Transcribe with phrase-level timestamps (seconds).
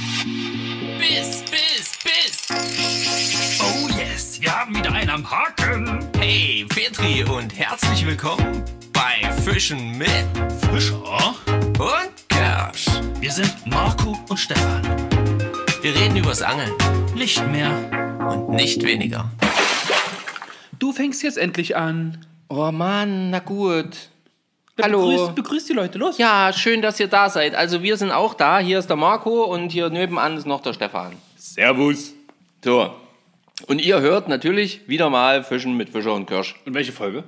[0.00, 2.48] Biss, Biss, Biss.
[3.60, 6.08] Oh yes, wir haben wieder einen am Haken.
[6.18, 10.08] Hey, Petri und herzlich willkommen bei Fischen mit
[10.72, 11.34] Fischer.
[11.46, 12.86] und Kersch.
[13.20, 14.82] Wir sind Marco und Stefan.
[15.82, 16.72] Wir reden übers Angeln
[17.14, 17.70] Nicht mehr.
[18.26, 19.30] und nicht weniger.
[20.78, 22.24] Du fängst jetzt endlich an.
[22.48, 24.08] Oh Mann, na gut.
[24.82, 25.10] Hallo.
[25.10, 26.18] Begrüß, begrüß die Leute, los.
[26.18, 27.54] Ja, schön, dass ihr da seid.
[27.54, 28.58] Also wir sind auch da.
[28.58, 31.12] Hier ist der Marco und hier nebenan ist noch der Stefan.
[31.36, 32.14] Servus.
[32.64, 32.94] So.
[33.66, 36.54] Und ihr hört natürlich wieder mal Fischen mit Fischer und Kirsch.
[36.64, 37.24] Und welche Folge?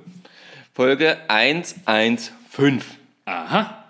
[0.73, 2.81] Folge 115.
[3.25, 3.83] Aha.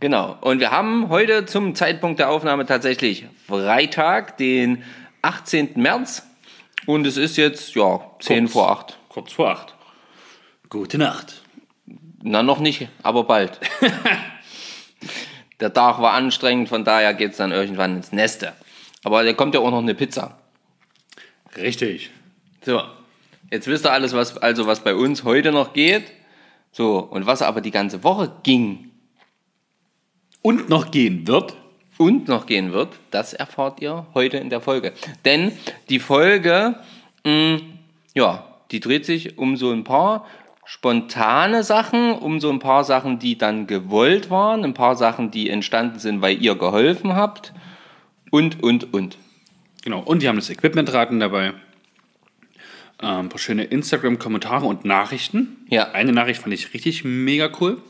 [0.00, 0.36] Genau.
[0.40, 4.84] Und wir haben heute zum Zeitpunkt der Aufnahme tatsächlich Freitag, den
[5.22, 5.72] 18.
[5.76, 6.24] März.
[6.86, 8.52] Und es ist jetzt, ja, 10 Kurz.
[8.52, 8.98] vor 8.
[9.08, 9.74] Kurz vor acht.
[10.68, 11.42] Gute Nacht.
[12.22, 13.60] Na, noch nicht, aber bald.
[15.60, 18.52] der Tag war anstrengend, von daher geht es dann irgendwann ins Neste.
[19.04, 20.38] Aber da kommt ja auch noch eine Pizza.
[21.56, 22.10] Richtig.
[22.64, 22.82] So,
[23.50, 26.04] jetzt wisst ihr alles, was, also was bei uns heute noch geht.
[26.72, 28.90] So, und was aber die ganze Woche ging
[30.42, 31.54] Und noch gehen wird.
[31.96, 34.92] und noch gehen wird, das erfahrt ihr heute in der Folge.
[35.24, 35.52] Denn
[35.88, 36.76] die Folge,
[37.24, 37.60] mh,
[38.14, 40.26] ja, die dreht sich um so ein paar
[40.68, 45.48] spontane Sachen, um so ein paar Sachen, die dann gewollt waren, ein paar Sachen, die
[45.48, 47.54] entstanden sind, weil ihr geholfen habt
[48.30, 49.16] und, und, und.
[49.82, 50.00] Genau.
[50.00, 51.54] Und die haben das Equipmentraten dabei.
[53.00, 55.56] Ähm, ein paar schöne Instagram-Kommentare und Nachrichten.
[55.70, 55.92] Ja.
[55.92, 57.80] Eine Nachricht fand ich richtig mega cool.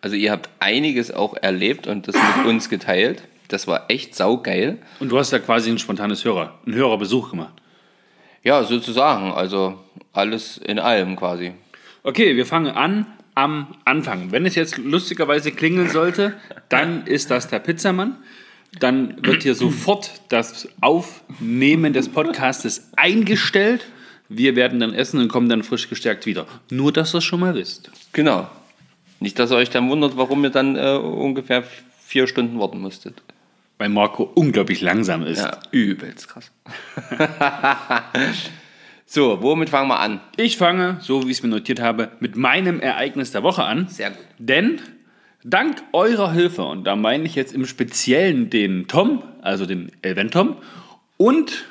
[0.00, 3.22] Also ihr habt einiges auch erlebt und das mit uns geteilt.
[3.46, 4.78] Das war echt saugeil.
[4.98, 7.54] Und du hast da quasi ein spontanes Hörer, einen Hörerbesuch gemacht.
[8.42, 9.30] Ja, sozusagen.
[9.30, 9.78] Also
[10.12, 11.52] alles in allem quasi.
[12.06, 13.04] Okay, wir fangen an
[13.34, 14.30] am Anfang.
[14.30, 16.36] Wenn es jetzt lustigerweise klingeln sollte,
[16.68, 18.16] dann ist das der Pizzamann.
[18.78, 23.86] Dann wird hier sofort das Aufnehmen des Podcastes eingestellt.
[24.28, 26.46] Wir werden dann essen und kommen dann frisch gestärkt wieder.
[26.70, 27.90] Nur, dass ihr es schon mal wisst.
[28.12, 28.48] Genau.
[29.18, 31.64] Nicht, dass ihr euch dann wundert, warum ihr dann äh, ungefähr
[32.04, 33.20] vier Stunden warten musstet.
[33.78, 35.40] Weil Marco unglaublich langsam ist.
[35.40, 36.52] Ja, übelst krass.
[39.08, 40.20] so, womit fangen wir an?
[40.36, 43.88] Ich fange, so wie ich es mir notiert habe, mit meinem Ereignis der Woche an.
[43.88, 44.18] Sehr gut.
[44.38, 44.80] Denn
[45.44, 50.32] dank eurer Hilfe, und da meine ich jetzt im Speziellen den Tom, also den Elven
[50.32, 50.56] Tom,
[51.16, 51.66] und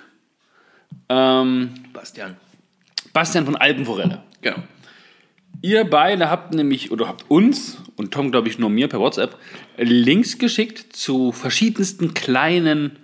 [1.09, 2.37] ähm, Bastian.
[3.11, 4.23] Bastian von Alpenforelle.
[4.41, 4.63] Genau.
[5.61, 9.37] Ihr beide habt nämlich, oder habt uns, und Tom glaube ich nur mir per WhatsApp,
[9.77, 12.97] Links geschickt zu verschiedensten kleinen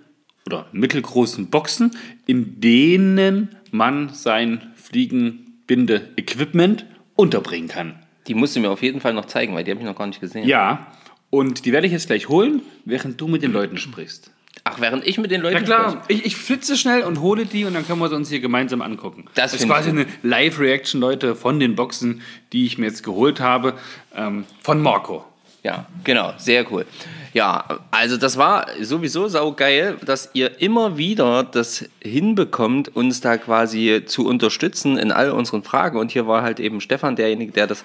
[0.46, 7.98] oder mittelgroßen Boxen, in denen man sein Fliegenbinde-Equipment unterbringen kann.
[8.28, 10.06] Die musst du mir auf jeden Fall noch zeigen, weil die habe ich noch gar
[10.06, 10.46] nicht gesehen.
[10.46, 10.86] Ja,
[11.30, 14.30] und die werde ich jetzt gleich holen, während du mit den Leuten sprichst.
[14.64, 17.64] Ach, während ich mit den Leuten Ja klar, ich, ich flitze schnell und hole die
[17.64, 19.24] und dann können wir sie uns hier gemeinsam angucken.
[19.34, 22.20] Das ist finde quasi eine Live-Reaction, Leute, von den Boxen,
[22.52, 23.74] die ich mir jetzt geholt habe,
[24.14, 25.24] ähm, von Marco.
[25.62, 26.86] Ja, genau, sehr cool.
[27.32, 34.02] Ja, also das war sowieso saugeil, dass ihr immer wieder das hinbekommt, uns da quasi
[34.04, 35.98] zu unterstützen in all unseren Fragen.
[35.98, 37.84] Und hier war halt eben Stefan derjenige, der das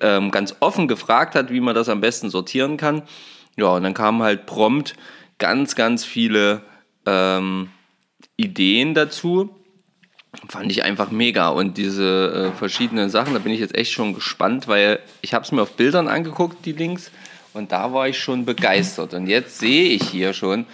[0.00, 3.02] ähm, ganz offen gefragt hat, wie man das am besten sortieren kann.
[3.56, 4.94] Ja, und dann kamen halt prompt
[5.38, 6.62] ganz, ganz viele
[7.06, 7.70] ähm,
[8.36, 9.55] Ideen dazu.
[10.48, 11.48] Fand ich einfach mega.
[11.48, 15.44] Und diese äh, verschiedenen Sachen, da bin ich jetzt echt schon gespannt, weil ich habe
[15.44, 17.10] es mir auf Bildern angeguckt, die Links,
[17.56, 19.14] und da war ich schon begeistert.
[19.14, 20.66] Und jetzt sehe ich hier schon,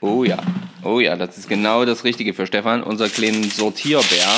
[0.00, 0.38] oh ja,
[0.84, 4.28] oh ja, das ist genau das Richtige für Stefan, unser kleinen Sortierbär.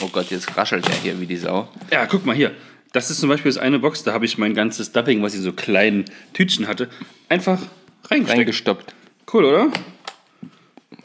[0.00, 1.68] Oh Gott, jetzt raschelt er hier wie die Sau.
[1.90, 2.52] Ja, guck mal hier.
[2.92, 5.40] Das ist zum Beispiel das eine Box, da habe ich mein ganzes Dubbing, was ich
[5.40, 6.88] so kleinen Tütchen hatte,
[7.28, 7.58] einfach
[8.08, 8.38] reingesteckt.
[8.38, 8.94] Reingestoppt.
[9.32, 9.72] Cool, oder?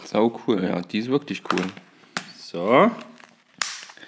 [0.06, 1.66] Sau cool, ja, die ist wirklich cool.
[2.52, 2.90] So.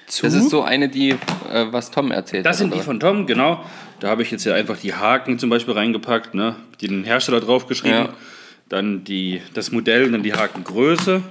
[0.08, 0.24] Zu.
[0.24, 2.58] Das ist so eine, die, äh, was Tom erzählt Das hat.
[2.58, 2.86] sind die oder?
[2.86, 3.64] von Tom, genau.
[4.00, 6.56] Da habe ich jetzt hier einfach die Haken zum Beispiel reingepackt, ne?
[6.82, 8.06] den Hersteller draufgeschrieben.
[8.06, 8.10] Ja.
[8.68, 11.22] Dann die, das Modell und dann die Hakengröße.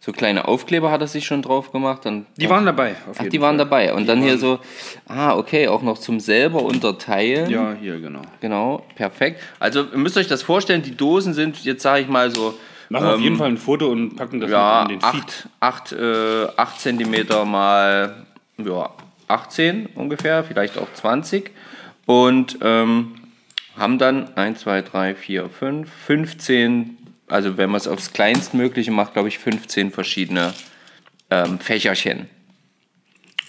[0.00, 2.04] So kleine Aufkleber hat er sich schon drauf gemacht.
[2.04, 2.90] Dann Die waren dabei.
[3.08, 3.64] Auf Ach, jeden die waren Fall.
[3.64, 3.94] dabei.
[3.94, 4.58] Und dann hier so,
[5.08, 7.48] ah, okay, auch noch zum selber unterteilen.
[7.48, 8.20] Ja, hier, genau.
[8.42, 9.40] Genau, perfekt.
[9.58, 12.54] Also ihr müsst euch das vorstellen, die Dosen sind, jetzt sage ich mal so,
[12.94, 15.10] Machen wir auf jeden Fall ein Foto und packen das Ähm, ja, mit in den
[15.10, 15.48] Feed.
[15.60, 18.24] 8, 8, äh, 8 cm mal
[18.58, 18.90] ja,
[19.26, 21.50] 18 ungefähr, vielleicht auch 20.
[22.06, 23.16] Und ähm,
[23.76, 29.14] haben dann 1, 2, 3, 4, 5, 15, also wenn man es aufs kleinstmögliche macht,
[29.14, 30.54] glaube ich 15 verschiedene
[31.30, 32.28] ähm, Fächerchen.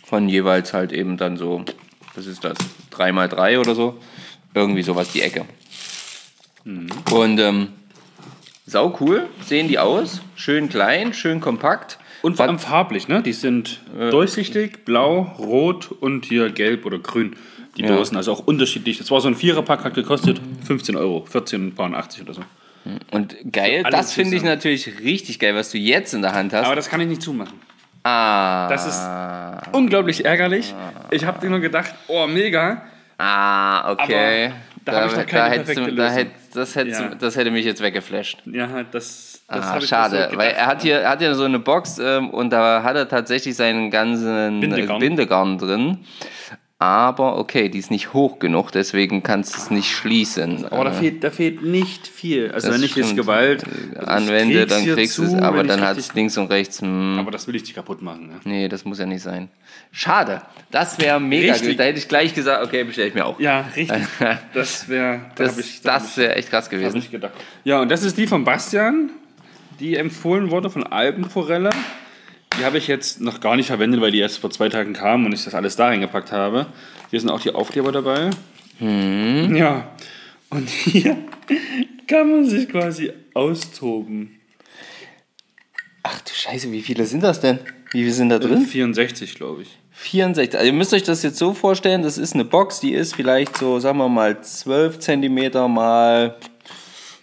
[0.05, 1.63] Von jeweils halt eben dann so,
[2.15, 2.57] was ist das,
[2.91, 3.99] 3 mal 3 oder so.
[4.55, 5.45] Irgendwie sowas die Ecke.
[7.11, 7.67] Und ähm,
[8.67, 10.21] Sau cool, sehen die aus.
[10.35, 11.99] Schön klein, schön kompakt.
[12.23, 13.21] Und vor allem farblich, ne?
[13.21, 17.35] Die sind durchsichtig, blau, rot und hier gelb oder grün.
[17.77, 17.89] Die Ja.
[17.89, 18.97] Dosen, also auch unterschiedlich.
[18.97, 22.41] Das war so ein Viererpack, hat gekostet 15 Euro, 14,80 oder so.
[23.11, 26.53] Und geil, alles das finde ich natürlich richtig geil, was du jetzt in der Hand
[26.53, 26.65] hast.
[26.65, 27.59] Aber das kann ich nicht zumachen.
[28.03, 30.73] ah, Das ist unglaublich ärgerlich.
[31.11, 32.81] Ich habe nur gedacht, oh, mega.
[33.17, 34.45] ah, okay.
[34.47, 34.55] Aber
[34.85, 36.17] da hab ich noch keine du- perfekte da Lösung.
[36.17, 37.07] hätt, das, hättest Ja.
[37.09, 38.39] du- das hätte mich jetzt weggeflasht.
[38.45, 41.99] Ja, das, das Ah, schade, weil er hat hier, er hat hier so eine Box
[41.99, 44.59] ähm, und da hat er tatsächlich seinen ganzen.
[44.61, 45.99] Bindegarn, Bindegarn drin.
[46.85, 50.65] Aber okay, die ist nicht hoch genug, deswegen kannst du es nicht schließen.
[50.65, 52.51] Aber da Äh, fehlt, da fehlt nicht viel.
[52.51, 53.15] Also das wenn ich jetzt.
[53.15, 53.63] Gewalt
[53.95, 56.81] Äh, anwende, dann kriegst du es, aber dann hat es links und rechts.
[56.81, 58.27] Hm, Aber das will ich nicht kaputt machen.
[58.27, 58.33] Ne?
[58.43, 59.49] nee, das muss ja nicht sein.
[59.91, 61.69] Schade, das wäre mega Richtig.
[61.69, 61.79] gut.
[61.79, 63.39] Da hätte ich gleich gesagt, okay, bestelle ich mir auch.
[63.39, 64.03] Ja, richtig.
[64.53, 65.21] Das wäre.
[65.35, 67.03] Da das hab ich, da das wäre echt krass gewesen.
[67.63, 69.09] Ja, und das ist die von Bastian,
[69.79, 71.71] die empfohlen wurde von Alpenforelle.
[72.57, 75.25] Die habe ich jetzt noch gar nicht verwendet, weil die erst vor zwei Tagen kam
[75.25, 76.67] und ich das alles da reingepackt habe.
[77.09, 78.29] Hier sind auch die Aufkleber dabei.
[78.79, 79.55] Hm.
[79.55, 79.91] Ja.
[80.49, 81.17] Und hier
[82.07, 84.39] kann man sich quasi austoben.
[86.03, 87.59] Ach du Scheiße, wie viele sind das denn?
[87.91, 88.65] Wie viele sind da drin?
[88.65, 89.69] 64, glaube ich.
[89.91, 90.55] 64.
[90.55, 93.57] Also ihr müsst euch das jetzt so vorstellen, das ist eine Box, die ist vielleicht
[93.57, 96.37] so, sagen wir mal, 12 cm mal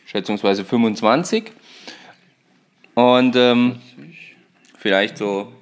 [0.07, 1.53] schätzungsweise 25.
[2.95, 3.77] Und ähm,
[4.83, 5.53] vielleicht so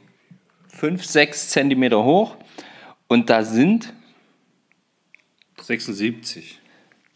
[0.68, 2.36] 5, 6 cm hoch.
[3.06, 3.92] Und da sind
[5.60, 6.58] 76.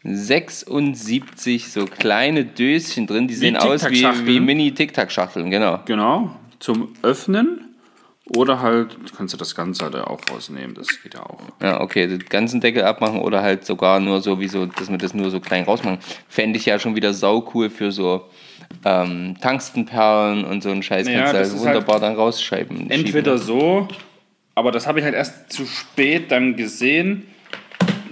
[0.03, 5.79] 76 so kleine Döschen drin, die sehen aus wie, wie Mini-Tic-Tac-Schachteln, genau.
[5.85, 7.75] Genau, zum Öffnen.
[8.35, 11.39] Oder halt, kannst du das Ganze halt auch rausnehmen, das geht ja auch.
[11.61, 14.97] Ja, okay, den ganzen Deckel abmachen oder halt sogar nur so, wie so, dass wir
[14.97, 15.99] das nur so klein rausmachen.
[16.27, 18.29] Fände ich ja schon wieder sau cool für so
[18.83, 21.07] ähm, Tungstenperlen und so einen Scheiß.
[21.07, 22.89] Ja, kannst du halt wunderbar dann rausschreiben.
[22.89, 23.47] Entweder schieben.
[23.47, 23.87] so,
[24.53, 27.27] aber das habe ich halt erst zu spät dann gesehen.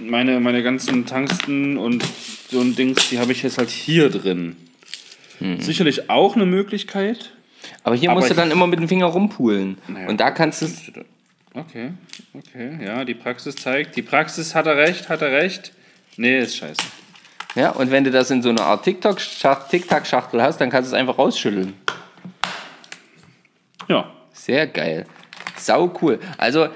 [0.00, 2.04] Meine, meine ganzen Tungsten und
[2.50, 4.56] so ein Dings, die habe ich jetzt halt hier drin.
[5.38, 5.60] Hm.
[5.60, 7.32] Sicherlich auch eine Möglichkeit.
[7.82, 9.78] Aber hier aber musst du dann immer mit dem Finger rumpulen.
[9.88, 10.08] Naja.
[10.08, 10.92] Und da kannst du es.
[11.54, 11.92] Okay,
[12.34, 13.96] okay, ja, die Praxis zeigt.
[13.96, 15.72] Die Praxis hat er recht, hat er recht.
[16.16, 16.82] Nee, ist scheiße.
[17.54, 20.94] Ja, und wenn du das in so einer Art TikTok-Schach- Tic-Tac-Schachtel hast, dann kannst du
[20.96, 21.74] es einfach rausschütteln.
[23.88, 25.06] Ja, Sehr geil.
[25.56, 26.18] Sau cool.
[26.36, 26.66] Also,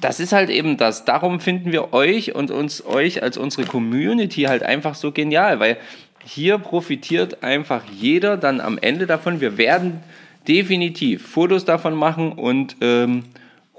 [0.00, 1.04] das ist halt eben das.
[1.04, 5.76] Darum finden wir euch und uns euch als unsere Community halt einfach so genial, weil
[6.24, 9.40] hier profitiert einfach jeder dann am Ende davon.
[9.40, 10.02] Wir werden
[10.46, 13.24] definitiv Fotos davon machen und ähm,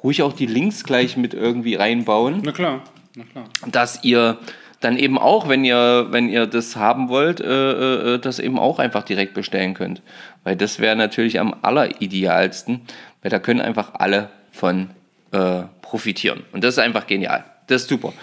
[0.03, 2.81] ruhig auch die Links gleich mit irgendwie reinbauen na klar,
[3.15, 3.45] na klar.
[3.71, 4.37] dass ihr
[4.79, 8.79] dann eben auch, wenn ihr, wenn ihr das haben wollt, äh, äh, das eben auch
[8.79, 10.01] einfach direkt bestellen könnt.
[10.43, 12.81] Weil das wäre natürlich am alleridealsten,
[13.21, 14.89] weil da können einfach alle von
[15.31, 16.43] äh, profitieren.
[16.51, 17.43] Und das ist einfach genial.
[17.67, 18.13] Das ist super.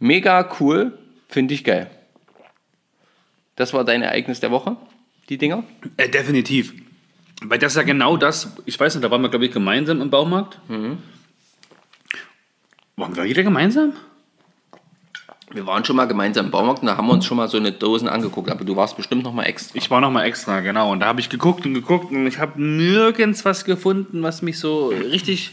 [0.00, 0.98] Mega cool,
[1.28, 1.88] finde ich geil.
[3.56, 4.76] Das war dein Ereignis der Woche,
[5.28, 5.62] die Dinger?
[5.96, 6.72] Äh, definitiv.
[7.42, 10.00] Weil das ist ja genau das, ich weiß nicht, da waren wir, glaube ich, gemeinsam
[10.00, 10.58] im Baumarkt.
[10.68, 10.98] Mhm.
[12.96, 13.94] Waren wir wieder gemeinsam?
[15.52, 17.56] Wir waren schon mal gemeinsam im Baumarkt und da haben wir uns schon mal so
[17.56, 19.76] eine Dosen angeguckt, aber du warst bestimmt noch mal extra.
[19.76, 20.92] Ich war noch mal extra, genau.
[20.92, 24.58] Und da habe ich geguckt und geguckt und ich habe nirgends was gefunden, was mich
[24.60, 25.52] so richtig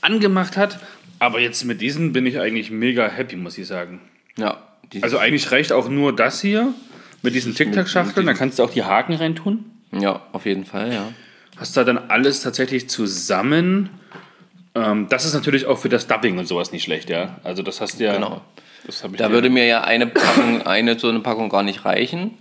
[0.00, 0.78] angemacht hat.
[1.18, 4.00] Aber jetzt mit diesen bin ich eigentlich mega happy, muss ich sagen.
[4.38, 4.56] Ja,
[5.02, 6.72] Also eigentlich reicht auch nur das hier
[7.22, 8.24] mit diesen Tic-Tac-Schachteln.
[8.26, 9.64] Da kannst du auch die Haken reintun.
[9.92, 11.12] ja, auf jeden Fall, ja.
[11.56, 13.90] Hast da dann alles tatsächlich zusammen.
[14.76, 17.36] Ähm, das ist natürlich auch für das Dubbing und sowas nicht schlecht, ja.
[17.42, 18.14] Also das hast du ja.
[18.14, 18.40] Genau.
[18.86, 21.62] Das hab ich Da dir- würde mir ja eine Packung, eine so eine Packung gar
[21.62, 22.32] nicht reichen.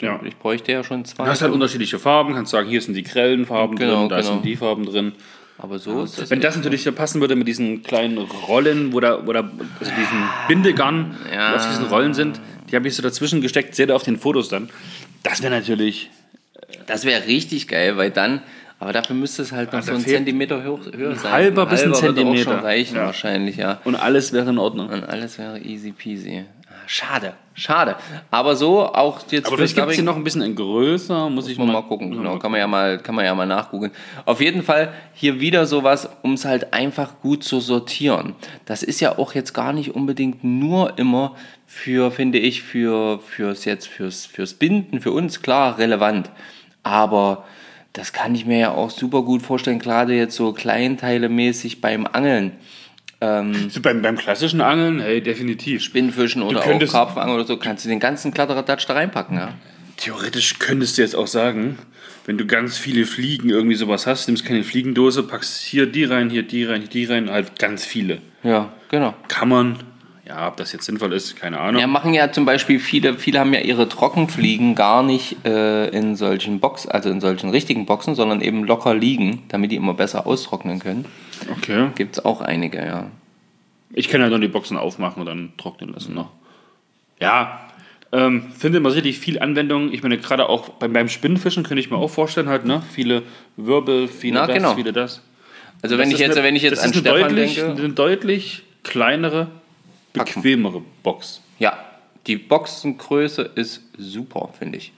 [0.00, 0.20] ja.
[0.24, 1.24] Ich bräuchte ja schon zwei.
[1.24, 4.16] Du hast halt unterschiedliche Farben, kannst sagen, hier sind die grellen Farben Genau, drin, da
[4.20, 4.32] genau.
[4.32, 5.12] sind die Farben drin.
[5.60, 6.30] Aber so ist das.
[6.30, 9.92] Wenn das natürlich so passen würde mit diesen kleinen Rollen, wo da, wo da also
[9.98, 11.50] diesen Bindegarn, Ja.
[11.50, 14.18] die auf diesen Rollen sind, die habe ich so dazwischen gesteckt, seht ihr auf den
[14.18, 14.70] Fotos dann.
[15.24, 16.10] Das wäre natürlich,
[16.86, 18.42] Das wäre richtig geil, weil dann.
[18.80, 21.32] Aber dafür müsste es halt noch da so ein Zentimeter höher, höher sein.
[21.32, 22.44] halber bis ein wird auch Zentimeter.
[22.52, 23.06] schon reichen Ja.
[23.06, 23.80] wahrscheinlich, ja.
[23.84, 24.88] und alles wäre in Ordnung.
[24.88, 26.44] Und alles wäre easy peasy.
[26.68, 27.96] Ah, Schade, schade.
[28.30, 31.48] Aber so auch jetzt Aber vielleicht gibt es hier noch ein bisschen in größer, muss
[31.48, 32.38] ich Mal, mal, mal gucken, genau.
[32.38, 33.90] Kann man ja mal, kann man ja mal nachgoogeln.
[34.24, 38.36] Auf jeden Fall hier wieder sowas, um es halt einfach gut zu sortieren.
[38.64, 41.34] Das ist ja auch jetzt gar nicht unbedingt nur immer
[41.66, 46.30] für, finde ich, für, fürs jetzt, fürs, fürs Binden, für uns klar relevant.
[46.84, 47.44] Aber
[47.92, 52.52] das kann ich mir ja auch super gut vorstellen, gerade jetzt so kleinteilemäßig beim Angeln.
[53.20, 55.82] So beim, beim klassischen Angeln, hey, definitiv.
[55.82, 59.54] Spinnfischen oder auch Karpfenangeln oder so, kannst du den ganzen Kladderadatsch da reinpacken, ja.
[59.96, 61.78] Theoretisch könntest du jetzt auch sagen,
[62.26, 66.30] wenn du ganz viele Fliegen irgendwie sowas hast, nimmst keine Fliegendose, packst hier die rein,
[66.30, 68.18] hier die rein, hier die rein, halt ganz viele.
[68.44, 69.14] Ja, genau.
[69.26, 69.78] Kann man,
[70.28, 71.80] ja, ob das jetzt sinnvoll ist, keine Ahnung.
[71.80, 76.16] Ja, machen ja zum Beispiel viele, viele haben ja ihre Trockenfliegen gar nicht äh, in
[76.16, 80.26] solchen Boxen, also in solchen richtigen Boxen, sondern eben locker liegen, damit die immer besser
[80.26, 81.06] austrocknen können.
[81.50, 81.88] Okay.
[81.94, 83.06] Gibt es auch einige, ja.
[83.92, 86.30] Ich kann halt nur die Boxen aufmachen und dann trocknen lassen noch.
[87.20, 87.60] Ja,
[88.12, 89.92] ähm, finde man sicherlich viel Anwendung.
[89.92, 92.82] Ich meine, gerade auch beim, beim Spinnenfischen könnte ich mir auch vorstellen, halt, ne?
[92.92, 93.22] Viele
[93.56, 94.74] Wirbel, viele Na, das, genau.
[94.74, 95.22] viele das.
[95.82, 97.80] Also wenn ich jetzt, eine- wenn ich jetzt an Stefan deutlich, denke.
[97.82, 99.48] eine deutlich kleinere,
[100.18, 100.42] Packen.
[100.42, 101.40] bequemere Box.
[101.58, 101.78] Ja,
[102.26, 104.92] die Boxengröße ist super, finde ich.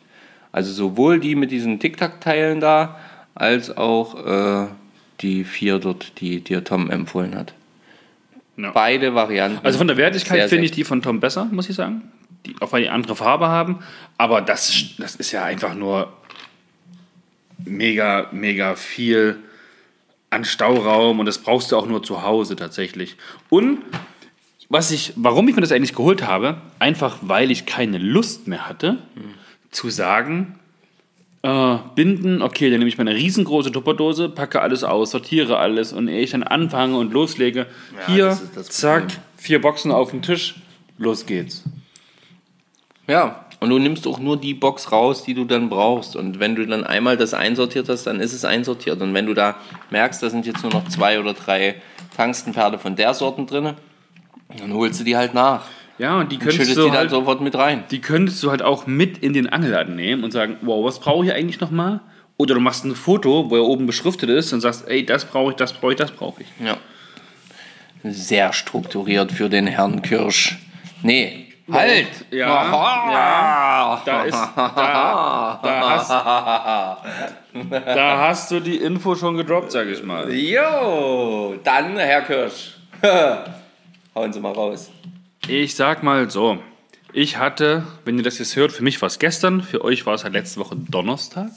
[0.53, 2.99] Also sowohl die mit diesen Tic-Tac-Teilen da,
[3.35, 4.67] als auch äh,
[5.21, 7.55] die vier dort, die dir Tom empfohlen hat.
[8.57, 8.73] Ja.
[8.73, 9.65] Beide Varianten.
[9.65, 12.11] Also von der Wertigkeit finde ich die von Tom besser, muss ich sagen.
[12.47, 13.79] Die, auch weil die andere Farbe haben.
[14.19, 16.13] Aber das, das ist ja einfach nur
[17.65, 19.39] mega, mega viel
[20.31, 23.17] an Stauraum und das brauchst du auch nur zu Hause tatsächlich.
[23.49, 23.79] Und
[24.71, 28.69] was ich, warum ich mir das eigentlich geholt habe, einfach weil ich keine Lust mehr
[28.69, 28.99] hatte,
[29.71, 30.59] zu sagen,
[31.43, 36.07] äh, binden, okay, dann nehme ich meine riesengroße Tupperdose, packe alles aus, sortiere alles und
[36.07, 37.67] ehe ich dann anfange und loslege,
[38.07, 40.55] hier, das das zack, vier Boxen auf den Tisch,
[40.99, 41.65] los geht's.
[43.09, 46.15] Ja, und du nimmst auch nur die Box raus, die du dann brauchst.
[46.15, 49.03] Und wenn du dann einmal das einsortiert hast, dann ist es einsortiert.
[49.03, 49.57] Und wenn du da
[49.91, 51.75] merkst, da sind jetzt nur noch zwei oder drei
[52.17, 53.75] Tangstenpferde von der Sorten drin,
[54.59, 55.63] dann holst du die halt nach.
[55.99, 57.85] Ja, und die Und könntest schüttest du die halt, sofort mit rein.
[57.91, 61.27] die könntest du halt auch mit in den Angelladen nehmen und sagen, wow, was brauche
[61.27, 62.01] ich eigentlich nochmal?
[62.39, 65.51] Oder du machst ein Foto, wo er oben beschriftet ist und sagst, ey, das brauche
[65.51, 66.49] ich, das brauche ich, das brauche ich.
[66.65, 66.79] Ja.
[68.03, 70.57] Sehr strukturiert für den Herrn Kirsch.
[71.03, 72.07] Nee, halt!
[72.31, 74.03] Ja, Aha.
[74.07, 76.11] Da ist, da, da, hast,
[77.95, 80.33] da hast du die Info schon gedroppt, sag ich mal.
[80.33, 82.77] Jo, dann Herr Kirsch.
[84.21, 84.91] Hauen Sie mal raus.
[85.49, 86.59] Ich sag mal so,
[87.15, 90.13] ich hatte, wenn ihr das jetzt hört, für mich war es gestern, für euch war
[90.13, 91.49] es halt letzte Woche Donnerstag,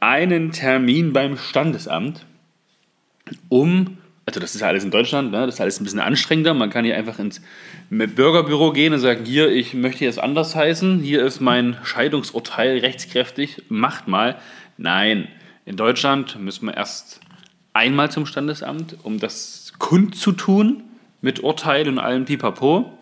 [0.00, 2.26] einen Termin beim Standesamt,
[3.48, 6.52] um, also das ist ja alles in Deutschland, ne, das ist alles ein bisschen anstrengender,
[6.52, 7.40] man kann hier einfach ins
[7.90, 13.62] Bürgerbüro gehen und sagen, hier, ich möchte jetzt anders heißen, hier ist mein Scheidungsurteil rechtskräftig,
[13.68, 14.36] macht mal.
[14.78, 15.28] Nein,
[15.64, 17.20] in Deutschland müssen wir erst
[17.72, 20.82] einmal zum Standesamt, um das kundzutun
[21.24, 22.92] mit Urteil und allem Pipapo.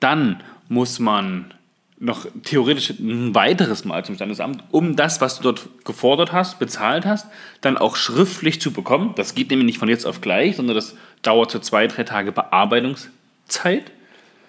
[0.00, 1.52] Dann muss man
[1.98, 7.04] noch theoretisch ein weiteres Mal zum Standesamt, um das, was du dort gefordert hast, bezahlt
[7.04, 7.26] hast,
[7.60, 9.12] dann auch schriftlich zu bekommen.
[9.16, 12.32] Das geht nämlich nicht von jetzt auf gleich, sondern das dauert so zwei, drei Tage
[12.32, 13.92] Bearbeitungszeit.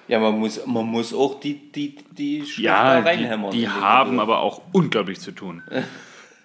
[0.07, 3.51] Ja, man muss, man muss auch die, die, die Schrift Ja, da reinhämmern.
[3.51, 4.23] die, die den haben Gebühr.
[4.23, 5.61] aber auch unglaublich zu tun.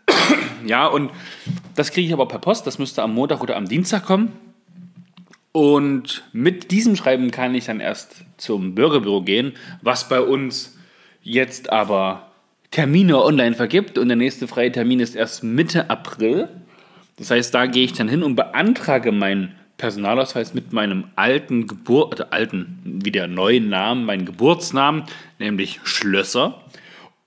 [0.66, 1.12] ja, und
[1.76, 2.66] das kriege ich aber per Post.
[2.66, 4.32] Das müsste am Montag oder am Dienstag kommen.
[5.56, 10.76] Und mit diesem Schreiben kann ich dann erst zum Bürgerbüro gehen, was bei uns
[11.22, 12.30] jetzt aber
[12.70, 13.96] Termine online vergibt.
[13.96, 16.50] Und der nächste freie Termin ist erst Mitte April.
[17.16, 22.12] Das heißt, da gehe ich dann hin und beantrage meinen Personalausweis mit meinem alten Geburt,
[22.12, 25.04] oder alten, wieder neuen Namen, meinen Geburtsnamen,
[25.38, 26.64] nämlich Schlösser.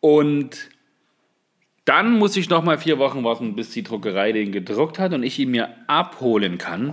[0.01, 0.69] Und
[1.89, 5.23] dann muss ich noch mal vier Wochen warten, bis die Druckerei den gedruckt hat und
[5.23, 6.91] ich ihn mir abholen kann.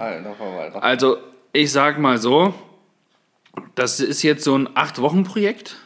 [0.58, 0.82] Alter.
[0.82, 1.18] Also,
[1.52, 2.54] ich sag mal so,
[3.74, 5.76] das ist jetzt so ein Acht-Wochen-Projekt,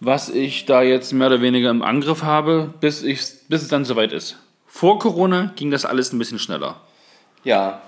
[0.00, 3.84] was ich da jetzt mehr oder weniger im Angriff habe, bis, ich, bis es dann
[3.84, 4.38] soweit ist.
[4.66, 6.80] Vor Corona ging das alles ein bisschen schneller.
[7.44, 7.80] Ja.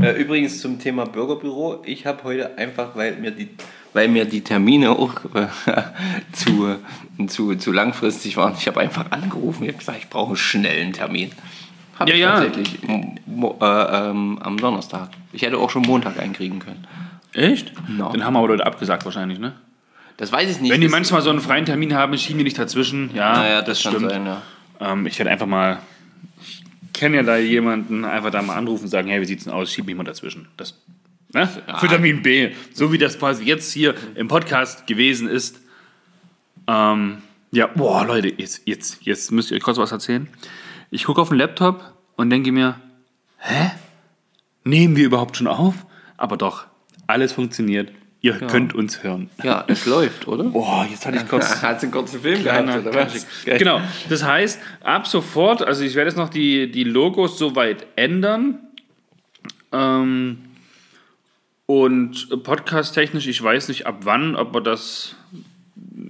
[0.00, 1.82] Äh, übrigens zum Thema Bürgerbüro.
[1.84, 3.50] Ich habe heute einfach, weil mir die,
[3.92, 5.46] weil mir die Termine auch äh,
[6.32, 6.76] zu,
[7.28, 9.64] zu, zu langfristig waren, ich habe einfach angerufen.
[9.64, 11.30] Ich habe gesagt, ich brauche einen schnellen Termin.
[11.98, 12.40] Hab Ja, ich ja.
[12.40, 13.16] tatsächlich äh,
[13.68, 15.10] ähm, am Donnerstag.
[15.32, 16.86] Ich hätte auch schon Montag einkriegen können.
[17.34, 17.72] Echt?
[17.88, 18.10] No.
[18.12, 19.52] Den haben aber Leute abgesagt wahrscheinlich, ne?
[20.18, 20.70] Das weiß ich nicht.
[20.72, 23.10] Wenn die Das- manchmal so einen freien Termin haben, schieben die nicht dazwischen.
[23.14, 24.42] Ja, Naja, das, kann sein, ja.
[24.80, 25.78] Ähm, ich werde einfach mal,
[26.40, 29.52] ich kenne ja da jemanden, einfach da mal anrufen und sagen, hey, wie sieht's denn
[29.52, 29.72] aus?
[29.72, 30.48] Schieb mich mal dazwischen.
[30.56, 30.78] Das,
[31.34, 31.48] ne?
[31.80, 32.52] Termin B.
[32.72, 35.60] So wie das quasi jetzt hier im Podcast gewesen ist.
[36.66, 37.18] Ähm,
[37.50, 40.28] ja, boah, Leute, jetzt, jetzt, jetzt müsst ihr euch kurz was erzählen.
[40.90, 42.80] Ich gucke auf den Laptop und denke mir,
[43.38, 43.72] hä?
[44.64, 45.74] Nehmen wir überhaupt schon auf?
[46.16, 46.66] Aber doch,
[47.06, 47.92] alles funktioniert.
[48.20, 49.30] Ihr könnt uns hören.
[49.42, 50.44] Ja, es läuft, oder?
[50.44, 53.26] Boah, jetzt hatte ich kurz Hat einen kurzen Film gehabt, oder was?
[53.44, 53.80] Genau.
[54.08, 58.60] Das heißt, ab sofort, also ich werde jetzt noch die, die Logos soweit ändern.
[59.72, 60.38] Ähm,
[61.72, 65.16] und podcast-technisch, ich weiß nicht ab wann, ob wir das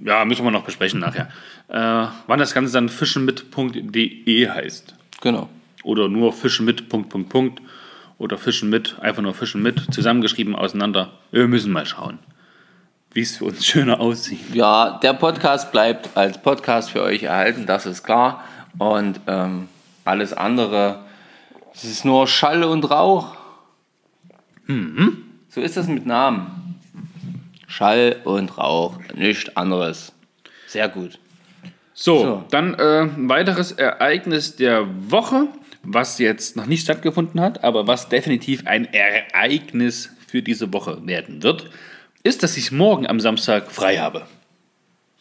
[0.03, 1.29] ja, müssen wir noch besprechen nachher.
[1.69, 4.93] Äh, wann das Ganze dann fischenmit.de heißt.
[5.21, 5.47] Genau.
[5.83, 7.61] Oder nur Fischen mit, Punkt, Punkt, Punkt.
[8.17, 11.13] Oder Fischen mit, einfach nur Fischen mit, zusammengeschrieben, auseinander.
[11.31, 12.19] Wir müssen mal schauen,
[13.13, 14.53] wie es für uns schöner aussieht.
[14.53, 18.43] Ja, der Podcast bleibt als Podcast für euch erhalten, das ist klar.
[18.77, 19.69] Und ähm,
[20.03, 21.05] alles andere,
[21.73, 23.37] es ist nur Schall und Rauch.
[25.53, 26.79] So ist das mit Namen.
[27.67, 30.11] Schall und Rauch, nichts anderes.
[30.65, 31.19] Sehr gut.
[31.93, 32.43] So, So.
[32.49, 35.47] dann äh, ein weiteres Ereignis der Woche,
[35.83, 41.43] was jetzt noch nicht stattgefunden hat, aber was definitiv ein Ereignis für diese Woche werden
[41.43, 41.69] wird,
[42.23, 44.25] ist, dass ich morgen am Samstag frei habe.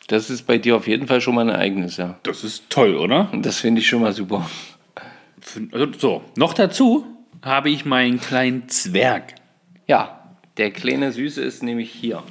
[0.07, 2.19] Das ist bei dir auf jeden Fall schon mal ein Ereignis, ja.
[2.23, 3.29] Das ist toll, oder?
[3.35, 4.49] Das finde ich schon mal super.
[5.73, 7.07] Also, so, noch dazu
[7.43, 9.35] habe ich meinen kleinen Zwerg.
[9.87, 10.22] Ja,
[10.57, 12.23] der kleine Süße ist nämlich hier.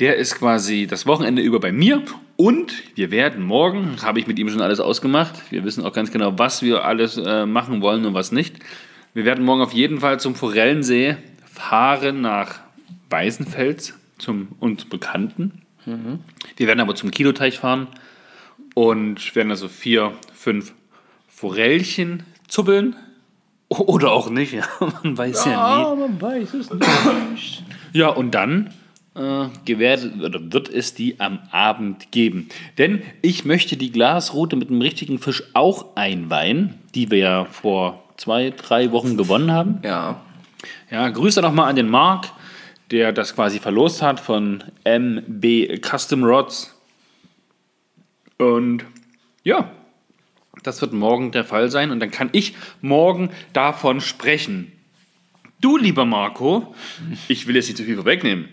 [0.00, 2.02] Der ist quasi das Wochenende über bei mir
[2.36, 6.10] und wir werden morgen, habe ich mit ihm schon alles ausgemacht, wir wissen auch ganz
[6.10, 8.56] genau, was wir alles äh, machen wollen und was nicht.
[9.12, 12.60] Wir werden morgen auf jeden Fall zum Forellensee fahren nach
[13.10, 15.62] Weißenfels, zum uns Bekannten.
[16.56, 17.88] Wir werden aber zum Kiloteich fahren
[18.74, 20.72] und werden also vier, fünf
[21.28, 22.96] Forellchen zuppeln.
[23.68, 24.64] Oder auch nicht, ja,
[25.02, 26.00] man weiß ja nie.
[26.00, 27.63] man weiß es nicht.
[27.94, 28.74] Ja, und dann
[29.14, 32.48] äh, gewährt, oder wird es die am Abend geben.
[32.76, 38.02] Denn ich möchte die Glasrute mit einem richtigen Fisch auch einweihen, die wir ja vor
[38.16, 39.78] zwei, drei Wochen gewonnen haben.
[39.84, 40.20] Ja,
[40.90, 42.32] Ja, Grüße nochmal an den Marc,
[42.90, 46.74] der das quasi verlost hat von MB Custom Rods.
[48.38, 48.84] Und
[49.44, 49.70] ja,
[50.64, 54.72] das wird morgen der Fall sein und dann kann ich morgen davon sprechen.
[55.60, 56.74] Du, lieber Marco,
[57.28, 58.48] ich will jetzt nicht zu viel vorwegnehmen,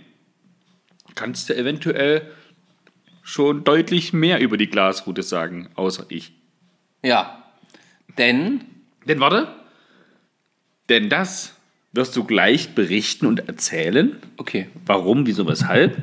[1.16, 2.32] kannst du eventuell
[3.24, 6.34] schon deutlich mehr über die Glasrute sagen, außer ich.
[7.04, 7.38] ja.
[8.18, 8.62] Denn
[9.08, 9.48] Denn warte,
[10.90, 11.56] denn das
[11.94, 14.18] wirst du gleich berichten und erzählen.
[14.36, 15.98] Okay, Warum, wieso, weshalb.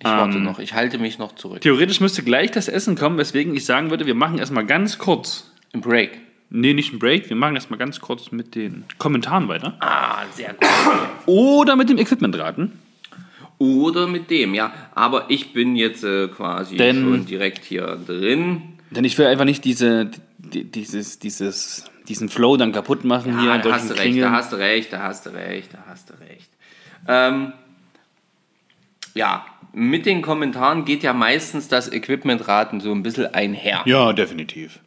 [0.00, 0.58] ich warte noch.
[0.58, 1.60] Ich halte mich noch zurück.
[1.60, 5.52] Theoretisch müsste gleich das Essen kommen, weswegen ich sagen würde, wir machen erstmal ganz kurz.
[5.72, 6.18] Im Break.
[6.48, 9.76] Nee, nicht einen Break, wir machen erstmal ganz kurz mit den Kommentaren weiter.
[9.80, 10.68] Ah, sehr gut.
[11.26, 12.72] Oder mit dem Equipment raten.
[13.58, 14.72] Oder mit dem, ja.
[14.94, 18.62] Aber ich bin jetzt äh, quasi Denn- schon direkt hier drin.
[18.90, 23.48] Denn ich will einfach nicht diese, die, dieses, dieses, diesen Flow dann kaputt machen hier
[23.48, 24.22] Ja, an da hast du recht, Klingeln.
[24.30, 26.48] da hast du recht, da hast du recht, da hast du recht.
[27.08, 27.52] Ähm,
[29.14, 33.82] ja, mit den Kommentaren geht ja meistens das Equipmentraten so ein bisschen einher.
[33.86, 34.78] Ja, definitiv.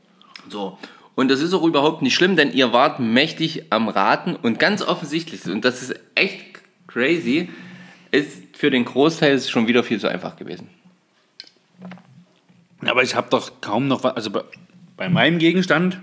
[0.48, 0.78] So.
[1.20, 4.82] Und das ist auch überhaupt nicht schlimm, denn ihr wart mächtig am Raten und ganz
[4.82, 7.50] offensichtlich, und das ist echt crazy,
[8.12, 10.70] ist für den Großteil schon wieder viel zu einfach gewesen.
[12.86, 14.44] Aber ich habe doch kaum noch was, also bei,
[14.96, 16.00] bei meinem Gegenstand,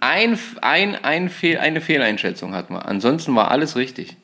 [0.00, 2.86] Ein, ein, ein Fehl, eine Fehleinschätzung hatten wir.
[2.86, 4.16] Ansonsten war alles richtig.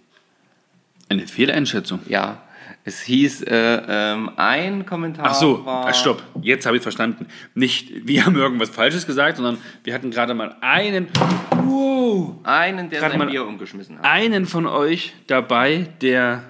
[1.10, 2.00] eine Fehleinschätzung.
[2.08, 2.42] Ja,
[2.86, 5.86] es hieß, äh, ähm, ein Kommentar Ach so, war...
[5.86, 7.26] ah, stopp, jetzt habe ich verstanden.
[7.52, 11.08] Nicht, wir haben irgendwas Falsches gesagt, sondern wir hatten gerade mal einen,
[11.50, 14.04] wow, Einen, der Gerade sein Bier umgeschmissen hat.
[14.04, 16.44] einen von euch dabei, der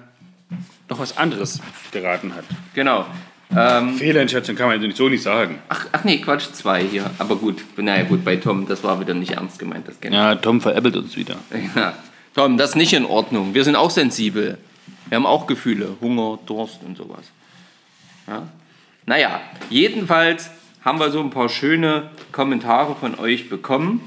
[0.87, 1.59] noch was anderes
[1.91, 2.43] geraten hat.
[2.75, 3.07] Genau.
[3.55, 5.57] Ähm, Fehleinschätzung kann man nicht so nicht sagen.
[5.69, 7.09] ach, ach nee, Quatsch, zwei hier.
[7.17, 10.35] Aber gut, naja gut, bei Tom, das war wieder nicht ernst gemeint, das kennt Ja,
[10.35, 11.37] Tom veräppelt uns wieder.
[11.75, 11.93] Ja.
[12.35, 13.55] Tom, das ist nicht in Ordnung.
[13.55, 14.59] Wir sind auch sensibel.
[15.09, 15.95] Wir haben auch Gefühle.
[16.01, 17.31] Hunger, Durst und sowas.
[18.27, 18.47] Ja?
[19.05, 19.39] Naja,
[19.69, 20.51] jedenfalls
[20.83, 24.01] haben wir so ein paar schöne Kommentare von euch bekommen.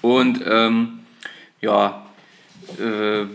[0.00, 1.00] Und ähm,
[1.60, 2.04] ja,
[2.78, 2.82] äh,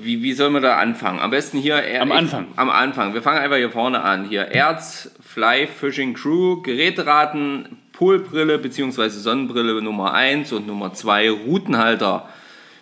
[0.02, 1.20] wie, wie sollen wir da anfangen?
[1.20, 1.76] Am besten hier.
[1.76, 2.48] er- Am ich- Anfang.
[2.56, 3.14] Am Anfang.
[3.14, 4.26] Wir fangen einfach hier vorne an.
[4.26, 9.10] Hier Erz, Fly Fishing Crew, Geräteraten, Poolbrille bzw.
[9.10, 12.30] Sonnenbrille Nummer 1 und Nummer 2 Routenhalter.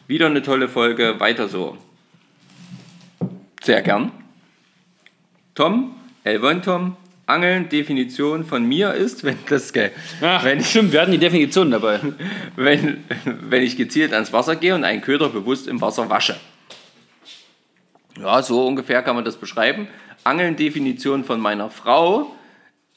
[0.07, 1.19] Wieder eine tolle Folge.
[1.19, 1.77] Weiter so.
[3.61, 4.11] Sehr gern.
[5.53, 6.97] Tom, Elvon Tom,
[7.27, 9.91] Angeln, Definition von mir ist, wenn das geil.
[10.21, 11.99] Ach, wenn ich stimmt, wir hatten die Definition dabei.
[12.55, 16.35] wenn, wenn ich gezielt ans Wasser gehe und einen Köder bewusst im Wasser wasche.
[18.19, 19.87] Ja, so ungefähr kann man das beschreiben.
[20.23, 22.35] Angeln, Definition von meiner Frau,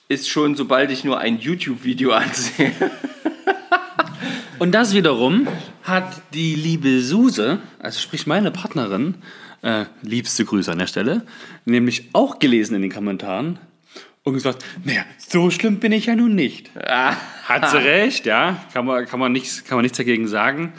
[0.08, 2.72] ist schon, sobald ich nur ein YouTube-Video ansehe.
[4.58, 5.46] Und das wiederum
[5.82, 9.16] hat die liebe Suse, also sprich meine Partnerin,
[9.64, 11.22] äh, liebste Grüße an der Stelle,
[11.64, 13.58] nämlich auch gelesen in den Kommentaren
[14.22, 16.70] und gesagt, naja, so schlimm bin ich ja nun nicht.
[16.76, 20.72] Hat sie recht, ja, kann man, kann man, nichts, kann man nichts dagegen sagen.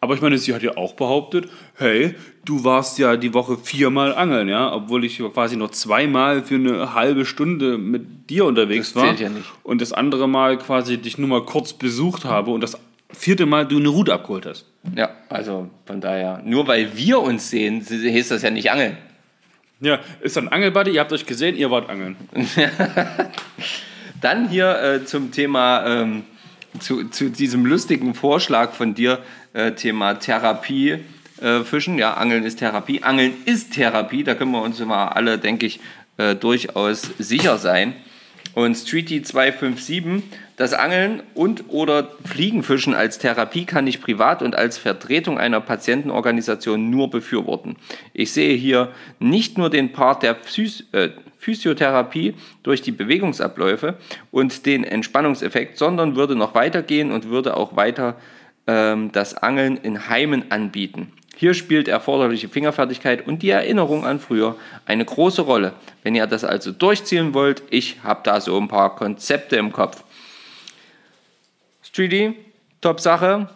[0.00, 4.12] Aber ich meine, sie hat ja auch behauptet, hey, du warst ja die Woche viermal
[4.12, 8.96] angeln, ja, obwohl ich quasi nur zweimal für eine halbe Stunde mit dir unterwegs Das
[8.96, 9.08] war.
[9.10, 9.46] zählt ja nicht.
[9.62, 12.76] Und das andere Mal quasi dich nur mal kurz besucht habe und das
[13.16, 14.66] vierte Mal du eine Route abgeholt hast.
[14.96, 18.96] Ja, also von daher, nur weil wir uns sehen, heißt das ja nicht Angeln.
[19.80, 22.16] Ja, ist dann Angelbuddy, ihr habt euch gesehen, ihr wart angeln.
[24.20, 26.22] Dann hier äh, zum Thema, ähm,
[26.78, 29.18] zu, zu diesem lustigen Vorschlag von dir,
[29.54, 31.00] äh, Thema Therapie.
[31.40, 33.02] Äh, Fischen, ja, Angeln ist Therapie.
[33.02, 35.80] Angeln ist Therapie, da können wir uns immer alle, denke ich,
[36.16, 37.94] äh, durchaus sicher sein.
[38.54, 40.22] Und Streety 257,
[40.56, 46.90] das Angeln und oder Fliegenfischen als Therapie kann ich privat und als Vertretung einer Patientenorganisation
[46.90, 47.76] nur befürworten.
[48.12, 48.88] Ich sehe hier
[49.18, 53.96] nicht nur den Part der Phys äh, Physiotherapie durch die Bewegungsabläufe
[54.30, 58.16] und den Entspannungseffekt, sondern würde noch weitergehen und würde auch weiter
[58.68, 61.12] ähm, das Angeln in Heimen anbieten.
[61.34, 64.54] Hier spielt erforderliche Fingerfertigkeit und die Erinnerung an früher
[64.86, 65.72] eine große Rolle.
[66.04, 70.04] Wenn ihr das also durchziehen wollt, ich habe da so ein paar Konzepte im Kopf.
[71.92, 72.34] Streety,
[72.80, 73.50] top Sache.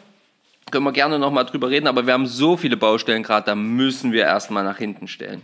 [0.70, 4.12] Können wir gerne nochmal drüber reden, aber wir haben so viele Baustellen gerade, da müssen
[4.12, 5.40] wir erstmal nach hinten stellen.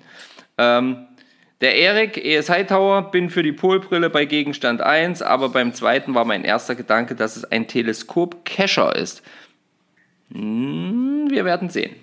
[0.58, 1.06] Ähm,
[1.62, 6.26] der Erik, ES Hightower, bin für die Polbrille bei Gegenstand 1, aber beim zweiten war
[6.26, 9.22] mein erster Gedanke, dass es ein Teleskop-Kescher ist.
[10.34, 11.96] Hm, wir werden sehen.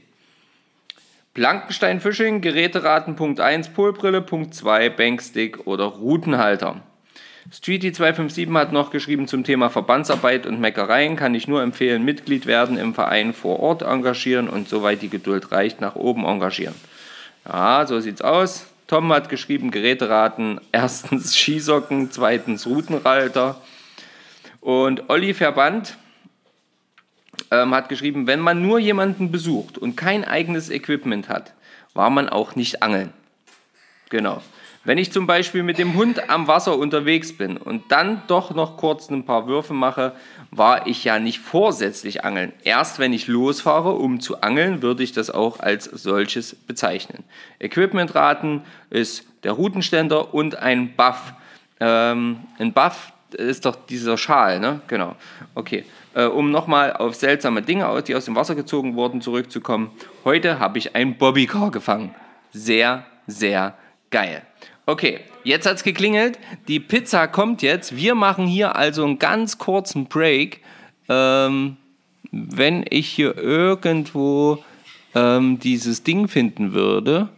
[1.36, 6.82] Blankenstein Fishing, Geräteraten Punkt 1, Polbrille, Punkt 2, Bankstick oder Routenhalter.
[7.52, 11.16] Streety 257 hat noch geschrieben zum Thema Verbandsarbeit und Meckereien.
[11.16, 15.52] Kann ich nur empfehlen, Mitglied werden, im Verein vor Ort engagieren und soweit die Geduld
[15.52, 16.76] reicht, nach oben engagieren.
[17.48, 18.68] Ja, so sieht's aus.
[18.86, 23.60] Tom hat geschrieben, Geräteraten, erstens Skisocken, zweitens Routenhalter.
[24.62, 25.98] Und Olli Verband
[27.50, 31.54] ähm, hat geschrieben, wenn man nur jemanden besucht und kein eigenes Equipment hat,
[31.96, 33.12] war man auch nicht angeln.
[34.10, 34.44] Genau.
[34.86, 38.78] Wenn ich zum Beispiel mit dem Hund am Wasser unterwegs bin und dann doch noch
[38.78, 40.14] kurz ein paar Würfe mache,
[40.52, 42.54] war ich ja nicht vorsätzlich angeln.
[42.64, 47.26] Erst wenn ich losfahre, um zu angeln, würde ich das auch als solches bezeichnen.
[47.60, 51.34] Equipmentraten ist der Routenständer und ein Buff.
[51.82, 54.82] Ähm, ein Buff ist doch dieser Schal, ne?
[54.88, 55.16] Genau.
[55.56, 55.86] Okay.
[56.16, 59.92] Äh, um nochmal auf seltsame Dinge, die aus dem Wasser gezogen wurden, zurückzukommen.
[60.24, 62.16] Heute habe ich ein Bobbycar gefangen.
[62.52, 63.76] Sehr, sehr
[64.10, 64.42] geil.
[64.90, 66.40] Okay, jetzt hat es geklingelt.
[66.68, 67.96] Die Pizza kommt jetzt.
[67.96, 70.62] Wir machen hier also einen ganz kurzen Break.
[71.08, 71.78] Ähm,
[72.32, 74.64] wenn ich hier irgendwo
[75.14, 77.30] ähm, dieses Ding finden würde,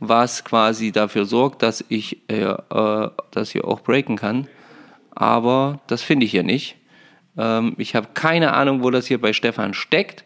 [0.00, 4.48] was quasi dafür sorgt, dass ich äh, äh, das hier auch breaken kann.
[5.10, 6.76] Aber das finde ich hier nicht.
[7.36, 10.24] Ähm, ich habe keine Ahnung, wo das hier bei Stefan steckt.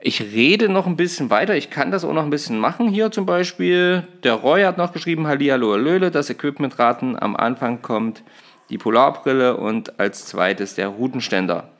[0.00, 1.56] Ich rede noch ein bisschen weiter.
[1.56, 4.06] Ich kann das auch noch ein bisschen machen hier zum Beispiel.
[4.22, 7.20] Der Roy hat noch geschrieben, Hallihallo, Löle, das Equipmentraten.
[7.20, 8.22] Am Anfang kommt
[8.70, 11.70] die Polarbrille und als zweites der Routenständer.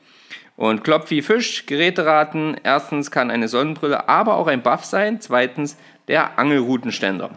[0.57, 2.57] Und Klopf wie Fisch, Geräteraten.
[2.61, 5.21] Erstens kann eine Sonnenbrille, aber auch ein Buff sein.
[5.21, 5.77] Zweitens
[6.09, 7.29] der Angelroutenständer.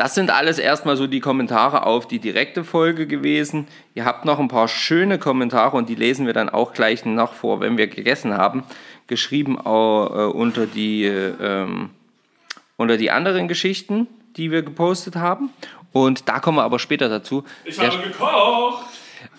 [0.00, 3.66] Das sind alles erstmal so die Kommentare auf die direkte Folge gewesen.
[3.94, 7.34] Ihr habt noch ein paar schöne Kommentare und die lesen wir dann auch gleich noch
[7.34, 8.62] vor, wenn wir gegessen haben.
[9.10, 11.90] Geschrieben auch, äh, unter, die, ähm,
[12.76, 15.50] unter die anderen Geschichten, die wir gepostet haben.
[15.92, 17.42] Und da kommen wir aber später dazu.
[17.64, 18.86] Ich Der- habe gekocht!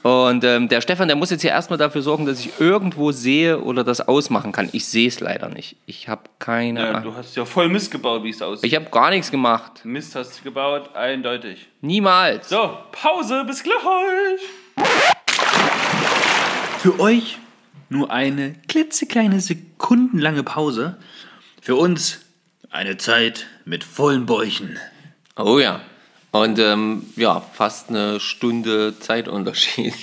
[0.03, 3.59] und ähm, der Stefan, der muss jetzt hier erstmal dafür sorgen, dass ich irgendwo sehe
[3.61, 4.67] oder das ausmachen kann.
[4.73, 5.75] Ich sehe es leider nicht.
[5.85, 7.03] Ich habe keine Ja, Ahnung.
[7.13, 8.65] du hast ja voll Mist gebaut, wie es aussieht.
[8.69, 9.85] Ich habe gar nichts gemacht.
[9.85, 11.67] Mist hast du gebaut, eindeutig.
[11.79, 12.49] Niemals.
[12.49, 14.41] So, Pause, bis gleich!
[16.79, 17.37] Für euch
[17.91, 20.97] nur eine klitzekleine sekundenlange Pause.
[21.61, 22.21] Für uns
[22.69, 24.77] eine Zeit mit vollen Bäuchen.
[25.35, 25.81] Oh ja.
[26.31, 29.93] Und ähm, ja, fast eine Stunde Zeitunterschied.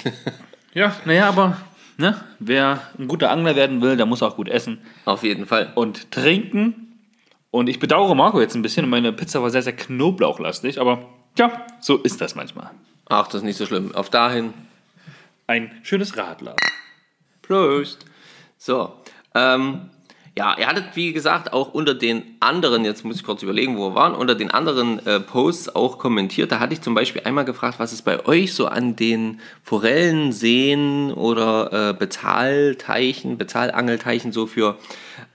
[0.75, 1.57] Ja, naja, aber
[1.97, 5.73] ne, wer ein guter Angler werden will, der muss auch gut essen Auf jeden Fall.
[5.75, 6.99] und trinken.
[7.51, 8.89] Und ich bedauere Marco jetzt ein bisschen.
[8.91, 12.71] Meine Pizza war sehr, sehr knoblauchlastig, aber ja, so ist das manchmal.
[13.09, 13.95] Ach, das ist nicht so schlimm.
[13.95, 14.53] Auf dahin.
[15.47, 16.55] Ein schönes Radler.
[17.49, 18.05] Prost.
[18.59, 18.93] So.
[19.35, 19.91] Ähm,
[20.37, 23.91] ja, ihr hattet, wie gesagt, auch unter den anderen, jetzt muss ich kurz überlegen, wo
[23.91, 26.53] wir waren, unter den anderen äh, Posts auch kommentiert.
[26.53, 30.31] Da hatte ich zum Beispiel einmal gefragt, was es bei euch so an den Forellen,
[30.31, 34.79] Seen oder äh, Bezahlteichen, Bezahlangelteichen so für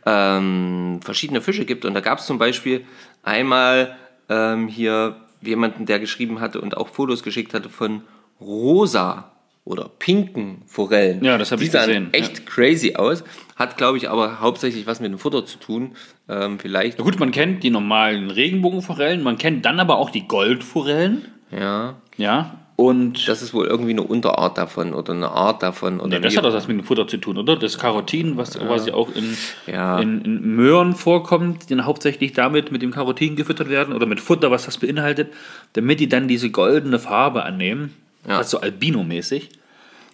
[0.05, 1.83] ähm, verschiedene Fische gibt.
[1.83, 2.85] Und da gab es zum Beispiel
[3.23, 3.97] einmal
[4.29, 8.03] ähm, hier jemanden, der geschrieben hatte und auch Fotos geschickt hatte von
[8.39, 9.32] rosa
[9.65, 11.23] oder pinken Forellen.
[11.23, 13.23] Ja, das hab Die ich sahen gesehen, echt crazy aus.
[13.55, 15.95] Hat, glaube ich, aber hauptsächlich was mit dem Futter zu tun.
[16.27, 16.97] Ähm, vielleicht.
[16.97, 21.25] Ja gut, man kennt die normalen Regenbogenforellen, man kennt dann aber auch die Goldforellen.
[21.51, 21.95] Ja.
[22.17, 22.57] Ja.
[22.75, 25.99] Und Das ist wohl irgendwie eine Unterart davon oder eine Art davon.
[25.99, 27.55] Oder ja, das hat auch was mit dem Futter zu tun, oder?
[27.55, 29.99] Das Carotin, was quasi auch in, Ja.
[29.99, 34.19] in, in Möhren vorkommt, die dann hauptsächlich damit mit dem Carotin gefüttert werden oder mit
[34.19, 35.31] Futter, was das beinhaltet,
[35.73, 37.93] damit die dann diese goldene Farbe annehmen.
[38.27, 38.37] Ja.
[38.37, 39.49] Das ist so albino-mäßig.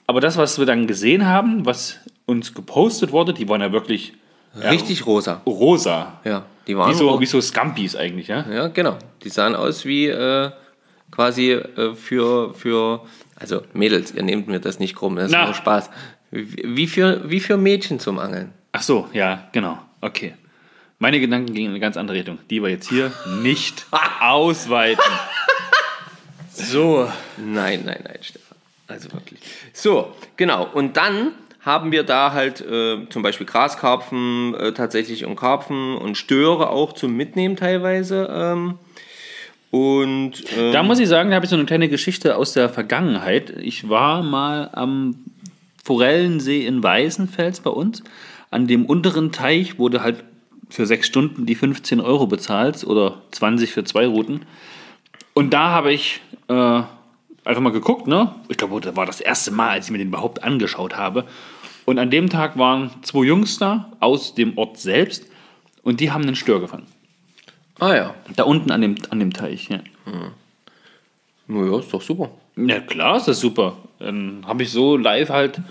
[0.08, 4.14] Aber das, was wir dann gesehen haben, was uns gepostet wurde, die waren ja wirklich
[4.60, 5.42] ja, Richtig rosa.
[5.46, 6.20] rosa.
[6.24, 8.46] Ja, die waren Wie so, wie so Scampis eigentlich, ja?
[8.52, 8.98] Ja, genau.
[9.24, 10.50] Die sahen aus wie äh,
[11.12, 13.02] quasi äh, für, für,
[13.36, 15.46] also Mädels, ihr nehmt mir das nicht krumm, das ist Na.
[15.46, 15.90] nur Spaß.
[16.32, 18.54] Wie wie für, wie für Mädchen zum Angeln.
[18.72, 19.80] Ach so, ja, genau.
[20.02, 20.34] Okay.
[21.00, 23.86] Meine Gedanken gingen in eine ganz andere Richtung, die wir jetzt hier nicht
[24.20, 25.04] ausweiten.
[26.60, 27.10] So.
[27.38, 28.58] Nein, nein, nein, Stefan.
[28.88, 29.40] Also wirklich.
[29.74, 30.68] So, genau.
[30.74, 36.18] Und dann haben wir da halt äh, zum Beispiel Graskarpfen äh, tatsächlich und Karpfen und
[36.18, 38.28] Störe auch zum Mitnehmen teilweise.
[38.32, 38.80] Ähm,
[39.72, 42.70] und ähm, Da muss ich sagen, da habe ich so eine kleine Geschichte aus der
[42.70, 43.52] Vergangenheit.
[43.62, 45.16] Ich war mal am
[45.84, 48.04] Forellensee in Weißenfels bei uns.
[48.50, 50.24] An dem unteren Teich wurde halt
[50.70, 54.42] für sechs Stunden die 15 Euro bezahlt oder 20 für zwei Routen.
[55.40, 56.54] Und da habe ich äh,
[57.46, 58.36] einfach mal geguckt, ne?
[58.50, 61.24] Ich glaube, das war das erste Mal, als ich mir den überhaupt angeschaut habe.
[61.86, 65.24] Und an dem Tag waren zwei Jungs da aus dem Ort selbst
[65.82, 66.88] und die haben einen Stör gefangen.
[67.80, 69.80] ah ja, Da unten an dem, an dem Teich, ja.
[71.48, 72.32] naja, ist doch super.
[72.58, 73.78] Ja, klar, ist das super.
[74.00, 75.62] Dann habe ich so live halt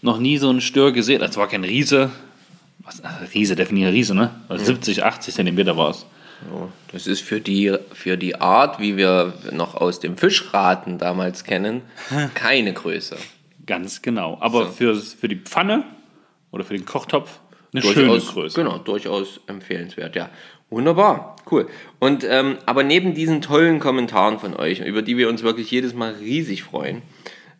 [0.00, 1.20] noch nie so einen Stör gesehen.
[1.20, 2.10] Das war kein Riese.
[2.78, 4.30] Was, äh, Riese, definiere Riese, ne?
[4.48, 6.06] Also 70, 80 Zentimeter war es.
[6.50, 11.44] Ja, Das ist für die, für die Art, wie wir noch aus dem Fischraten damals
[11.44, 11.82] kennen,
[12.34, 13.16] keine Größe.
[13.66, 14.38] Ganz genau.
[14.40, 14.72] Aber So.
[14.72, 15.84] für, für die Pfanne
[16.50, 17.38] oder für den Kochtopf
[17.72, 18.62] eine schöne Durchaus, Größe.
[18.62, 20.28] Genau, durchaus empfehlenswert, ja.
[20.68, 21.68] Wunderbar, cool.
[21.98, 25.94] Und ähm, aber neben diesen tollen Kommentaren von euch, über die wir uns wirklich jedes
[25.94, 27.02] Mal riesig freuen,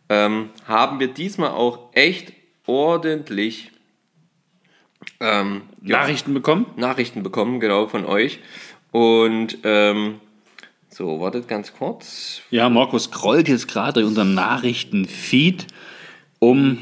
[0.09, 2.33] ähm, haben wir diesmal auch echt
[2.65, 3.71] ordentlich
[5.19, 6.65] ähm, ja, Nachrichten bekommen?
[6.75, 8.39] Nachrichten bekommen, genau, von euch.
[8.93, 10.21] Und ähm,
[10.89, 12.41] so, wartet ganz kurz.
[12.51, 15.65] Ja, Markus scrollt jetzt gerade durch unseren Nachrichtenfeed,
[16.37, 16.77] um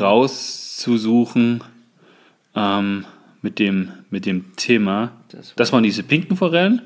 [0.00, 1.62] rauszusuchen
[2.56, 3.04] ähm,
[3.40, 5.12] mit, dem, mit dem Thema.
[5.28, 6.82] Das Das, waren diese pinken Forellen.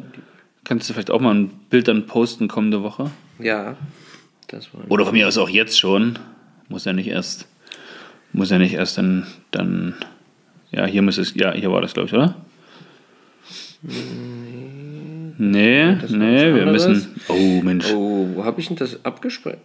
[0.65, 3.11] Kannst du vielleicht auch mal ein Bild dann posten kommende Woche?
[3.39, 3.77] Ja,
[4.49, 4.83] das war.
[4.91, 6.19] Oder von mir aus auch jetzt schon.
[6.69, 7.49] Muss ja nicht erst,
[8.35, 9.95] muss ja nicht erst dann, dann
[10.73, 12.35] ja, hier muss es, ja, hier war das, glaube ich, oder?
[13.83, 17.21] Nee, nee, was wir müssen.
[17.29, 17.93] Oh, Mensch.
[17.93, 19.61] Oh, wo habe ich denn das abgespeichert?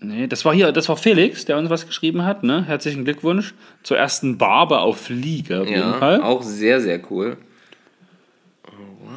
[0.00, 2.64] Nee, das war hier, das war Felix, der uns was geschrieben hat, ne?
[2.64, 6.20] Herzlichen Glückwunsch zur ersten Barbe auf Fliege auf jeden Ja, Fall.
[6.22, 7.36] auch sehr, sehr cool.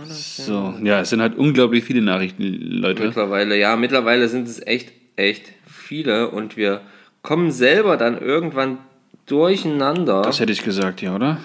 [0.07, 3.03] So, ja, es sind halt unglaublich viele Nachrichten, Leute.
[3.05, 6.81] Mittlerweile, ja, mittlerweile sind es echt, echt viele und wir
[7.23, 8.77] kommen selber dann irgendwann
[9.25, 10.21] durcheinander.
[10.21, 11.39] Das hätte ich gesagt, ja, oder?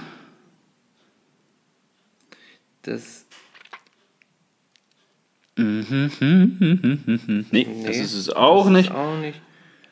[2.83, 3.27] Das,
[5.57, 8.90] Nee, das ist es auch nicht.
[8.93, 9.40] auch nicht.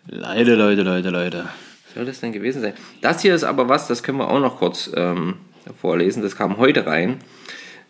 [0.07, 1.45] Leute, Leute, Leute, Leute.
[1.87, 2.75] Was soll das denn gewesen sein?
[3.03, 5.37] Das hier ist aber was, das können wir auch noch kurz ähm,
[5.81, 6.23] vorlesen.
[6.23, 7.19] Das kam heute rein.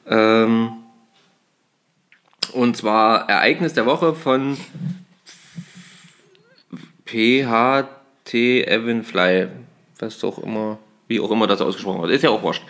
[0.07, 0.73] Ähm,
[2.53, 4.57] und zwar Ereignis der Woche von
[7.07, 9.49] PHT Evanfly.
[10.01, 12.13] Was doch immer, wie auch immer das ausgesprochen wird.
[12.13, 12.63] Ist ja auch wurscht.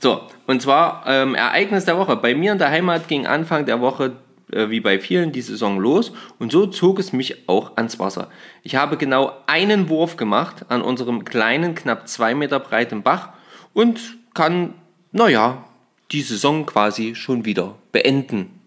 [0.00, 2.16] So, und zwar ähm, Ereignis der Woche.
[2.16, 4.12] Bei mir in der Heimat ging Anfang der Woche
[4.52, 8.28] äh, wie bei vielen die Saison los und so zog es mich auch ans Wasser.
[8.62, 13.30] Ich habe genau einen Wurf gemacht an unserem kleinen, knapp zwei Meter breiten Bach
[13.72, 14.00] und
[14.34, 14.74] kann,
[15.12, 15.64] naja,
[16.12, 18.60] die Saison quasi schon wieder beenden.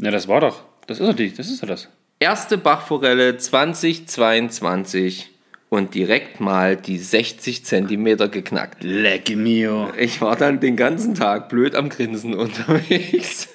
[0.00, 0.62] Ja, das war doch.
[0.86, 1.88] Das ist doch die, das ist doch das.
[2.18, 5.31] Erste Bachforelle 2022
[5.72, 8.84] und direkt mal die 60 Zentimeter geknackt.
[8.84, 9.90] Leck mio.
[9.96, 13.48] Ich war dann den ganzen Tag blöd am Grinsen unterwegs.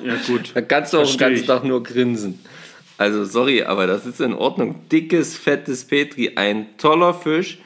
[0.00, 0.52] Ja, gut.
[0.54, 1.46] Da kannst du auch den ganzen ich.
[1.48, 2.38] Tag nur grinsen.
[2.96, 4.88] Also sorry, aber das ist in Ordnung.
[4.92, 7.58] Dickes, fettes Petri, ein toller Fisch,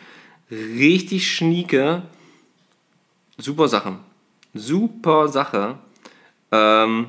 [0.51, 2.01] richtig schnieke.
[3.37, 3.99] Super Sache.
[4.55, 5.77] Super Sache.
[6.51, 7.09] Ähm,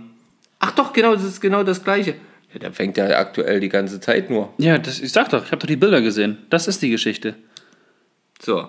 [0.59, 2.15] ach doch, genau, das ist genau das Gleiche.
[2.53, 4.53] Ja, der fängt ja aktuell die ganze Zeit nur.
[4.57, 6.37] Ja, das, ich sag doch, ich habe doch die Bilder gesehen.
[6.49, 7.35] Das ist die Geschichte.
[8.41, 8.67] So,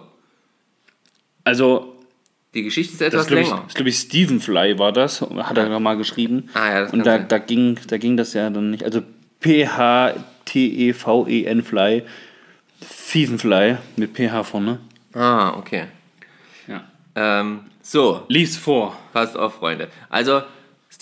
[1.44, 1.96] Also,
[2.54, 3.64] die Geschichte ist das etwas glaube ich, länger.
[3.66, 6.48] ist, glaub ich, Steven Fly war das, hat er noch mal geschrieben.
[6.54, 7.28] Ah, ja, das Und da, sein.
[7.28, 8.84] da, ging, da ging das ja dann nicht.
[8.84, 9.02] Also,
[9.40, 10.16] PHT
[10.46, 12.02] S-T-E-V-E-N Fly.
[12.80, 14.78] Seasonfly mit PH vorne.
[15.14, 15.86] Ah, okay.
[16.68, 16.84] Ja.
[17.14, 18.96] Ähm, so, Lies vor.
[19.12, 19.88] passt auf, Freunde.
[20.10, 20.42] Also,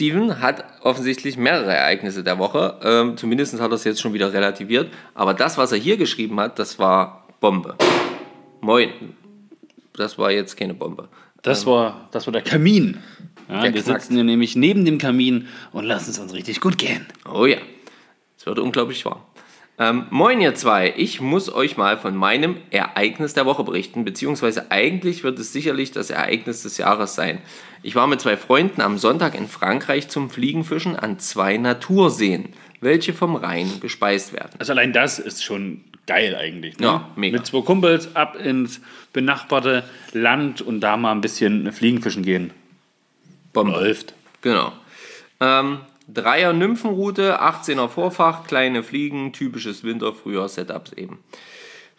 [0.02, 2.76] Steven hat offensichtlich mehrere Ereignisse der Woche.
[2.82, 4.92] Ähm, zumindest hat er es jetzt schon wieder relativiert.
[5.14, 7.76] Aber das, was er hier geschrieben hat, das war Bombe.
[8.60, 8.90] Moin.
[9.92, 11.08] Das war jetzt keine Bombe.
[11.42, 12.98] Das war, das war der Kamin.
[13.48, 14.02] Ja, Der wir knackt.
[14.02, 17.06] sitzen hier nämlich neben dem Kamin und lassen es uns richtig gut gehen.
[17.32, 17.58] Oh ja,
[18.36, 19.20] es wird unglaublich warm.
[19.78, 24.70] Ähm, moin ihr zwei, ich muss euch mal von meinem Ereignis der Woche berichten, beziehungsweise
[24.70, 27.38] eigentlich wird es sicherlich das Ereignis des Jahres sein.
[27.82, 33.12] Ich war mit zwei Freunden am Sonntag in Frankreich zum Fliegenfischen an zwei Naturseen, welche
[33.12, 34.52] vom Rhein gespeist werden.
[34.58, 36.78] Also allein das ist schon geil eigentlich.
[36.78, 36.86] Ne?
[36.86, 37.38] Ja, mega.
[37.38, 38.80] Mit zwei Kumpels ab ins
[39.12, 42.52] benachbarte Land und da mal ein bisschen Fliegenfischen gehen.
[43.52, 43.72] Bombe.
[43.72, 44.14] Läuft.
[44.42, 44.72] Genau.
[45.40, 51.20] Ähm, Dreier Nymphenroute, 18er Vorfach, kleine Fliegen, typisches Winter-Frühjahr-Setups eben.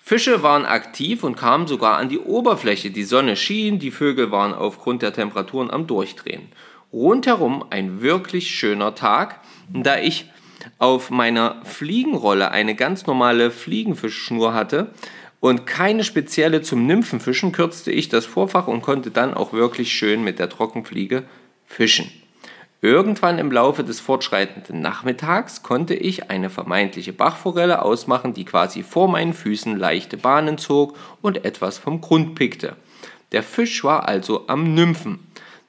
[0.05, 2.91] Fische waren aktiv und kamen sogar an die Oberfläche.
[2.91, 6.49] Die Sonne schien, die Vögel waren aufgrund der Temperaturen am Durchdrehen.
[6.91, 9.39] Rundherum ein wirklich schöner Tag,
[9.69, 10.29] da ich
[10.77, 14.91] auf meiner Fliegenrolle eine ganz normale Fliegenfischschnur hatte
[15.39, 20.21] und keine spezielle zum Nymphenfischen, kürzte ich das Vorfach und konnte dann auch wirklich schön
[20.21, 21.23] mit der Trockenfliege
[21.65, 22.11] fischen.
[22.83, 29.07] Irgendwann im Laufe des fortschreitenden Nachmittags konnte ich eine vermeintliche Bachforelle ausmachen, die quasi vor
[29.07, 32.75] meinen Füßen leichte Bahnen zog und etwas vom Grund pickte.
[33.31, 35.19] Der Fisch war also am Nymphen.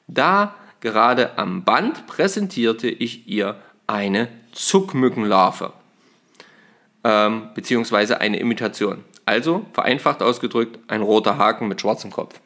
[0.08, 5.72] Da gerade am Band präsentierte ich ihr eine Zuckmückenlarve,
[7.04, 9.04] ähm, beziehungsweise eine Imitation.
[9.24, 12.40] Also, vereinfacht ausgedrückt, ein roter Haken mit schwarzem Kopf.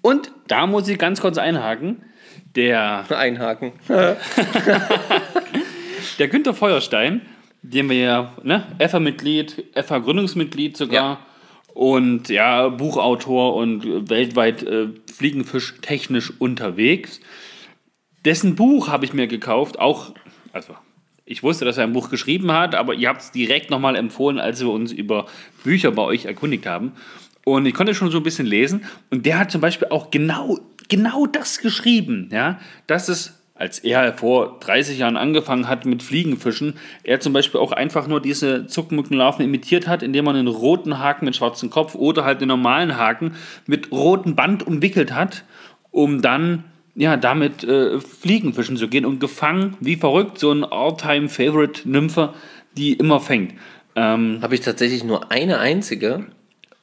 [0.00, 2.02] Und da muss ich ganz kurz einhaken.
[2.54, 3.72] Der, Ein Haken.
[6.18, 7.22] der Günther Feuerstein,
[7.62, 11.18] den wir ja, ne, FA-Mitglied, FA-Gründungsmitglied sogar Ja.
[11.74, 17.20] und ja, Buchautor und weltweit äh, Fliegenfisch technisch unterwegs.
[18.24, 20.14] Dessen Buch habe ich mir gekauft, auch,
[20.52, 20.74] also
[21.26, 24.38] ich wusste, dass er ein Buch geschrieben hat, aber ihr habt es direkt nochmal empfohlen,
[24.38, 25.26] als wir uns über
[25.62, 26.92] Bücher bei euch erkundigt haben.
[27.46, 28.84] Und ich konnte schon so ein bisschen lesen.
[29.10, 34.12] Und der hat zum Beispiel auch genau, genau das geschrieben, ja, dass es, als er
[34.12, 39.44] vor 30 Jahren angefangen hat mit Fliegenfischen, er zum Beispiel auch einfach nur diese Zuckmückenlarven
[39.44, 43.34] imitiert hat, indem man einen roten Haken mit schwarzem Kopf oder halt den normalen Haken
[43.66, 45.44] mit rotem Band umwickelt hat,
[45.90, 46.64] um dann
[46.96, 52.34] ja, damit äh, Fliegenfischen zu gehen und gefangen, wie verrückt, so ein All-Time-Favorite-Nymphe,
[52.76, 53.54] die immer fängt.
[53.96, 56.26] Ähm, Habe ich tatsächlich nur eine einzige.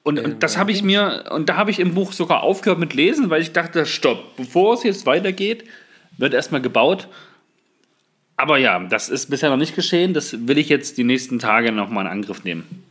[0.03, 2.93] Und, und das habe ich mir, und da habe ich im Buch sogar aufgehört mit
[2.93, 5.65] Lesen, weil ich dachte, stopp, bevor es jetzt weitergeht,
[6.17, 7.07] wird erstmal gebaut.
[8.35, 10.15] Aber ja, das ist bisher noch nicht geschehen.
[10.15, 12.83] Das will ich jetzt die nächsten Tage nochmal in Angriff nehmen.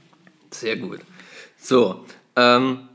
[0.53, 1.01] Sehr gut.
[1.59, 2.05] So,
[2.37, 2.89] ähm,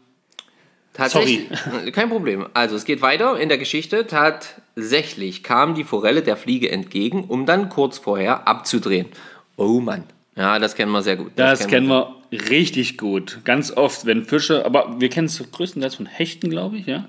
[0.94, 1.50] tatsächlich.
[1.92, 2.48] Kein Problem.
[2.54, 4.08] Also, es geht weiter in der Geschichte.
[4.08, 9.08] Tatsächlich kam die Forelle der Fliege entgegen, um dann kurz vorher abzudrehen.
[9.58, 10.06] Oh Mann.
[10.36, 11.32] Ja, das kennen wir sehr gut.
[11.38, 13.40] Das, kennen wir richtig gut.
[13.46, 17.06] Ganz oft, wenn Fische, aber wir kennen es größtenteils von Hechten, glaube ich, ja.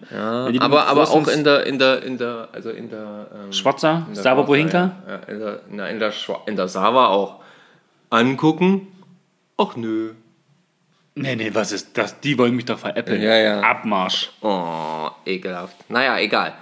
[0.51, 4.07] Die Aber, aber auch in der, in der, in der, also in der, ähm, Schwarzer,
[4.13, 4.97] Sava Bohinka.
[5.09, 5.61] Ja, in der,
[5.93, 6.13] in der,
[6.47, 7.41] in der Sava auch.
[8.11, 8.87] Angucken.
[9.57, 10.13] Ach nö.
[11.17, 12.21] Nee, nee, was ist das?
[12.21, 13.23] Die wollen mich doch veräppeln.
[13.23, 13.61] Ja, ja.
[13.63, 14.31] Abmarsch.
[14.43, 15.91] Oh, ekelhaft.
[15.91, 16.53] Naja, egal.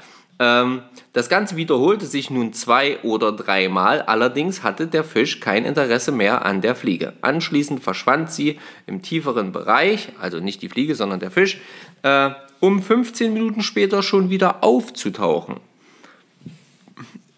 [0.40, 6.11] Ähm, das Ganze wiederholte sich nun zwei oder dreimal, allerdings hatte der Fisch kein Interesse
[6.11, 7.12] mehr an der Fliege.
[7.20, 11.61] Anschließend verschwand sie im tieferen Bereich, also nicht die Fliege, sondern der Fisch,
[12.03, 15.57] äh, um 15 Minuten später schon wieder aufzutauchen.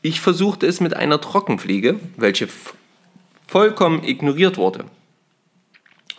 [0.01, 2.49] Ich versuchte es mit einer Trockenfliege, welche
[3.47, 4.85] vollkommen ignoriert wurde.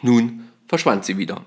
[0.02, 1.42] Nun verschwand sie wieder.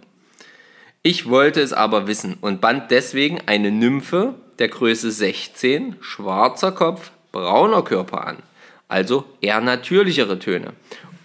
[1.03, 7.11] Ich wollte es aber wissen und band deswegen eine Nymphe der Größe 16, schwarzer Kopf,
[7.33, 8.37] brauner Körper an.
[8.87, 10.75] Also eher natürlichere Töne,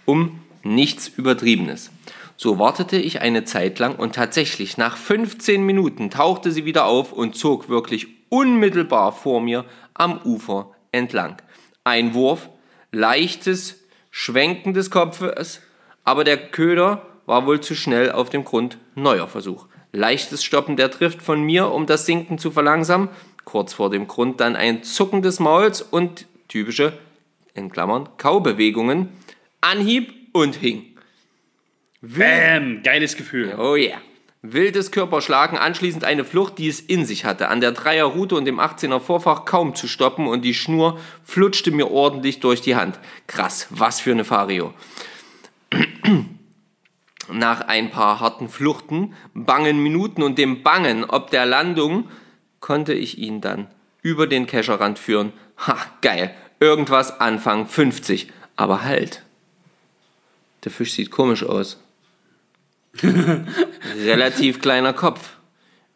[0.06, 1.90] um nichts Übertriebenes.
[2.38, 7.12] So wartete ich eine Zeit lang und tatsächlich nach 15 Minuten tauchte sie wieder auf
[7.12, 11.36] und zog wirklich unmittelbar vor mir am Ufer entlang.
[11.84, 12.48] Ein Wurf,
[12.90, 15.60] leichtes Schwenken des Kopfes,
[16.04, 18.78] aber der Köder war wohl zu schnell auf dem Grund.
[18.94, 19.66] Neuer Versuch.
[19.92, 23.08] Leichtes Stoppen der Drift von mir, um das Sinken zu verlangsamen.
[23.46, 26.98] Kurz vor dem Grund dann ein Zucken des Mauls und typische,
[27.54, 29.08] in Klammern, Kaubewegungen.
[29.60, 30.96] Anhieb und hing.
[32.02, 33.54] Bam, geiles Gefühl.
[33.56, 33.98] Oh yeah.
[34.42, 37.48] Wildes Körperschlagen, anschließend eine Flucht, die es in sich hatte.
[37.48, 41.92] An der Dreierroute und dem 18er Vorfach kaum zu stoppen und die Schnur flutschte mir
[41.92, 42.98] ordentlich durch die Hand.
[43.28, 44.74] Krass, was für eine Fario.
[47.32, 52.08] Nach ein paar harten Fluchten, bangen Minuten und dem Bangen ob der Landung
[52.60, 53.68] konnte ich ihn dann
[54.02, 55.32] über den Kescherrand führen.
[55.66, 56.34] Ha, geil.
[56.60, 58.32] Irgendwas Anfang 50.
[58.56, 59.22] Aber halt.
[60.64, 61.80] Der Fisch sieht komisch aus.
[64.04, 65.36] Relativ kleiner Kopf.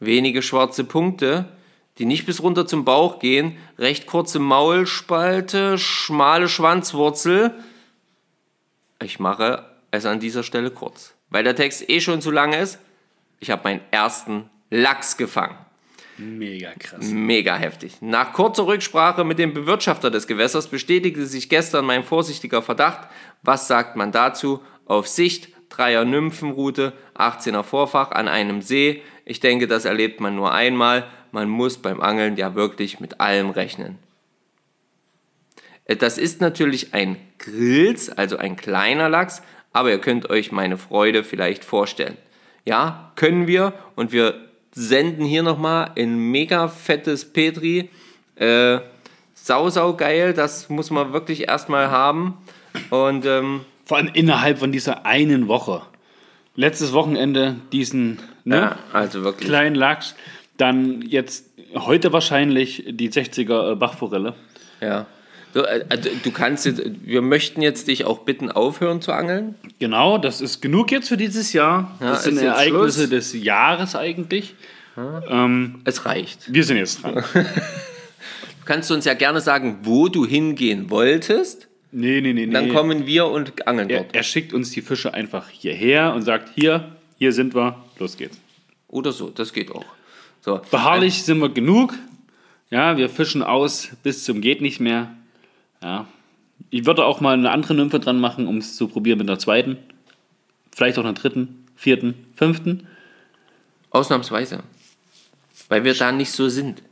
[0.00, 1.46] Wenige schwarze Punkte,
[1.98, 3.56] die nicht bis runter zum Bauch gehen.
[3.78, 7.54] Recht kurze Maulspalte, schmale Schwanzwurzel.
[9.02, 11.14] Ich mache es an dieser Stelle kurz.
[11.30, 12.78] Weil der Text eh schon zu lang ist.
[13.38, 15.56] Ich habe meinen ersten Lachs gefangen.
[16.20, 17.06] Mega krass.
[17.06, 18.02] Mega heftig.
[18.02, 23.08] Nach kurzer Rücksprache mit dem Bewirtschafter des Gewässers bestätigte sich gestern mein vorsichtiger Verdacht.
[23.42, 24.62] Was sagt man dazu?
[24.84, 29.02] Auf Sicht, Dreier Nymphenroute, 18er Vorfach an einem See.
[29.24, 31.06] Ich denke, das erlebt man nur einmal.
[31.32, 33.98] Man muss beim Angeln ja wirklich mit allem rechnen.
[35.86, 39.42] Äh, Das ist natürlich ein Grills, also ein kleiner Lachs,
[39.72, 42.18] aber ihr könnt euch meine Freude vielleicht vorstellen.
[42.66, 44.49] Ja, können wir und wir
[44.80, 47.90] senden hier nochmal ein mega fettes Petri.
[48.36, 48.78] Äh,
[49.34, 52.38] sau, sau geil, das muss man wirklich erstmal haben.
[52.90, 55.82] Und ähm, Vor allem innerhalb von dieser einen Woche.
[56.56, 59.48] Letztes Wochenende diesen ne, ja, also wirklich.
[59.48, 60.14] kleinen Lachs.
[60.56, 64.34] Dann jetzt heute wahrscheinlich die 60er Bachforelle.
[64.80, 65.06] Ja.
[65.52, 69.56] So, also, du kannst jetzt, wir möchten jetzt dich auch bitten, aufhören zu angeln.
[69.80, 71.96] Genau, das ist genug jetzt für dieses Jahr.
[72.00, 73.10] Ja, das sind Ereignisse Schluss.
[73.10, 74.54] des Jahres eigentlich.
[75.28, 76.52] Ähm, Es reicht.
[76.52, 77.24] wir sind jetzt dran.
[78.60, 81.66] Du kannst uns ja gerne sagen, wo du hingehen wolltest.
[81.90, 82.52] Nee, nee, nee, nee.
[82.52, 84.14] Dann kommen wir und angeln er, dort.
[84.14, 88.38] er schickt uns die Fische einfach hierher und sagt, hier, hier sind wir, los geht's.
[88.86, 89.84] Oder so, das geht auch.
[90.42, 90.60] So.
[90.70, 91.94] Beharrlich sind wir genug.
[92.70, 95.10] Ja, wir fischen aus bis zum geht nicht mehr.
[95.82, 96.06] Ja.
[96.70, 99.38] Ich würde auch mal eine andere Nymphe dran machen, um es zu probieren mit einer
[99.38, 99.78] zweiten.
[100.74, 102.86] Vielleicht auch einer dritten, vierten, fünften.
[103.90, 104.62] Ausnahmsweise.
[105.68, 106.82] Weil wir da nicht so sind.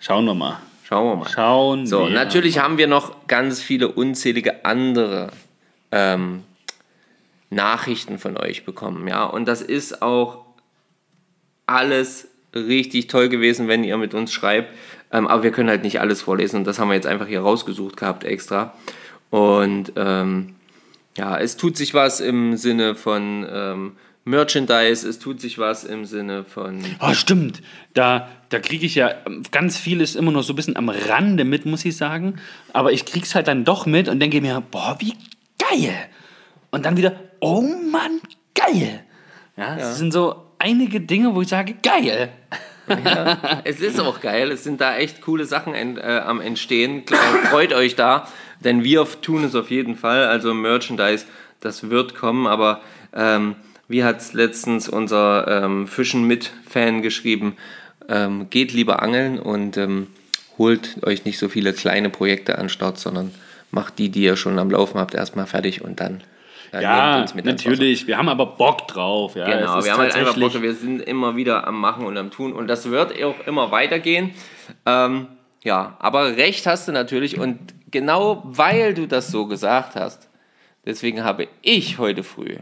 [0.00, 0.60] Schauen wir mal.
[0.84, 1.28] Schauen wir mal.
[1.28, 5.32] Schauen So, wir natürlich haben wir noch ganz viele unzählige andere
[5.90, 6.44] ähm,
[7.50, 9.24] Nachrichten von euch bekommen, ja.
[9.24, 10.44] Und das ist auch
[11.66, 14.72] alles richtig toll gewesen, wenn ihr mit uns schreibt.
[15.12, 17.40] Ähm, aber wir können halt nicht alles vorlesen und das haben wir jetzt einfach hier
[17.40, 18.74] rausgesucht gehabt extra.
[19.30, 20.54] Und ähm,
[21.16, 23.92] ja, es tut sich was im Sinne von ähm,
[24.24, 27.62] Merchandise, es tut sich was im Sinne von Ah, stimmt.
[27.94, 29.14] Da, da kriege ich ja
[29.52, 32.36] ganz vieles immer nur so ein bisschen am Rande mit, muss ich sagen.
[32.72, 35.14] Aber ich krieg's halt dann doch mit und denke mir, boah, wie
[35.58, 35.94] geil.
[36.70, 38.20] Und dann wieder, oh Mann,
[38.54, 39.04] geil.
[39.56, 42.30] Ja, das sind so einige Dinge, wo ich sage, geil.
[43.64, 47.04] Es ist auch geil, es sind da echt coole Sachen en, äh, am Entstehen.
[47.50, 48.28] Freut euch da,
[48.60, 50.24] denn wir tun es auf jeden Fall.
[50.24, 51.26] Also Merchandise,
[51.60, 52.80] das wird kommen, aber
[53.14, 53.56] ähm,
[53.88, 57.56] wie hat es letztens unser ähm, Fischen mit Fan geschrieben,
[58.08, 60.08] ähm, geht lieber angeln und ähm,
[60.58, 63.32] holt euch nicht so viele kleine Projekte an Start, sondern
[63.70, 66.22] macht die, die ihr schon am Laufen habt, erstmal fertig und dann
[66.72, 67.42] Ja, Wasser.
[67.42, 68.06] natürlich.
[68.06, 69.34] Wir haben aber Bock drauf.
[69.34, 72.30] Ja, Genau, wir haben halt einfach Bock, wir sind immer wieder am Machen und am
[72.30, 74.32] Tun und das wird auch immer weitergehen.
[74.84, 75.28] Ähm,
[75.62, 77.58] ja, aber recht hast du natürlich und
[77.90, 80.28] genau weil du das so gesagt hast,
[80.84, 82.56] deswegen habe ich heute früh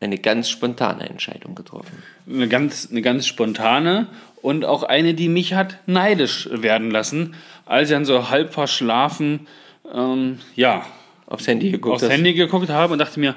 [0.00, 2.02] eine ganz spontane Entscheidung getroffen.
[2.28, 4.08] eine ganz, eine ganz spontane
[4.42, 7.34] und auch eine, die mich hat neidisch werden lassen,
[7.64, 9.46] als ich dann so halb verschlafen,
[9.92, 10.84] ähm, ja,
[11.26, 11.94] Aufs Handy geguckt.
[11.94, 12.10] aufs hast.
[12.10, 13.34] Handy geguckt habe und dachte mir,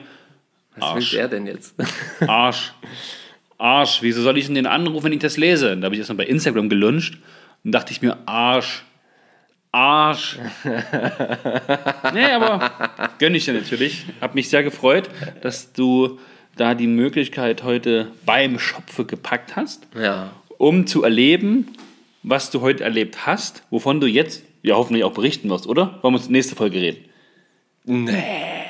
[0.76, 1.12] Was Arsch.
[1.14, 1.74] will der denn jetzt?
[2.28, 2.74] Arsch,
[3.58, 5.76] Arsch, wieso soll ich denn den anrufen, wenn ich das lese?
[5.78, 7.18] Da habe ich erstmal bei Instagram geluncht
[7.64, 8.84] und dachte ich mir, Arsch,
[9.72, 10.38] Arsch.
[12.14, 12.72] nee, aber
[13.20, 14.06] gönn ich dir natürlich.
[14.22, 15.10] Hab mich sehr gefreut,
[15.42, 16.20] dass du
[16.56, 19.88] da die Möglichkeit heute beim Schopfe gepackt hast.
[19.96, 20.32] ja.
[20.58, 21.68] um zu erleben,
[22.24, 26.00] was du heute erlebt hast, wovon du jetzt ja hoffentlich auch berichten wirst, oder?
[26.02, 27.06] Wollen wir uns nächste Folge reden?
[27.90, 28.68] Nee.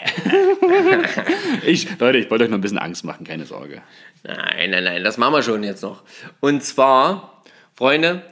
[1.66, 3.82] ich, Leute, ich wollte euch noch ein bisschen Angst machen, keine Sorge.
[4.24, 6.04] Nein, nein, nein, das machen wir schon jetzt noch.
[6.40, 7.44] Und zwar,
[7.76, 8.24] Freunde,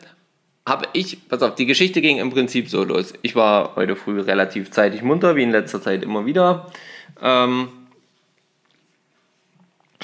[0.66, 3.14] habe ich, pass auf, die Geschichte ging im Prinzip so los.
[3.22, 6.72] Ich war heute früh relativ zeitig munter, wie in letzter Zeit immer wieder.
[7.22, 7.68] Ähm,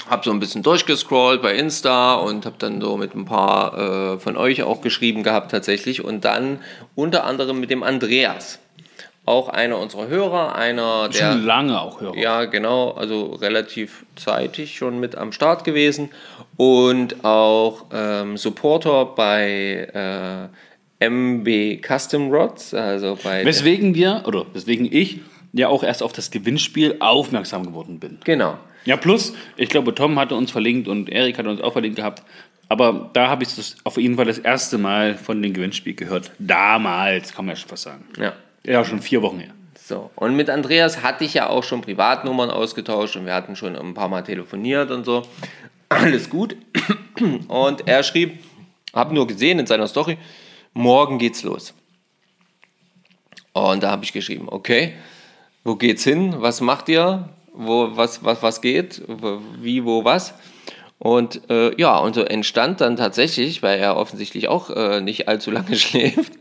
[0.10, 3.78] habe so ein bisschen durchgescrollt bei Insta und habe dann so mit ein paar
[4.16, 6.60] äh, von euch auch geschrieben gehabt tatsächlich und dann
[6.94, 8.60] unter anderem mit dem Andreas.
[9.26, 11.32] Auch einer unserer Hörer, einer der...
[11.32, 12.18] Schon lange auch hören.
[12.18, 16.10] Ja, genau, also relativ zeitig schon mit am Start gewesen
[16.58, 20.50] und auch ähm, Supporter bei
[21.00, 25.22] äh, MB Custom Rods, also bei Weswegen wir, oder weswegen ich
[25.54, 28.20] ja auch erst auf das Gewinnspiel aufmerksam geworden bin.
[28.24, 28.58] Genau.
[28.86, 32.24] Ja, plus, ich glaube, Tom hatte uns verlinkt und Erik hatte uns auch verlinkt gehabt.
[32.70, 36.32] Aber da habe ich das auf jeden Fall das erste Mal von dem Gewinnspiel gehört.
[36.40, 38.06] Damals, kann man ja schon fast sagen.
[38.18, 38.34] Ja.
[38.66, 39.54] Ja, schon vier Wochen her.
[39.76, 43.76] So, und mit Andreas hatte ich ja auch schon Privatnummern ausgetauscht und wir hatten schon
[43.76, 45.24] ein paar Mal telefoniert und so.
[45.90, 46.56] Alles gut.
[47.48, 48.40] Und er schrieb,
[48.94, 50.18] habe nur gesehen in seiner Story,
[50.74, 51.74] morgen geht's los.
[53.52, 54.94] Und da habe ich geschrieben, okay,
[55.64, 56.36] wo geht's hin?
[56.38, 57.30] Was macht ihr?
[57.54, 59.02] Wo, was, was, was geht?
[59.62, 60.34] Wie, wo, was?
[61.04, 65.52] Und äh, ja, und so entstand dann tatsächlich, weil er offensichtlich auch äh, nicht allzu
[65.52, 66.32] lange schläft,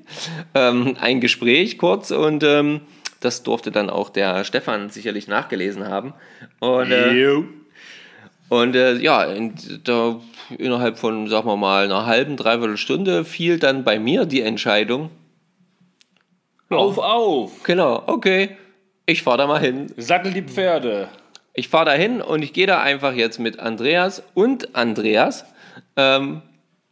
[0.54, 2.82] ähm, ein Gespräch kurz und ähm,
[3.18, 6.14] das durfte dann auch der Stefan sicherlich nachgelesen haben.
[6.60, 7.42] Und, äh,
[8.50, 10.20] und äh, ja, in, da,
[10.56, 15.10] innerhalb von, sagen wir mal, einer halben, dreiviertel Stunde fiel dann bei mir die Entscheidung,
[16.68, 17.64] Auf, auf!
[17.64, 18.56] genau, okay,
[19.06, 19.92] ich fahre da mal hin.
[19.96, 21.08] Sattel die Pferde.
[21.54, 25.44] Ich fahre da hin und ich gehe da einfach jetzt mit Andreas und Andreas
[25.96, 26.42] ähm,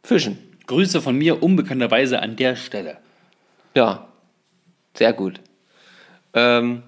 [0.03, 0.37] fischen.
[0.67, 2.97] Grüße von mir unbekannterweise an der Stelle.
[3.73, 4.07] Ja,
[4.93, 5.41] sehr gut.
[6.33, 6.83] Ähm,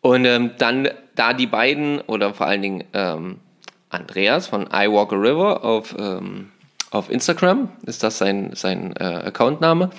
[0.00, 3.40] und ähm, dann, da die beiden, oder vor allen Dingen ähm,
[3.90, 6.50] Andreas von I Walk a River auf, ähm,
[6.90, 9.90] auf Instagram, ist das sein, sein äh, Accountname,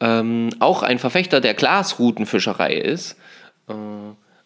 [0.00, 3.18] ähm, auch ein Verfechter der Glasrutenfischerei ist,
[3.68, 3.74] äh,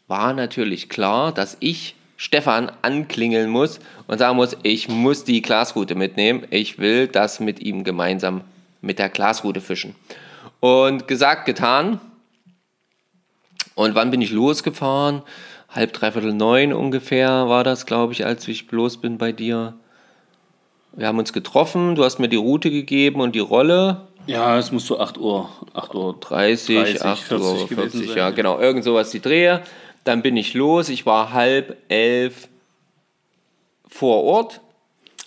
[0.09, 3.78] war natürlich klar, dass ich Stefan anklingeln muss
[4.09, 6.44] und sagen muss, ich muss die Glasrute mitnehmen.
[6.50, 8.40] Ich will das mit ihm gemeinsam
[8.80, 9.94] mit der Glasrute fischen.
[10.59, 12.00] Und gesagt, getan.
[13.76, 15.22] Und wann bin ich losgefahren?
[15.68, 19.74] Halb, dreiviertel neun ungefähr war das, glaube ich, als ich los bin bei dir.
[20.92, 24.09] Wir haben uns getroffen, du hast mir die Route gegeben und die Rolle.
[24.26, 28.09] Ja, es muss so 8 Uhr, 8 Uhr 30, 30, 8 40 Uhr, gewesen 40,
[28.09, 28.16] sein.
[28.16, 29.62] ja, genau, irgend sowas die Drehe.
[30.09, 32.48] Dann bin ich los, ich war halb elf
[33.86, 34.62] vor Ort,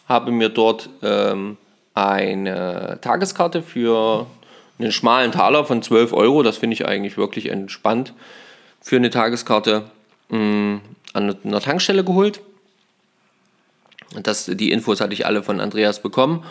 [0.07, 1.57] habe mir dort ähm,
[1.93, 4.25] eine Tageskarte für
[4.79, 8.15] einen schmalen Taler von 12 Euro, das finde ich eigentlich wirklich entspannt,
[8.81, 9.83] für eine Tageskarte
[10.29, 10.81] mh,
[11.13, 12.41] an einer Tankstelle geholt.
[14.23, 16.43] Das, die Infos hatte ich alle von Andreas bekommen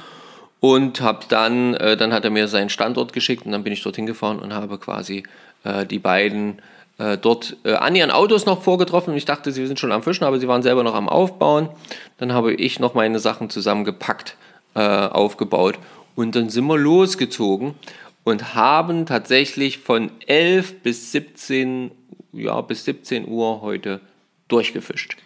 [0.61, 3.83] und habe dann, äh, dann hat er mir seinen Standort geschickt und dann bin ich
[3.83, 5.25] dorthin gefahren und habe quasi
[5.65, 6.63] äh, die beiden
[7.01, 9.17] äh, dort äh, an ihren Autos noch vorgetroffen.
[9.17, 11.71] Ich dachte, sie sind schon am Fischen, aber sie waren selber noch am Aufbauen.
[12.19, 14.37] Dann habe ich noch meine Sachen zusammengepackt,
[14.75, 15.79] äh, aufgebaut
[16.15, 17.75] und dann sind wir losgezogen
[18.23, 21.91] und haben tatsächlich von 11 bis 17,
[22.35, 24.01] ja, bis 17 Uhr heute
[24.49, 25.17] durchgefischt.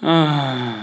[0.00, 0.76] Und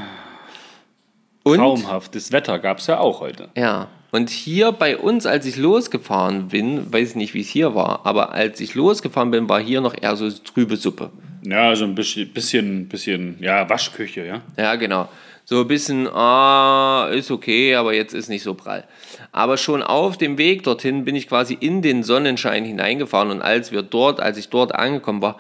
[1.44, 3.48] Traumhaftes Wetter gab es ja auch heute.
[3.56, 7.76] ja, und hier bei uns, als ich losgefahren bin, weiß ich nicht, wie es hier
[7.76, 11.10] war, aber als ich losgefahren bin, war hier noch eher so trübe Suppe.
[11.44, 14.42] Ja, so ein bisschen, bisschen, bisschen ja, Waschküche, ja.
[14.56, 15.10] Ja, genau.
[15.44, 18.86] So ein bisschen, ah, ist okay, aber jetzt ist nicht so prall.
[19.34, 23.74] Aber schon auf dem Weg dorthin bin ich quasi in den Sonnenschein hineingefahren und als
[23.74, 25.38] wir dort, als ich dort angekommen war,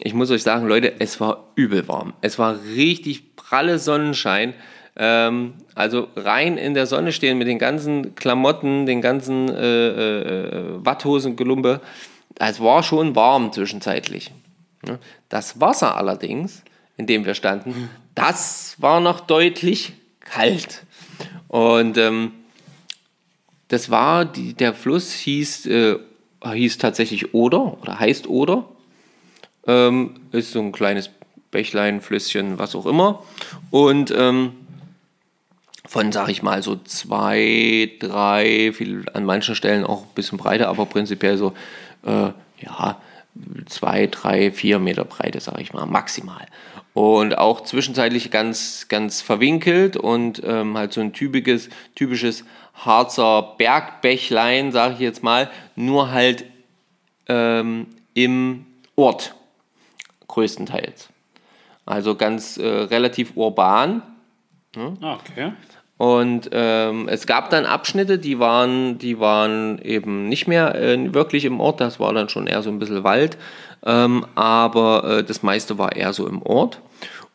[0.00, 2.14] ich muss euch sagen, Leute, es war übel warm.
[2.20, 4.54] Es war richtig pralle Sonnenschein.
[4.96, 10.84] Ähm, also rein in der Sonne stehen mit den ganzen Klamotten, den ganzen äh, äh,
[10.84, 11.80] Watthosen, Gelumpe.
[12.38, 14.32] Es war schon warm zwischenzeitlich.
[14.86, 14.98] Ne?
[15.28, 16.62] Das Wasser allerdings,
[16.96, 20.82] in dem wir standen, das war noch deutlich kalt.
[21.48, 22.32] Und ähm,
[23.68, 25.98] das war, die, der Fluss hieß, äh,
[26.44, 28.66] hieß tatsächlich Oder oder heißt Oder.
[29.66, 31.10] Ähm, ist so ein kleines
[31.50, 33.22] Bächlein, Flüsschen, was auch immer.
[33.70, 34.52] Und ähm,
[35.92, 40.68] von, sag ich mal, so zwei, drei, viel, an manchen Stellen auch ein bisschen breiter,
[40.70, 41.52] aber prinzipiell so,
[42.06, 42.30] äh,
[42.60, 42.98] ja,
[43.66, 46.46] zwei, drei, vier Meter Breite, sag ich mal, maximal.
[46.94, 54.72] Und auch zwischenzeitlich ganz, ganz verwinkelt und ähm, halt so ein typisches, typisches Harzer Bergbächlein,
[54.72, 56.46] sag ich jetzt mal, nur halt
[57.28, 58.64] ähm, im
[58.96, 59.34] Ort
[60.28, 61.10] größtenteils.
[61.84, 64.00] Also ganz äh, relativ urban.
[64.74, 65.52] Okay.
[65.98, 71.44] Und ähm, es gab dann Abschnitte, die waren, die waren eben nicht mehr äh, wirklich
[71.44, 73.38] im Ort, das war dann schon eher so ein bisschen Wald,
[73.84, 76.80] ähm, aber äh, das meiste war eher so im Ort.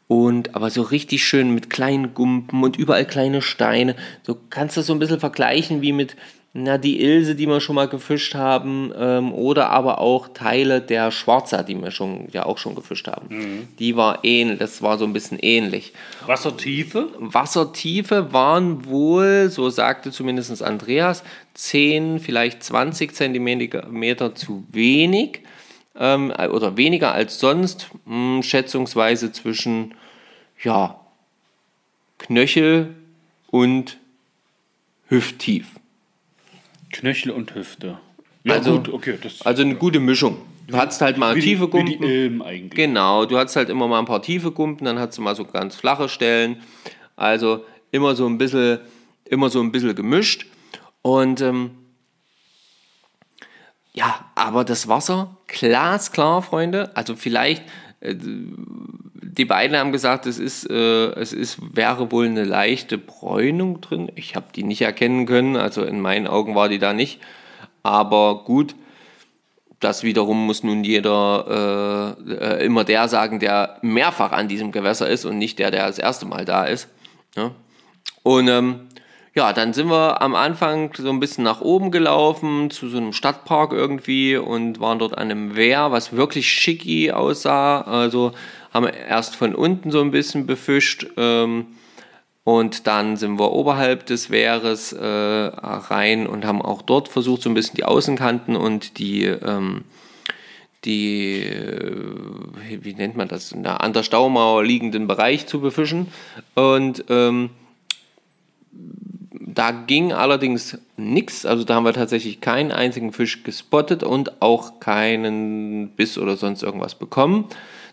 [0.10, 3.95] Und aber so richtig schön mit kleinen Gumpen und überall kleine Steine.
[4.24, 6.16] So kannst du das so ein bisschen vergleichen wie mit
[6.60, 11.12] na, die Ilse, die wir schon mal gefischt haben, ähm, oder aber auch Teile der
[11.12, 13.68] Schwarzer, die wir schon ja auch schon gefischt haben.
[13.78, 15.93] Die war ähnlich, das war so ein bisschen ähnlich.
[16.26, 17.10] Wassertiefe?
[17.20, 25.41] Wassertiefe waren wohl, so sagte zumindest Andreas, 10, vielleicht 20 Zentimeter Meter zu wenig.
[25.99, 29.93] ähm, oder weniger als sonst, mh, schätzungsweise zwischen
[30.64, 30.99] ja,
[32.18, 32.95] Knöchel
[33.51, 33.97] und
[35.08, 35.76] hüfttief.
[36.92, 38.00] Knöchel und Hüfte.
[38.44, 39.18] Ja, Also- gut, okay.
[39.22, 40.38] Das Also eine gute Mischung.
[40.68, 42.42] Du hattest halt mal wie, die, tiefe die Gumpen.
[42.42, 42.72] Eigentlich.
[42.76, 45.46] Genau, du hattest halt immer mal ein paar tiefe Gumpen, dann hattest du mal so
[45.46, 46.62] ganz flache Stellen.
[47.16, 48.80] Also immer so ein bisschen,
[49.26, 50.46] immer so ein bisschen gemischt.
[51.02, 51.72] Und ähm,
[53.94, 56.96] ja, aber das Wasser, glasklar, Freunde.
[56.96, 57.64] Also vielleicht,
[58.02, 58.16] äh,
[59.22, 64.11] die beiden haben gesagt, es ist, äh, es ist, wäre wohl eine leichte Bräunung drin.
[64.15, 67.20] Ich habe die nicht erkennen können, also in meinen Augen war die da nicht.
[67.84, 68.76] Aber gut,
[69.80, 75.07] das wiederum muss nun jeder äh, äh, immer der sagen, der mehrfach an diesem Gewässer
[75.07, 76.89] ist und nicht der, der das erste Mal da ist.
[77.36, 77.51] Ja?
[78.24, 78.87] Und ähm,
[79.38, 83.14] ja, dann sind wir am Anfang so ein bisschen nach oben gelaufen, zu so einem
[83.14, 87.82] Stadtpark irgendwie und waren dort an einem Wehr, was wirklich schicki aussah.
[87.82, 88.32] Also
[88.74, 91.68] haben wir erst von unten so ein bisschen befischt ähm,
[92.46, 97.52] und dann sind wir oberhalb des Wehres äh, rein und haben auch dort versucht, so
[97.52, 99.84] ein bisschen die Außenkanten und die, ähm,
[100.84, 106.08] die äh, wie nennt man das, an der Staumauer liegenden Bereich zu befischen.
[106.56, 107.52] Und ähm,
[109.48, 111.45] da ging allerdings nichts.
[111.45, 116.64] Also da haben wir tatsächlich keinen einzigen Fisch gespottet und auch keinen Biss oder sonst
[116.64, 117.45] irgendwas bekommen.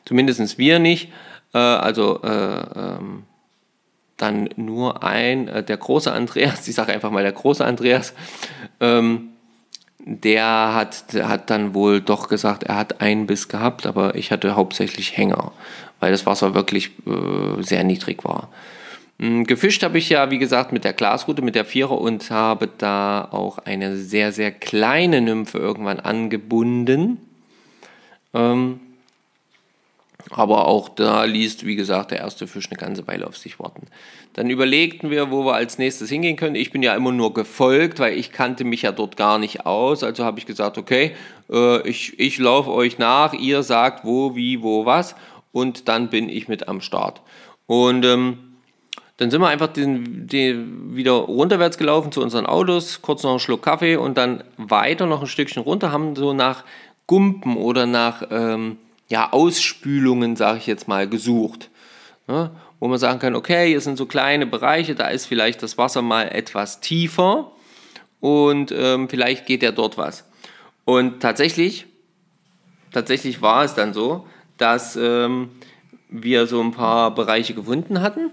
[0.04, 1.12] Zumindest wir nicht.
[1.52, 3.22] Äh, also äh, ähm,
[4.16, 8.14] dann nur ein, äh, der große Andreas, ich sage einfach mal der große Andreas,
[8.80, 9.28] ähm,
[10.00, 14.32] der hat, der hat dann wohl doch gesagt, er hat einen Biss gehabt, aber ich
[14.32, 15.52] hatte hauptsächlich Hänger,
[16.00, 18.50] weil das Wasser wirklich äh, sehr niedrig war.
[19.18, 22.68] Mm, Gefischt habe ich ja, wie gesagt, mit der Glasrute, mit der Vierer und habe
[22.78, 27.18] da auch eine sehr, sehr kleine Nymphe irgendwann angebunden.
[28.32, 28.80] Ähm,
[30.30, 33.86] aber auch da ließ, wie gesagt, der erste Fisch eine ganze Weile auf sich warten.
[34.32, 36.56] Dann überlegten wir, wo wir als nächstes hingehen können.
[36.56, 40.02] Ich bin ja immer nur gefolgt, weil ich kannte mich ja dort gar nicht aus.
[40.02, 41.14] Also habe ich gesagt, okay,
[41.50, 45.14] äh, ich, ich laufe euch nach, ihr sagt wo, wie, wo, was
[45.52, 47.20] und dann bin ich mit am Start.
[47.66, 48.53] Und ähm,
[49.16, 53.38] dann sind wir einfach den, den wieder runterwärts gelaufen zu unseren Autos, kurz noch einen
[53.38, 56.64] Schluck Kaffee und dann weiter noch ein Stückchen runter, haben so nach
[57.06, 61.70] Gumpen oder nach ähm, ja, Ausspülungen, sage ich jetzt mal, gesucht.
[62.26, 62.50] Ja,
[62.80, 66.02] wo man sagen kann, okay, hier sind so kleine Bereiche, da ist vielleicht das Wasser
[66.02, 67.52] mal etwas tiefer
[68.20, 70.24] und ähm, vielleicht geht ja dort was.
[70.84, 71.86] Und tatsächlich,
[72.92, 75.50] tatsächlich war es dann so, dass ähm,
[76.08, 78.30] wir so ein paar Bereiche gefunden hatten,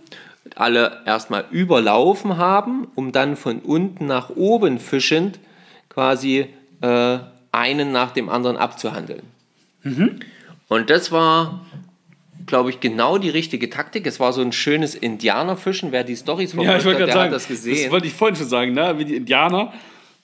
[0.58, 5.40] alle erstmal überlaufen haben, um dann von unten nach oben fischend
[5.90, 6.48] quasi
[6.82, 7.20] äh,
[7.52, 9.24] einen nach dem anderen abzuhandeln.
[10.68, 11.66] Und das war,
[12.46, 14.06] glaube ich, genau die richtige Taktik.
[14.08, 15.92] Es war so ein schönes Indianerfischen.
[15.92, 17.84] Wer die Storys Ja, ich verfolgt wollte hat, der sagen, hat das gesehen.
[17.84, 18.94] das wollte ich vorhin schon sagen, ne?
[18.98, 19.74] wie die Indianer.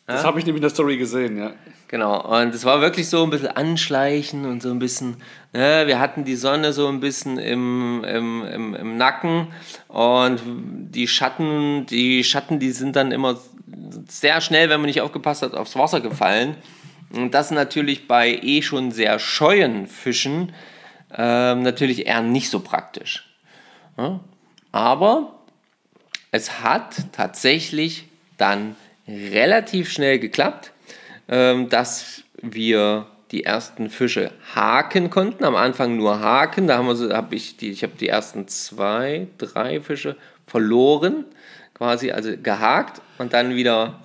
[0.07, 1.51] Das habe ich nämlich in der Story gesehen, ja.
[1.89, 5.17] Genau, und es war wirklich so ein bisschen anschleichen und so ein bisschen,
[5.53, 9.47] ne, wir hatten die Sonne so ein bisschen im, im, im, im Nacken
[9.89, 13.37] und die Schatten, die Schatten, die sind dann immer
[14.07, 16.55] sehr schnell, wenn man nicht aufgepasst hat, aufs Wasser gefallen.
[17.13, 20.53] Und das natürlich bei eh schon sehr scheuen Fischen
[21.13, 23.29] ähm, natürlich eher nicht so praktisch.
[23.97, 24.21] Ja?
[24.71, 25.33] Aber
[26.31, 28.75] es hat tatsächlich dann
[29.07, 30.71] relativ schnell geklappt,
[31.29, 35.43] ähm, dass wir die ersten Fische haken konnten.
[35.43, 36.67] Am Anfang nur haken.
[36.67, 41.25] Da haben wir so, hab ich die, ich habe die ersten zwei, drei Fische verloren,
[41.73, 43.99] quasi also gehakt und dann wieder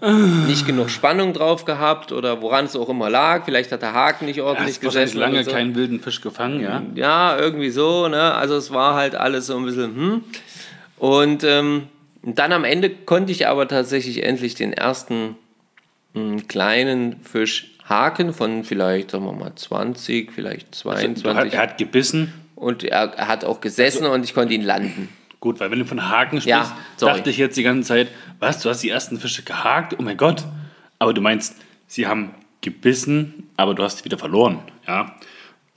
[0.48, 3.44] nicht genug Spannung drauf gehabt oder woran es auch immer lag.
[3.44, 5.18] Vielleicht hat der Haken nicht ordentlich wahrscheinlich gesessen.
[5.18, 5.52] lange so.
[5.52, 6.82] keinen wilden Fisch gefangen, ja.
[6.94, 8.34] Ja, irgendwie so, ne?
[8.34, 10.24] Also es war halt alles so ein bisschen, hm.
[10.98, 11.88] Und ähm,
[12.24, 15.36] dann am Ende konnte ich aber tatsächlich endlich den ersten
[16.14, 21.52] hm, kleinen Fisch haken von vielleicht, sagen wir mal, 20, vielleicht Du hat, 22.
[21.54, 22.32] er hat gebissen.
[22.54, 25.08] und er, er hat auch gesessen und ich konnte ihn landen.
[25.40, 28.08] Gut, weil wenn du von Haken sprichst, Ja, dachte ich jetzt die ganze Zeit,
[28.38, 29.96] was, du hast die ersten Fische gehakt?
[29.98, 30.44] Oh mein Gott.
[31.00, 31.56] Aber du meinst,
[31.88, 34.60] sie haben gebissen, aber du hast sie wieder verloren.
[34.86, 35.16] Ja.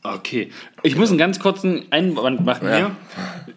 [0.03, 0.51] Okay.
[0.83, 2.91] Ich muss einen ganz kurzen Einwand machen Ja.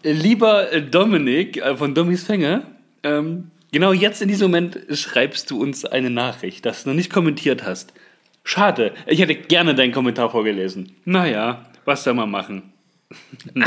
[0.03, 0.13] hier.
[0.15, 2.63] Lieber äh, Dominik äh, von Dommys Fänge,
[3.03, 7.13] ähm, genau jetzt in diesem Moment schreibst du uns eine Nachricht, dass du noch nicht
[7.13, 7.93] kommentiert hast.
[8.45, 10.97] Schade, ich hätte gerne deinen Kommentar vorgelesen.
[11.05, 12.73] Naja, was soll man machen?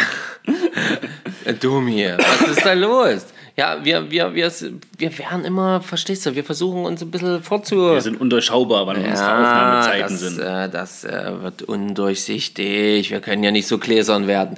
[1.59, 3.25] Dumm hier, was ist da los?
[3.57, 4.51] Ja, wir, wir, wir,
[4.97, 7.91] wir werden immer, verstehst du, wir versuchen uns ein bisschen vorzu...
[7.91, 10.39] Wir sind undurchschaubar, wann unsere Aufnahmezeiten das, sind.
[10.39, 13.11] Äh, das äh, wird undurchsichtig.
[13.11, 14.57] Wir können ja nicht so gläsern werden.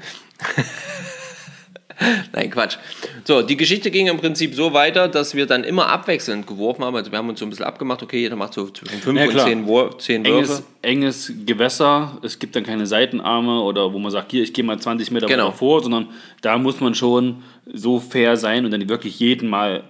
[2.33, 2.77] Nein, Quatsch.
[3.23, 6.95] So, die Geschichte ging im Prinzip so weiter, dass wir dann immer abwechselnd geworfen haben.
[6.95, 9.25] Also wir haben uns so ein bisschen abgemacht, okay, jeder macht so zwischen 5 Ja,
[9.25, 9.47] und klar.
[9.47, 10.37] 10, Wur 10 Würfe.
[10.37, 14.63] Enges, enges Gewässer, es gibt dann keine Seitenarme oder wo man sagt, hier, ich gehe
[14.63, 15.51] mal 20 Meter Genau.
[15.51, 16.07] vor, sondern
[16.41, 19.83] da muss man schon so fair sein und dann wirklich jeden mal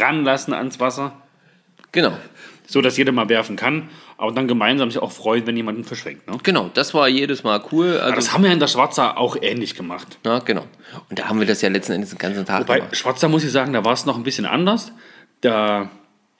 [0.00, 1.12] ranlassen ans Wasser,
[1.92, 2.12] Genau.
[2.72, 5.84] So dass jeder mal werfen kann, aber dann gemeinsam sich auch freut, wenn jemand einen
[5.84, 6.26] Fisch fängt.
[6.26, 6.38] Ne?
[6.42, 7.94] Genau, das war jedes Mal cool.
[7.96, 10.18] Aber Also, das haben wir in der Schwarzer auch ähnlich gemacht.
[10.24, 10.66] ja, genau.
[11.08, 12.96] Und da haben wir das ja letzten Endes den ganzen Tag Bei gemacht.
[12.96, 14.92] Schwarzer muss ich sagen, da war es noch ein bisschen anders.
[15.40, 15.90] Da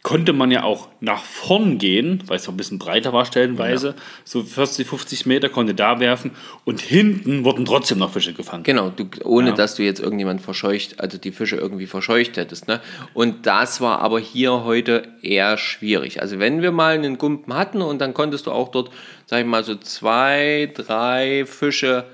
[0.02, 3.94] konnte man ja auch nach vorn gehen, weil es ein bisschen breiter war stellenweise.
[4.24, 6.30] So 40, 50 Meter konnte da werfen
[6.64, 8.62] und hinten wurden trotzdem noch Fische gefangen.
[8.62, 9.54] Genau, du, ohne Ja.
[9.54, 12.66] dass du jetzt irgendjemand verscheucht, also die Fische irgendwie verscheucht hättest.
[12.66, 12.80] Ne?
[13.12, 16.22] Und das war aber hier heute eher schwierig.
[16.22, 18.90] Also wenn wir mal einen Gumpen hatten und dann konntest du auch dort,
[19.26, 22.06] sag ich mal, so zwei, drei Fische,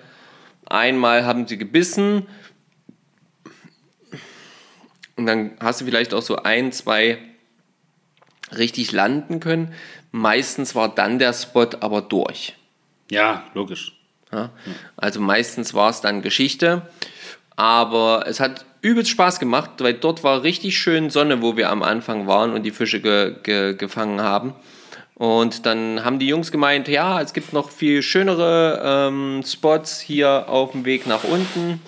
[0.68, 2.26] einmal haben sie gebissen
[5.14, 7.18] und dann hast du vielleicht auch so ein, zwei
[8.57, 9.72] richtig landen können.
[10.12, 12.55] Meistens war dann der Spot aber durch.
[13.11, 13.92] Ja, logisch.
[14.32, 14.51] Ja?
[14.97, 16.82] Also meistens war es dann Geschichte,
[17.57, 21.82] aber es hat übelst Spaß gemacht, weil dort war richtig schön Sonne, wo wir am
[21.82, 24.55] Anfang waren und die Fische ge ge gefangen haben.
[25.14, 30.49] Und dann haben die Jungs gemeint, ja, es gibt noch viel schönere ähm, Spots hier
[30.49, 31.80] auf dem Weg nach unten.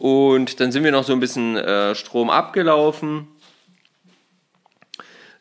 [0.00, 3.28] Und dann sind wir noch so ein bisschen äh, Strom abgelaufen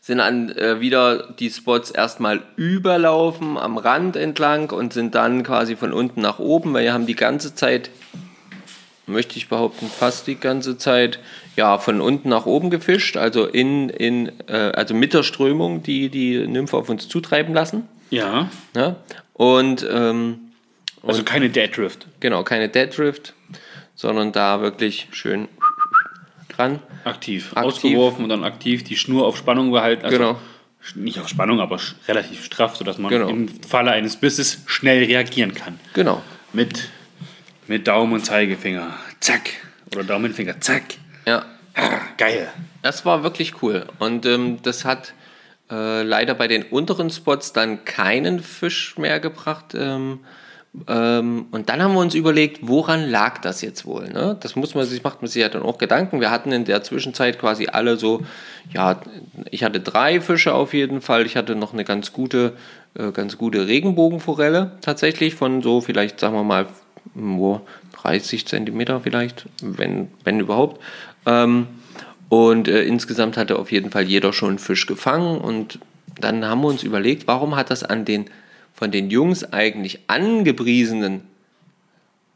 [0.06, 5.76] sind dann äh, wieder die Spots erstmal überlaufen am Rand entlang und sind dann quasi
[5.76, 7.90] von unten nach oben, weil wir haben die ganze Zeit,
[9.08, 11.18] möchte ich behaupten, fast die ganze Zeit,
[11.56, 16.10] ja, von unten nach oben gefischt, also in, in äh, also mit der Strömung, die
[16.10, 17.88] die Nymphe auf uns zutreiben lassen.
[18.12, 18.98] Ja, Ja?
[19.34, 20.52] Und ähm,
[21.02, 22.06] also keine Dead Drift.
[22.20, 23.34] genau, keine Dead Drift,
[23.96, 25.48] sondern da wirklich schön
[26.56, 26.80] dran.
[27.04, 27.52] Aktiv.
[27.54, 27.58] Aktiv.
[27.58, 30.06] Ausgeworfen und dann aktiv die Schnur auf Spannung behalten.
[30.06, 30.40] Also Genau.
[30.94, 33.28] Nicht auf Spannung, aber relativ straff, sodass man Genau.
[33.28, 35.80] im Falle eines Bisses schnell reagieren kann.
[35.94, 36.22] Genau.
[36.54, 36.90] Mit,
[37.68, 38.94] mit Daumen und Zeigefinger.
[39.20, 39.50] Zack.
[39.96, 40.62] Oder Daumen und Finger.
[40.62, 40.84] Zack.
[41.26, 41.44] Ja,
[41.78, 42.48] Ah, geil.
[42.84, 43.86] Das war wirklich cool.
[44.00, 45.14] Und ähm, das hat
[45.70, 49.74] äh, leider bei den unteren Spots dann keinen Fisch mehr gebracht.
[49.78, 50.20] Ähm,
[50.88, 54.10] ähm, und dann haben wir uns überlegt, woran lag das jetzt wohl?
[54.10, 54.38] Ne?
[54.42, 56.20] Das muss man sich, macht man sich ja dann auch Gedanken.
[56.20, 58.24] Wir hatten in der Zwischenzeit quasi alle so,
[58.74, 59.00] ja,
[59.52, 61.26] ich hatte drei Fische auf jeden Fall.
[61.26, 62.54] Ich hatte noch eine ganz gute,
[62.96, 66.68] äh, ganz gute Regenbogenforelle tatsächlich von so vielleicht, sagen wir mal,
[67.14, 67.62] wo
[68.02, 70.82] 30 Zentimeter vielleicht, wenn, wenn überhaupt.
[71.26, 71.68] Ähm,
[72.28, 75.38] und äh, insgesamt hatte auf jeden Fall jeder schon einen Fisch gefangen.
[75.38, 75.80] Und
[76.20, 78.26] dann haben wir uns überlegt, warum hat das an den
[78.76, 81.22] von den Jungs eigentlich angepriesenen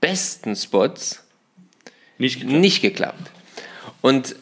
[0.01, 1.23] besten Spots
[2.17, 2.61] Nicht geklappt.
[2.61, 3.31] nicht geklappt.
[4.01, 4.35] Und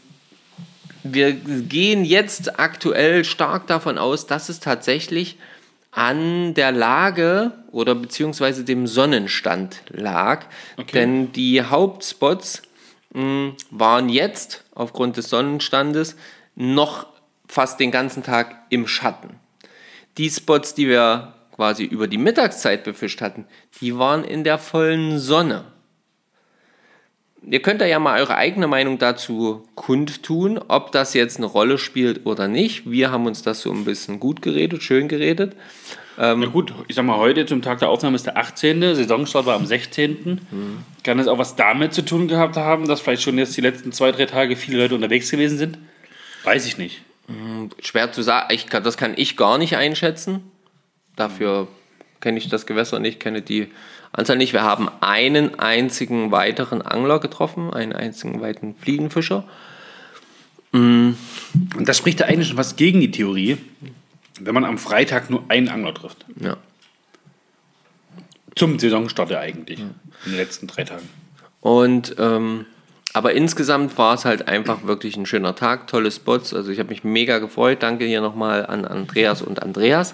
[1.03, 5.37] wir gehen jetzt aktuell stark davon aus, dass es tatsächlich
[5.91, 10.45] an der Lage oder beziehungsweise dem Sonnenstand lag.
[10.93, 12.61] Denn die Hauptspots
[13.13, 16.15] mh, waren jetzt aufgrund des Sonnenstandes
[16.55, 17.07] noch
[17.47, 19.39] fast den ganzen Tag im Schatten.
[20.17, 23.45] Die Spots, die wir quasi über die Mittagszeit befischt hatten,
[23.81, 25.65] die waren in der vollen Sonne.
[27.49, 31.77] Ihr könnt da ja mal eure eigene Meinung dazu kundtun, ob das jetzt eine Rolle
[31.77, 32.89] spielt oder nicht.
[32.89, 35.55] Wir haben uns das so ein bisschen gut geredet, schön geredet.
[36.17, 38.81] Na gut, ich sag mal, heute zum Tag der Aufnahme ist der 18.
[38.95, 40.41] Saisonstart war am 16.
[41.03, 43.91] Kann es auch was damit zu tun gehabt haben, dass vielleicht schon jetzt die letzten
[43.91, 45.77] zwei, drei Tage viele Leute unterwegs gewesen sind?
[46.43, 47.01] Weiß ich nicht.
[47.81, 50.51] Schwer zu sagen, ich kann, das kann ich gar nicht einschätzen.
[51.17, 51.67] Dafür
[52.21, 53.67] kenne ich das Gewässer nicht, kenne die
[54.13, 54.53] Anzahl nicht.
[54.53, 59.43] Wir haben einen einzigen weiteren Angler getroffen, einen einzigen weiteren Fliegenfischer.
[60.71, 61.17] Und
[61.79, 63.57] das spricht ja eigentlich schon was gegen die Theorie,
[64.39, 66.25] wenn man am Freitag nur einen Angler trifft.
[66.39, 66.57] Ja.
[68.55, 69.79] Zum Saisonstart ja eigentlich.
[69.79, 69.95] In
[70.25, 71.07] den letzten drei Tagen.
[71.61, 72.65] Und ähm,
[73.13, 76.53] aber insgesamt war es halt einfach wirklich ein schöner Tag, tolle Spots.
[76.53, 77.81] Also ich habe mich mega gefreut.
[77.81, 80.13] Danke hier nochmal an Andreas und Andreas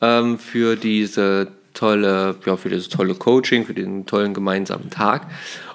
[0.00, 5.28] ähm, für diese tolle, ja, für dieses tolle Coaching, für diesen tollen gemeinsamen Tag.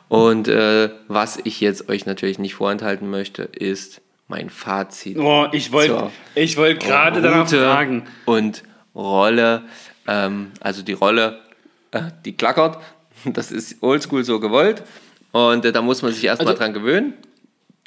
[0.08, 5.18] Und äh, was ich jetzt euch natürlich nicht vorenthalten möchte, ist mein Fazit.
[5.18, 8.04] Oh, ich wollte ich wollt gerade danach fragen.
[8.26, 8.64] Und
[8.94, 9.64] Rolle,
[10.08, 11.40] ähm, also die Rolle,
[11.92, 12.80] äh, die klackert.
[13.24, 14.84] Das ist oldschool so gewollt.
[15.36, 17.14] Und äh, da muss man sich erstmal Also- dran gewöhnen.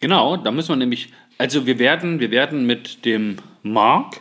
[0.02, 4.20] Genau, da müssen wir nämlich, also wir werden, wir werden mit dem Mark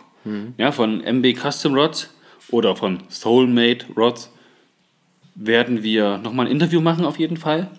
[0.58, 2.10] ja, von MB Custom Rods
[2.52, 4.30] oder von Soulmate Rods
[5.36, 7.70] werden wir nochmal ein Interview machen auf jeden Fall.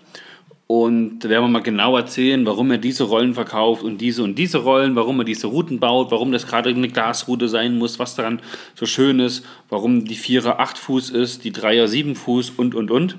[0.65, 4.35] Und da werden wir mal genau erzählen, warum er diese Rollen verkauft und diese und
[4.35, 8.13] diese Rollen, warum er diese Routen baut, warum das gerade eine Glasroute sein muss, was
[8.15, 8.39] daran
[8.75, 12.91] so schön ist, warum die Vierer 8 Fuß ist, die Dreier 7 Fuß und und
[12.91, 13.15] und.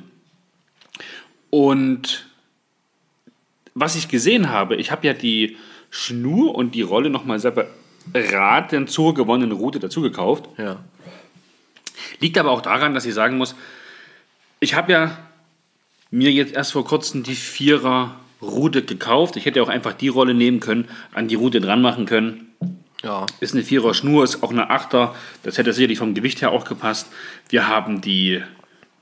[1.51, 2.27] Und
[3.75, 5.57] was ich gesehen habe, ich habe ja die
[5.91, 10.49] Schnur und die Rolle nochmal separat dann zur gewonnenen Route dazu gekauft.
[10.57, 10.77] Ja.
[12.21, 13.55] Liegt aber auch daran, dass ich sagen muss,
[14.61, 15.19] ich habe ja
[16.11, 19.37] mir jetzt erst vor kurzem die Vierer Route gekauft.
[19.37, 22.53] Ich hätte auch einfach die Rolle nehmen können, an die Route dran machen können.
[23.03, 23.27] Ja.
[23.41, 25.15] Ist eine Vierer Schnur, ist auch eine Achter.
[25.43, 27.09] Das hätte sicherlich vom Gewicht her auch gepasst.
[27.49, 28.43] Wir haben die,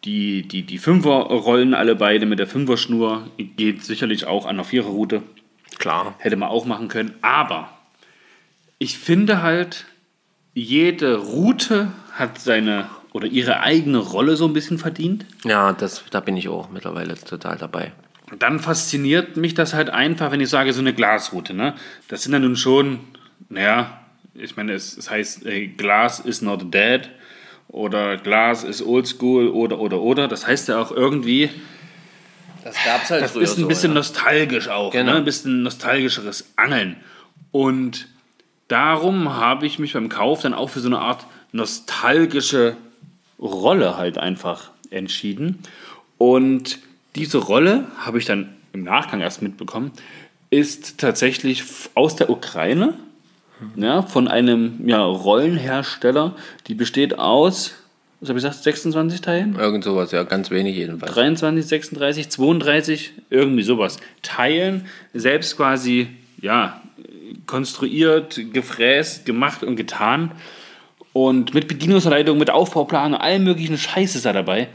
[0.04, 3.28] die, die, die Fünfer Rollen alle beide mit der Fünfer Schnur.
[3.36, 5.22] Geht sicherlich auch an der Vierer Route.
[5.78, 6.14] Klar.
[6.18, 7.14] Hätte man auch machen können.
[7.22, 7.70] Aber
[8.78, 9.86] ich finde halt,
[10.54, 15.26] jede Route hat seine oder ihre eigene Rolle so ein bisschen verdient.
[15.44, 17.92] Ja, das, da bin ich auch mittlerweile total dabei.
[18.38, 21.54] Dann fasziniert mich das halt einfach, wenn ich sage, so eine Glasroute.
[21.54, 21.74] Ne?
[22.08, 23.00] Das sind dann nun schon,
[23.48, 24.00] naja,
[24.34, 27.08] ich meine, es, es heißt, äh, Glass is not dead
[27.68, 30.28] oder Glas is old school oder, oder, oder.
[30.28, 31.50] Das heißt ja auch irgendwie,
[32.64, 35.12] Das gab es halt das ist ein bisschen nostalgisch auch, Genau.
[35.12, 35.18] ne?
[35.18, 36.96] ein bisschen nostalgischeres Angeln.
[37.52, 38.08] Und
[38.68, 42.76] darum habe ich mich beim Kauf dann auch für so eine Art nostalgische
[43.38, 45.58] Rolle halt einfach entschieden.
[46.18, 46.78] Und
[47.14, 49.92] diese Rolle habe ich dann im Nachgang erst mitbekommen,
[50.50, 51.62] ist tatsächlich
[51.94, 52.94] aus der Ukraine,
[53.76, 56.34] ja, von einem ja, Rollenhersteller,
[56.66, 57.74] die besteht aus,
[58.20, 59.56] was habe ich gesagt, 26 Teilen?
[59.56, 61.12] Irgend sowas, ja, ganz wenig jedenfalls.
[61.12, 63.98] 23, 36, 32, irgendwie sowas.
[64.22, 66.08] Teilen, selbst quasi,
[66.40, 66.80] ja,
[67.46, 70.32] konstruiert, gefräst, gemacht und getan.
[71.12, 74.68] Und mit Bedienungsanleitung, mit Aufbauplan, allen möglichen Scheiß ist da dabei.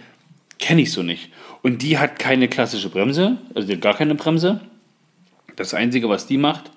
[0.60, 1.30] Kenne ich so nicht.
[1.62, 4.60] Und die hat keine klassische Bremse, also die hat gar keine Bremse.
[5.56, 6.72] Das Einzige, was die macht,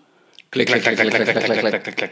[0.57, 1.83] Klick, klick, klick, klick, klick, klick, klick, klick.
[1.85, 2.11] klack, klack.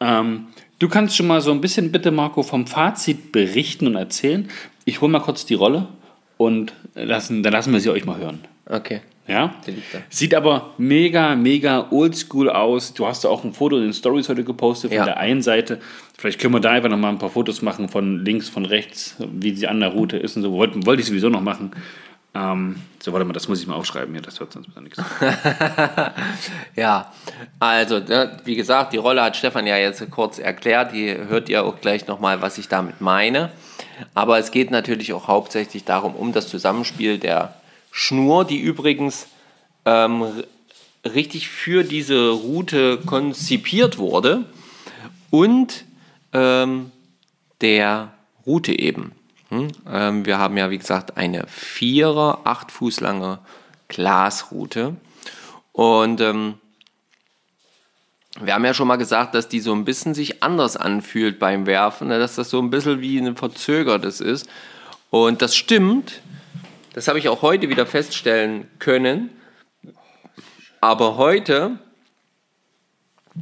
[0.00, 0.48] Ähm,
[0.78, 4.48] du kannst schon mal so ein bisschen bitte, Marco, vom Fazit berichten und erzählen.
[4.84, 5.88] Ich hole mal kurz die Rolle
[6.36, 8.40] und lassen, dann lassen wir sie euch mal hören.
[8.66, 9.00] Okay.
[9.26, 9.54] Ja?
[10.10, 12.92] Sieht aber mega, mega oldschool aus.
[12.92, 15.04] Du hast da auch ein Foto in den Stories heute gepostet von Ja.
[15.06, 15.80] der einen Seite.
[16.18, 19.16] Vielleicht können wir da einfach noch mal ein paar Fotos machen von links, von rechts,
[19.18, 20.52] wie sie an der Route ist und so.
[20.52, 21.72] Wollte, wollte ich sowieso noch machen.
[22.36, 24.98] Ähm, so, warte mal, das muss ich mal aufschreiben hier, das wird sonst wieder nichts.
[26.76, 27.10] Ja,
[27.58, 30.92] also, ne, wie gesagt, die Rolle hat Stefan ja jetzt kurz erklärt.
[30.92, 33.50] Die hört ihr auch gleich nochmal, was ich damit meine.
[34.12, 37.54] Aber es geht natürlich auch hauptsächlich darum, um das Zusammenspiel der
[37.90, 39.28] Schnur, die übrigens
[39.86, 40.24] ähm,
[41.04, 44.44] richtig für diese Route konzipiert wurde,
[45.30, 45.84] und
[46.32, 46.92] ähm,
[47.60, 48.12] der
[48.46, 49.12] Route eben.
[49.50, 49.68] Hm?
[49.88, 53.38] Ähm, wir haben ja, wie gesagt, eine Vierer, acht Fuß lange
[53.88, 54.96] Glasroute.
[55.72, 56.54] Und ähm,
[58.40, 61.66] wir haben ja schon mal gesagt, dass die so ein bisschen sich anders anfühlt beim
[61.66, 62.18] Werfen, ne?
[62.18, 64.48] dass das so ein bisschen wie ein verzögertes ist.
[65.10, 66.20] Und das stimmt.
[66.92, 69.30] Das habe ich auch heute wieder feststellen können.
[70.80, 71.78] Aber heute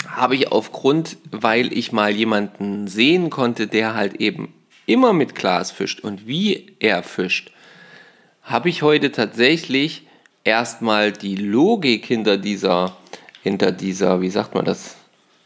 [0.09, 4.53] habe ich aufgrund, weil ich mal jemanden sehen konnte, der halt eben
[4.87, 7.53] immer mit Glas fischt und wie er fischt,
[8.43, 10.03] habe ich heute tatsächlich
[10.45, 12.97] erstmal die Logik hinter dieser,
[13.43, 14.97] hinter dieser, wie sagt man das,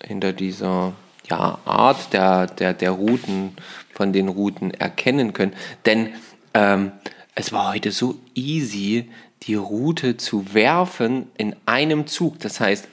[0.02, 0.92] hinter dieser
[1.28, 3.56] ja, Art der, der, der Routen,
[3.94, 5.54] von den Routen erkennen können.
[5.84, 6.10] Denn
[6.54, 6.92] ähm,
[7.34, 9.10] es war heute so easy,
[9.44, 12.38] die Route zu werfen in einem Zug.
[12.40, 12.88] Das heißt,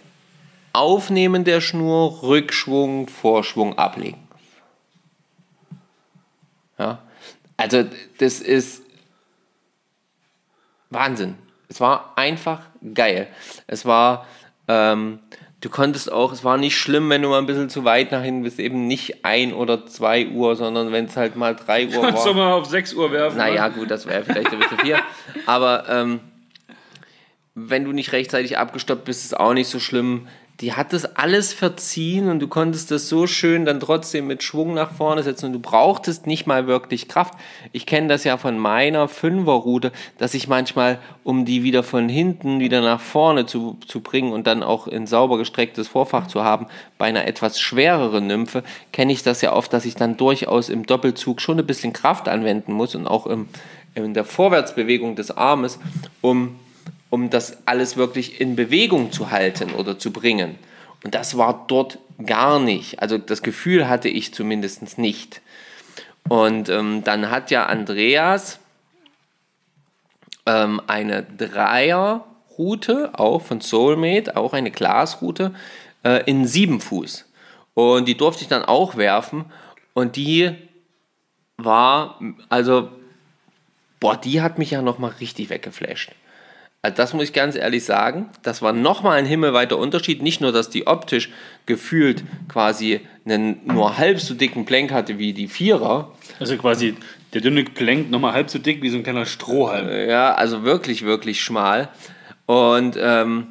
[0.73, 4.24] Aufnehmen der Schnur, Rückschwung, Vorschwung, ablegen.
[6.77, 6.99] Ja,
[7.57, 7.85] also
[8.17, 8.81] das ist
[10.89, 11.35] Wahnsinn.
[11.67, 12.61] Es war einfach
[12.93, 13.27] geil.
[13.67, 14.27] Es war,
[14.67, 15.19] ähm,
[15.61, 18.21] du konntest auch, es war nicht schlimm, wenn du mal ein bisschen zu weit nach
[18.21, 22.01] hinten bist, eben nicht ein oder zwei Uhr, sondern wenn es halt mal drei Uhr
[22.01, 22.35] Kannst du war.
[22.35, 23.37] mal auf 6 Uhr werfen?
[23.37, 24.97] Naja, gut, das wäre vielleicht ein bisschen viel.
[25.45, 26.19] Aber ähm,
[27.55, 30.27] wenn du nicht rechtzeitig abgestoppt bist, ist auch nicht so schlimm.
[30.61, 34.73] Die hat das alles verziehen und du konntest das so schön dann trotzdem mit Schwung
[34.73, 37.33] nach vorne setzen und du brauchtest nicht mal wirklich Kraft.
[37.73, 42.61] Ich kenne das ja von meiner Fünferroute, dass ich manchmal, um die wieder von hinten
[42.61, 46.67] wieder nach vorne zu, zu bringen und dann auch in sauber gestrecktes Vorfach zu haben,
[46.97, 50.85] bei einer etwas schwereren Nymphe, kenne ich das ja oft, dass ich dann durchaus im
[50.85, 53.49] Doppelzug schon ein bisschen Kraft anwenden muss und auch im,
[53.93, 55.79] in der Vorwärtsbewegung des Armes,
[56.21, 56.55] um
[57.09, 60.57] um das alles wirklich in Bewegung zu halten oder zu bringen.
[61.03, 63.01] Und das war dort gar nicht.
[63.01, 65.41] Also das Gefühl hatte ich zumindest nicht.
[66.27, 68.59] Und ähm, dann hat ja Andreas
[70.45, 75.53] ähm, eine Dreierroute, auch von Soulmate, auch eine Glasroute,
[76.03, 77.25] äh, in sieben Fuß.
[77.75, 79.45] Und die durfte ich dann auch werfen.
[79.93, 80.55] Und die
[81.57, 82.89] war, also,
[83.99, 86.11] boah, die hat mich ja nochmal richtig weggeflasht.
[86.85, 88.29] Also das muss ich ganz ehrlich sagen.
[88.43, 90.21] Das war nochmal ein himmelweiter Unterschied.
[90.21, 91.31] Nicht nur, dass die optisch
[91.65, 96.11] gefühlt quasi einen nur halb so dicken Plank hatte wie die Vierer.
[96.39, 96.95] Also quasi
[97.33, 99.89] der dünne Plank nochmal halb so dick wie so ein kleiner Strohhalm.
[100.07, 101.89] Ja, also wirklich, wirklich schmal.
[102.45, 103.47] Und ähm,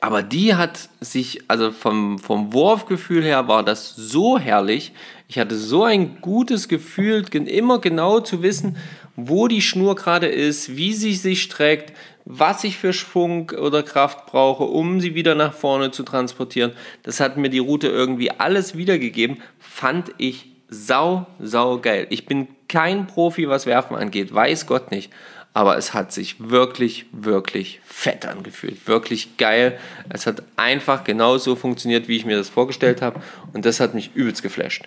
[0.00, 4.92] aber die hat sich, also vom, vom Wurfgefühl her war das so herrlich.
[5.26, 8.76] Ich hatte so ein gutes Gefühl, immer genau zu wissen,
[9.20, 11.92] wo die Schnur gerade ist, wie sie sich streckt,
[12.24, 16.72] was ich für Schwung oder Kraft brauche, um sie wieder nach vorne zu transportieren.
[17.02, 19.42] Das hat mir die Route irgendwie alles wiedergegeben.
[19.58, 22.06] Fand ich sau, sau geil.
[22.10, 25.12] Ich bin kein Profi, was Werfen angeht, weiß Gott nicht.
[25.52, 28.86] Aber es hat sich wirklich, wirklich fett angefühlt.
[28.86, 29.80] Wirklich geil.
[30.10, 33.20] Es hat einfach genauso funktioniert, wie ich mir das vorgestellt habe.
[33.52, 34.84] Und das hat mich übelst geflasht.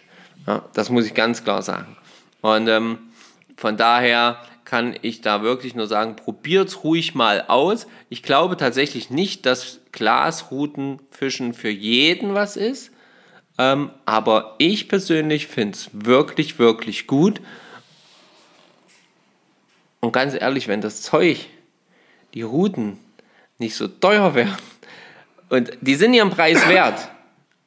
[0.48, 1.98] Ja, das muss ich ganz klar sagen.
[2.40, 2.98] Und ähm,
[3.58, 7.88] von daher kann ich da wirklich nur sagen, probiert's ruhig mal aus.
[8.10, 12.92] Ich glaube tatsächlich nicht, dass Glasroutenfischen für jeden was ist.
[13.58, 17.42] Ähm, aber ich persönlich finde es wirklich, wirklich gut.
[20.00, 21.48] Und ganz ehrlich, wenn das Zeug,
[22.34, 22.98] die Routen,
[23.58, 24.58] nicht so teuer wären,
[25.50, 27.10] und die sind ihren Preis wert,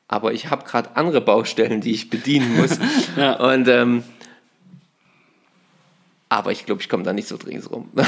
[0.09, 2.79] aber ich habe gerade andere Baustellen, die ich bedienen muss.
[3.17, 3.35] Ja.
[3.35, 4.05] Und ähm,
[6.29, 7.91] aber ich glaube, ich komme da nicht so dringend rum.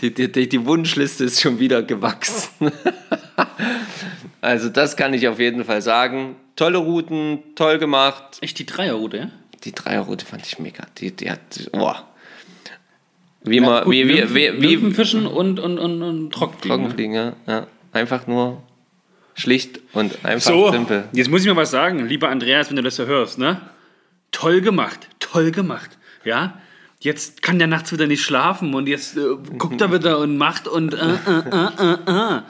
[0.00, 2.70] die, die, die, die Wunschliste ist schon wieder gewachsen.
[4.40, 6.36] also das kann ich auf jeden Fall sagen.
[6.56, 8.38] Tolle Routen, toll gemacht.
[8.40, 9.30] Echt die Dreierroute, ja?
[9.64, 10.84] Die Dreierroute fand ich mega.
[10.98, 11.40] Die, die hat,
[11.72, 12.06] boah.
[13.44, 16.76] Wie man, wie, wie, Nymphen- wie, wie, Nymphenfischen und, und, und, und Trockenfliegen.
[16.78, 17.32] Trockenfliegen, ja.
[17.46, 17.66] ja.
[17.92, 18.62] Einfach nur
[19.34, 21.04] schlicht und einfach So, simpel.
[21.12, 23.60] jetzt muss ich mal was sagen, lieber Andreas, wenn du das so hörst, ne?
[24.32, 26.58] Toll gemacht, toll gemacht, ja?
[27.00, 30.68] Jetzt kann der nachts wieder nicht schlafen und jetzt äh, guckt er wieder und macht
[30.68, 32.42] und äh, äh, äh, äh.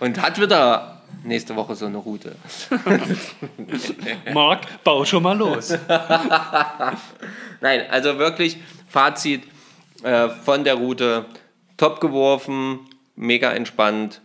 [0.00, 2.34] Und hat wieder nächste Woche so eine Route.
[4.34, 5.70] Marc, bau schon mal los.
[7.60, 8.56] Nein, also wirklich
[8.88, 9.44] Fazit
[10.02, 11.26] äh, von der Route.
[11.76, 12.80] Top geworfen,
[13.16, 14.20] mega entspannt.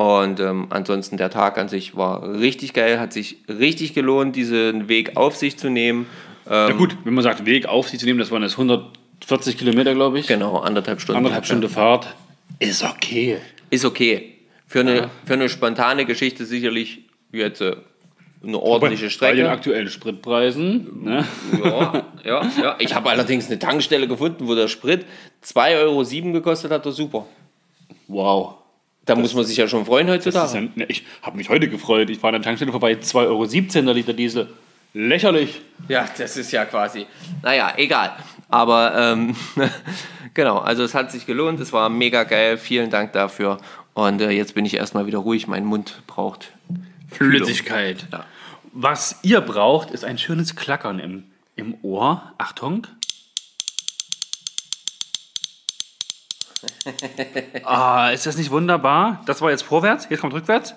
[0.00, 4.88] Und ähm, ansonsten der Tag an sich war richtig geil, hat sich richtig gelohnt, diesen
[4.88, 6.06] Weg auf sich zu nehmen.
[6.48, 9.94] Ja gut, wenn man sagt, Weg auf sich zu nehmen, das waren jetzt 140 Kilometer,
[9.94, 10.26] glaube ich.
[10.26, 11.18] Genau, anderthalb Stunden.
[11.18, 12.16] Anderthalb Stunde Fahrt.
[12.58, 13.36] Ist okay.
[13.68, 14.36] Ist okay.
[14.66, 17.76] Für eine, für eine spontane Geschichte sicherlich jetzt äh,
[18.42, 19.50] eine ordentliche Bei den Strecke.
[19.50, 21.04] aktuellen Spritpreisen.
[21.04, 21.26] Ne?
[21.62, 22.76] Ja, ja, ja.
[22.78, 25.04] Ich habe allerdings eine Tankstelle gefunden, wo der Sprit
[25.44, 26.86] 2,07 Euro gekostet hat.
[26.86, 27.26] Das super.
[28.08, 28.59] Wow.
[29.06, 30.64] Da muss man sich ja schon freuen Das heutzutage.
[30.64, 32.10] ja, ne, ich habe mich heute gefreut.
[32.10, 34.48] Ich war an der Tankstelle vorbei, 2,17 Euro der Liter Diesel.
[34.92, 35.60] Lächerlich.
[35.88, 37.06] Ja, das ist ja quasi.
[37.42, 38.12] Naja, egal.
[38.48, 39.36] Aber ähm,
[40.34, 41.60] genau, also es hat sich gelohnt.
[41.60, 42.58] Es war mega geil.
[42.58, 43.58] Vielen Dank dafür.
[43.94, 45.46] Und äh, jetzt bin ich erstmal wieder ruhig.
[45.46, 46.52] Mein Mund braucht
[47.10, 48.06] Flüssigkeit.
[48.12, 48.24] Ja.
[48.72, 51.24] Was ihr braucht, ist ein schönes Klackern im,
[51.56, 52.32] im Ohr.
[52.38, 52.86] Achtung.
[57.64, 59.22] Ah, ist das nicht wunderbar?
[59.26, 60.74] Das war jetzt vorwärts, jetzt kommt rückwärts.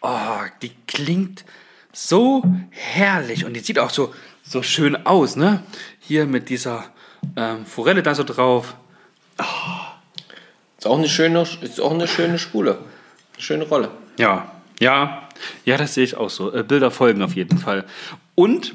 [0.00, 1.44] Oh, die klingt
[1.92, 5.62] so herrlich und die sieht auch so, so schön aus, ne?
[6.00, 6.84] Hier mit dieser
[7.36, 8.74] ähm, Forelle da so drauf.
[10.78, 12.78] Ist auch eine schöne, ist auch eine schöne Spule.
[13.32, 13.90] Eine schöne Rolle.
[14.18, 15.28] Ja, ja,
[15.64, 16.52] ja, das sehe ich auch so.
[16.52, 17.84] Äh, Bilder folgen auf jeden Fall.
[18.34, 18.74] Und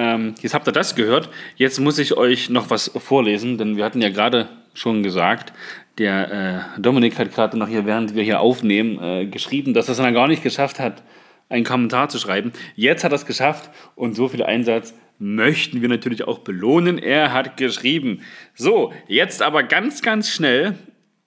[0.00, 1.28] ähm, jetzt habt ihr das gehört.
[1.56, 5.52] Jetzt muss ich euch noch was vorlesen, denn wir hatten ja gerade schon gesagt,
[5.98, 9.92] der äh, Dominik hat gerade noch hier, während wir hier aufnehmen, äh, geschrieben, dass er
[9.92, 11.02] es dann gar nicht geschafft hat,
[11.50, 12.52] einen Kommentar zu schreiben.
[12.76, 16.96] Jetzt hat er es geschafft und so viel Einsatz möchten wir natürlich auch belohnen.
[16.96, 18.22] Er hat geschrieben.
[18.54, 20.78] So, jetzt aber ganz, ganz schnell.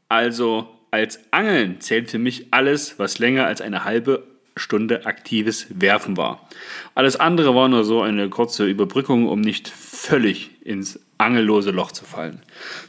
[0.09, 6.15] Also als Angeln zählt für mich alles, was länger als eine halbe Stunde aktives Werfen
[6.17, 6.47] war.
[6.95, 12.05] Alles andere war nur so eine kurze Überbrückung, um nicht völlig ins angellose Loch zu
[12.05, 12.41] fallen.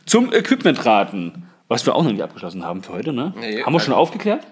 [0.07, 3.33] Zum Equipmentraten, was wir auch noch nicht abgeschlossen haben für heute, ne?
[3.39, 4.47] Nee, haben wir schon aufgeklärt?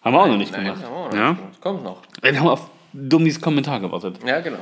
[0.00, 0.80] Haben wir auch noch nicht Nein, gemacht.
[0.82, 1.38] ja, oh, ja?
[1.60, 2.02] Kommt noch.
[2.22, 4.18] Wir haben auf Dummis Kommentar gewartet.
[4.24, 4.58] Ja, genau.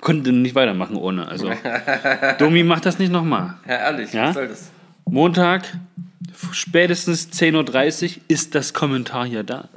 [0.00, 1.26] konnte nicht weitermachen ohne.
[1.26, 1.50] Also,
[2.38, 3.54] Domi, mach das nicht nochmal.
[3.66, 4.28] Ja, ehrlich, Ja?
[4.28, 4.70] was soll das?
[5.06, 5.64] Montag,
[6.52, 9.68] spätestens 10.30 Uhr ist das Kommentar hier da.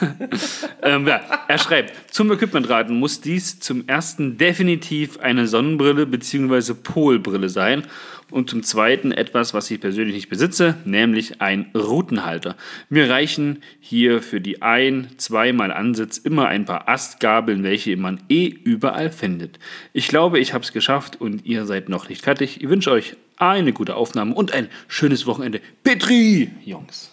[0.82, 6.74] ähm, ja, er schreibt, zum Equipmentraten muss dies zum ersten definitiv eine Sonnenbrille bzw.
[6.74, 7.84] Polbrille sein
[8.32, 12.56] und zum zweiten etwas, was ich persönlich nicht besitze, nämlich ein Routenhalter.
[12.88, 18.46] Mir reichen hier für die ein-, zweimal Ansitz immer ein paar Astgabeln, welche man eh
[18.46, 19.58] überall findet.
[19.92, 22.62] Ich glaube, ich habe es geschafft und ihr seid noch nicht fertig.
[22.62, 25.60] Ich wünsche euch eine gute Aufnahme und ein schönes Wochenende.
[25.84, 27.10] Petri, Jungs.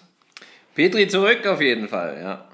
[0.75, 2.48] Petri zurück auf jeden Fall, ja.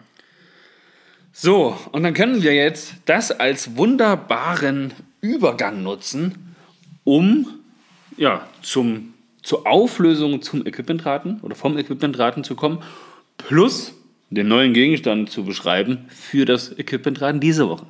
[1.37, 6.55] So, und dann können wir jetzt das als wunderbaren Übergang nutzen,
[7.03, 7.45] um
[8.15, 9.13] ja, zum,
[9.43, 12.81] zur Auflösung zum Equipmentraten oder vom Equipmentraten zu kommen,
[13.37, 13.93] plus
[14.29, 17.87] den neuen Gegenstand zu beschreiben für das Equipmentraten diese Woche.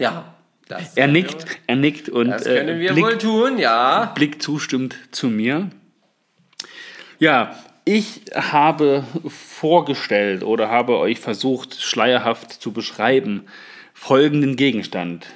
[0.00, 0.34] Ja,
[0.66, 4.06] das, Er nickt, er nickt und das können äh, wir blickt, wohl tun, ja.
[4.16, 5.70] Blick zustimmt zu mir.
[7.20, 7.54] Ja,
[7.84, 13.46] ich habe vorgestellt oder habe euch versucht, schleierhaft zu beschreiben,
[13.94, 15.26] folgenden Gegenstand.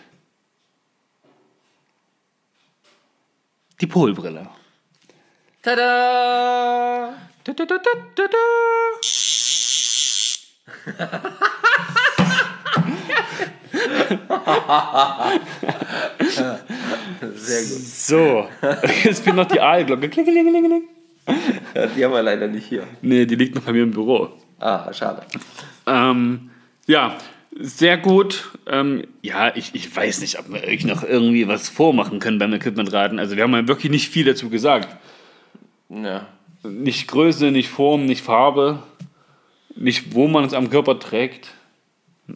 [3.80, 4.48] Die Polbrille.
[5.62, 7.14] Tada!
[7.44, 8.24] Da, da, da, da, da,
[17.34, 17.82] Sehr gut.
[17.82, 18.48] So,
[19.04, 20.08] jetzt bin noch die Aalglocke.
[20.08, 20.88] Klingelingelingeling.
[21.74, 22.84] Ja, die haben wir leider nicht hier.
[23.02, 24.28] Nee, die liegt noch bei mir im Büro.
[24.60, 25.22] Ah, schade.
[25.86, 26.50] Ähm,
[26.86, 27.16] ja,
[27.58, 28.50] sehr gut.
[28.66, 32.52] Ähm, ja, ich, ich weiß nicht, ob wir euch noch irgendwie was vormachen können beim
[32.52, 33.18] Equipmentraten.
[33.18, 34.88] Also wir haben ja wirklich nicht viel dazu gesagt.
[35.88, 36.26] Ja.
[36.62, 38.82] Nicht Größe, nicht Form, nicht Farbe,
[39.76, 41.48] nicht wo man es am Körper trägt.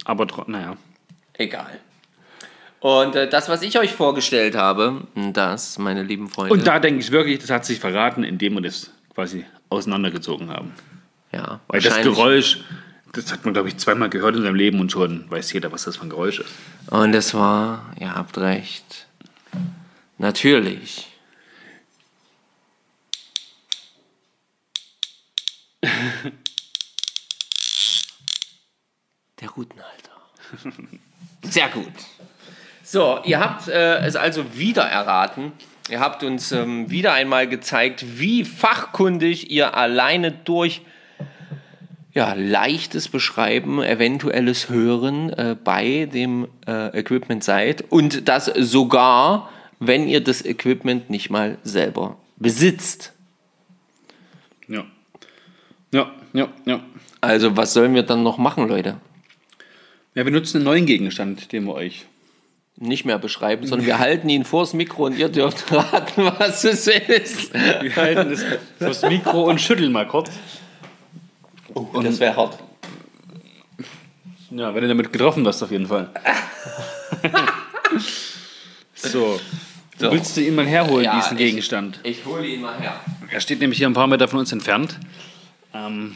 [0.04, 0.76] Aber naja.
[1.34, 1.80] Egal.
[2.80, 5.02] Und äh, das, was ich euch vorgestellt habe,
[5.32, 6.52] das, meine lieben Freunde.
[6.54, 10.72] Und da denke ich wirklich, das hat sich verraten, indem wir das quasi auseinandergezogen haben.
[11.32, 12.60] ja, Weil das Geräusch,
[13.12, 15.84] das hat man, glaube ich, zweimal gehört in seinem Leben und schon weiß jeder, was
[15.84, 16.50] das für ein Geräusch ist.
[16.90, 19.08] Und es war, ihr habt recht,
[20.18, 21.08] natürlich.
[29.40, 30.10] Der Routenhalter.
[31.42, 31.92] Sehr gut.
[32.90, 35.52] So, ihr habt äh, es also wieder erraten.
[35.90, 40.80] Ihr habt uns ähm, wieder einmal gezeigt, wie fachkundig ihr alleine durch
[42.14, 50.08] ja, leichtes Beschreiben, eventuelles Hören äh, bei dem äh, Equipment seid und das sogar, wenn
[50.08, 53.12] ihr das Equipment nicht mal selber besitzt.
[54.66, 54.86] Ja.
[55.92, 56.80] Ja, ja, ja.
[57.20, 58.96] Also was sollen wir dann noch machen, Leute?
[60.14, 62.06] Ja, wir nutzen einen neuen Gegenstand, den wir euch.
[62.80, 66.86] Nicht mehr beschreiben, sondern wir halten ihn vors Mikro und ihr dürft raten, was es
[66.86, 67.52] ist.
[67.54, 68.44] Wir halten es
[68.78, 70.30] fürs Mikro und schütteln mal kurz.
[72.02, 72.58] Das wäre hart.
[74.50, 76.10] Ja, wenn du damit getroffen wirst, auf jeden Fall.
[78.94, 79.38] so.
[79.98, 80.12] So.
[80.12, 81.98] Willst du ihn mal herholen, Ja, diesen ich- Gegenstand?
[82.04, 83.00] Ich hole ihn mal her.
[83.30, 84.96] Er steht nämlich hier ein paar Meter von uns entfernt.
[85.74, 86.14] Ähm.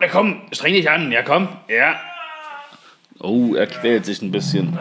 [0.00, 1.12] Ja, komm, streng dich an.
[1.12, 1.48] Ja, komm.
[1.68, 2.00] Ja.
[3.20, 4.78] Oh, er quält sich ein bisschen.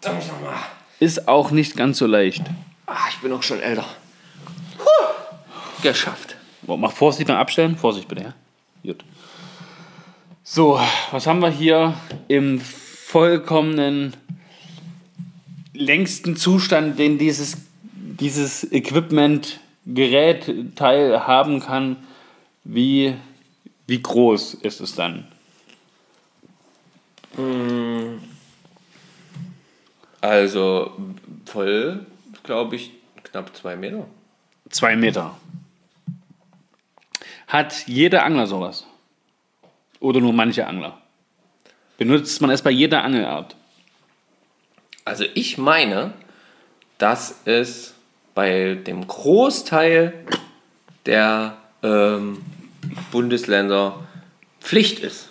[0.00, 0.56] Verdammt nochmal.
[1.00, 2.42] Ist auch nicht ganz so leicht.
[2.86, 3.86] Ah, ich bin auch schon älter.
[5.82, 6.36] Geschafft.
[6.62, 7.76] Boah, mach Vorsicht beim Abstellen.
[7.76, 8.34] Vorsicht bitte, ja?
[8.82, 9.04] Gut.
[10.42, 10.78] So,
[11.10, 11.94] was haben wir hier
[12.28, 14.14] im vollkommenen
[15.72, 17.56] längsten Zustand, den dieses,
[17.94, 21.96] dieses Equipment, Gerät, Teil haben kann?
[22.62, 23.14] Wie,
[23.86, 25.26] wie groß ist es dann?
[30.20, 30.92] Also
[31.46, 32.06] voll,
[32.42, 32.92] glaube ich,
[33.22, 34.06] knapp zwei Meter.
[34.70, 35.36] Zwei Meter.
[37.46, 38.86] Hat jeder Angler sowas?
[40.00, 40.98] Oder nur manche Angler?
[41.98, 43.54] Benutzt man es bei jeder Angelart?
[45.04, 46.14] Also ich meine,
[46.98, 47.94] dass es
[48.34, 50.14] bei dem Großteil
[51.06, 52.42] der ähm,
[53.12, 54.06] Bundesländer
[54.60, 55.30] Pflicht ist,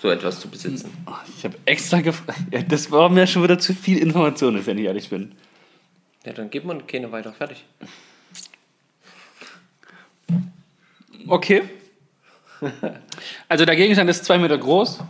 [0.00, 0.90] so etwas zu besitzen.
[1.36, 2.38] Ich habe extra gefragt.
[2.50, 5.32] Ja, das war mir schon wieder zu viel Information, wenn ich ehrlich bin.
[6.24, 7.64] Ja, dann gibt man keine weiter fertig.
[11.26, 11.62] Okay.
[13.48, 15.00] Also der Gegenstand ist zwei Meter groß.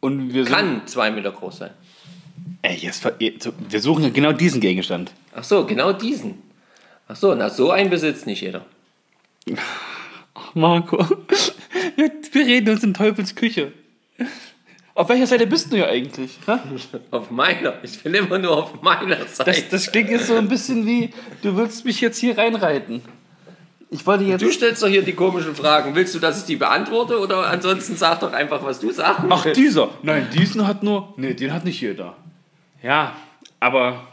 [0.00, 1.70] Und wir, Kann zwei Meter groß sein.
[2.62, 5.12] Ey, jetzt, wir suchen ja genau diesen Gegenstand.
[5.34, 6.42] Ach so, genau diesen.
[7.08, 8.64] Ach so, na so einen besitzt nicht jeder.
[10.54, 10.98] Marco,
[11.96, 13.72] wir, wir reden uns in Teufels Küche.
[14.94, 16.38] Auf welcher Seite bist du ja eigentlich?
[16.44, 16.58] hä?
[17.12, 17.74] Auf meiner.
[17.84, 19.50] Ich bin immer nur auf meiner Seite.
[19.52, 21.10] Das, das klingt jetzt so ein bisschen wie,
[21.42, 23.02] du willst mich jetzt hier reinreiten.
[23.90, 24.42] Ich wollte jetzt.
[24.42, 25.94] du stellst doch hier die komischen Fragen.
[25.94, 29.24] Willst du, dass ich die beantworte oder ansonsten sag doch einfach, was du sagst?
[29.30, 29.90] Ach, dieser.
[30.02, 31.14] Nein, diesen hat nur.
[31.16, 32.16] Nee, den hat nicht jeder.
[32.82, 33.14] Ja,
[33.60, 34.06] aber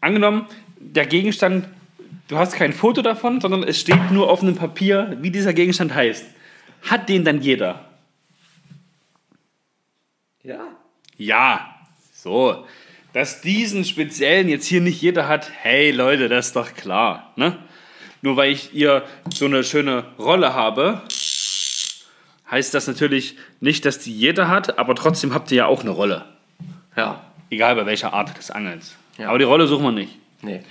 [0.00, 0.46] angenommen,
[0.78, 1.68] der Gegenstand,
[2.28, 5.94] du hast kein Foto davon, sondern es steht nur auf einem Papier, wie dieser Gegenstand
[5.94, 6.24] heißt.
[6.88, 7.89] Hat den dann jeder?
[10.42, 10.68] Ja.
[11.16, 11.74] Ja.
[12.14, 12.66] So.
[13.12, 17.32] Dass diesen speziellen jetzt hier nicht jeder hat, hey Leute, das ist doch klar.
[17.36, 17.58] Ne?
[18.22, 19.04] Nur weil ich ihr
[19.34, 21.02] so eine schöne Rolle habe,
[22.50, 25.90] heißt das natürlich nicht, dass die jeder hat, aber trotzdem habt ihr ja auch eine
[25.90, 26.24] Rolle.
[26.96, 27.24] Ja.
[27.50, 28.96] Egal bei welcher Art des Angelns.
[29.18, 29.28] Ja.
[29.28, 30.18] Aber die Rolle suchen wir nicht.
[30.42, 30.62] Nee.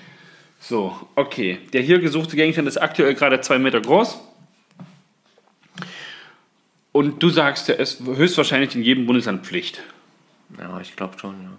[0.59, 1.59] So, okay.
[1.73, 4.17] Der hier gesuchte Gegenstand ist aktuell gerade zwei Meter groß.
[6.91, 9.81] Und du sagst, der ist höchstwahrscheinlich in jedem Bundesland Pflicht.
[10.57, 11.49] Ja, ich glaube schon, ja.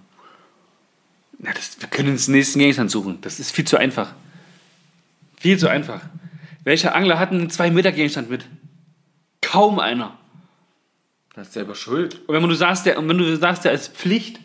[1.39, 3.19] Na, das, wir können uns den nächsten Gegenstand suchen.
[3.23, 4.13] Das ist viel zu einfach.
[5.39, 6.03] Viel zu einfach.
[6.65, 8.45] Welcher Angler hat einen 2-Meter-Gegenstand mit?
[9.41, 10.19] Kaum einer.
[11.35, 12.21] Das ist selber schuld.
[12.29, 14.41] Und wenn du sagst, der, und wenn du sagst, der ist Pflicht,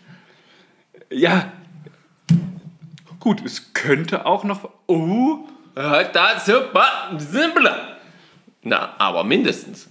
[1.10, 1.52] ja.
[3.20, 4.70] Gut, es könnte auch noch.
[4.88, 5.40] Oh,
[5.74, 6.88] Das super
[7.18, 7.98] simpler.
[8.62, 9.90] Na, aber mindestens.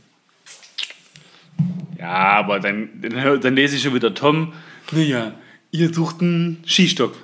[2.04, 4.52] Ja, aber dann, dann, dann lese ich schon wieder Tom.
[4.90, 5.32] Naja,
[5.70, 7.14] ihr sucht einen Skistock.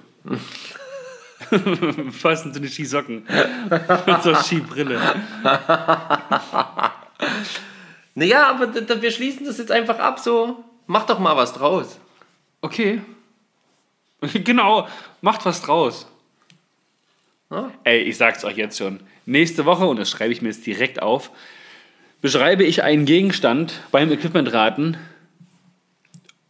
[2.22, 3.24] Passend zu den Skisocken.
[4.06, 4.98] Mit so einer Skibrille.
[8.14, 10.64] Naja, aber d- d- wir schließen das jetzt einfach ab, so.
[10.86, 11.98] Mach doch mal was draus.
[12.62, 13.00] Okay.
[14.34, 14.86] Genau,
[15.22, 16.06] macht was draus.
[17.50, 17.70] Ja.
[17.84, 19.00] Ey, ich sag's euch jetzt schon.
[19.26, 21.30] Nächste Woche, und das schreibe ich mir jetzt direkt auf,
[22.20, 24.96] beschreibe ich einen Gegenstand beim Equipmentraten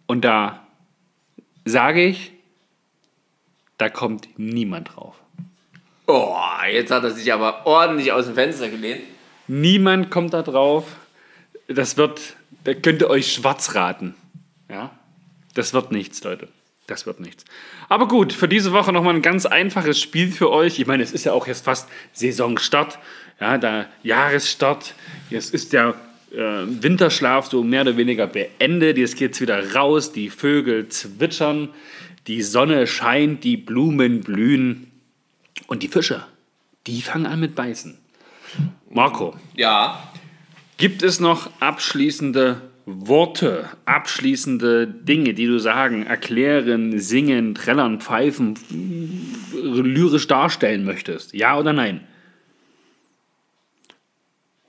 [0.06, 0.66] und da
[1.64, 2.32] sage ich,
[3.78, 5.14] da kommt niemand drauf.
[6.06, 6.36] Oh,
[6.70, 9.02] jetzt hat er sich aber ordentlich aus dem Fenster gelehnt.
[9.46, 10.84] Niemand kommt da drauf.
[11.68, 12.34] Das wird,
[12.64, 14.14] da könnt ihr euch schwarz raten.
[14.68, 14.90] Ja?
[15.54, 16.48] Das wird nichts, Leute.
[16.88, 17.44] Das wird nichts.
[17.88, 20.80] Aber gut, für diese Woche nochmal ein ganz einfaches Spiel für euch.
[20.80, 22.98] Ich meine, es ist ja auch jetzt fast Saisonstart.
[23.40, 24.94] Ja, der Jahresstart.
[25.30, 25.94] Jetzt ist der
[26.32, 26.36] äh,
[26.66, 28.98] Winterschlaf so mehr oder weniger beendet.
[28.98, 30.12] Jetzt geht's wieder raus.
[30.12, 31.70] Die Vögel zwitschern.
[32.26, 33.42] Die Sonne scheint.
[33.44, 34.90] Die Blumen blühen.
[35.66, 36.24] Und die Fische,
[36.86, 37.96] die fangen an mit Beißen.
[38.90, 40.02] Marco, Ja.
[40.76, 48.58] Gibt es noch abschließende Worte, abschließende Dinge, die du sagen, erklären, singen, trällern, pfeifen,
[49.52, 51.34] lyrisch darstellen möchtest?
[51.34, 52.00] Ja oder nein?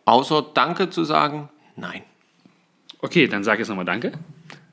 [0.05, 2.01] Außer Danke zu sagen, nein.
[2.99, 4.11] Okay, dann sag jetzt nochmal Danke.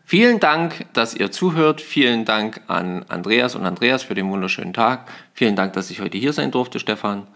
[0.04, 1.82] Vielen Dank, dass ihr zuhört.
[1.82, 5.06] Vielen Dank an Andreas und Andreas für den wunderschönen Tag.
[5.34, 7.26] Vielen Dank, dass ich heute hier sein durfte, Stefan.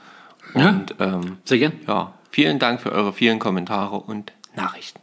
[0.54, 0.70] Ja.
[0.70, 1.72] Und ähm, Sehr gern.
[1.86, 5.00] ja, vielen Dank für eure vielen Kommentare und Nachrichten.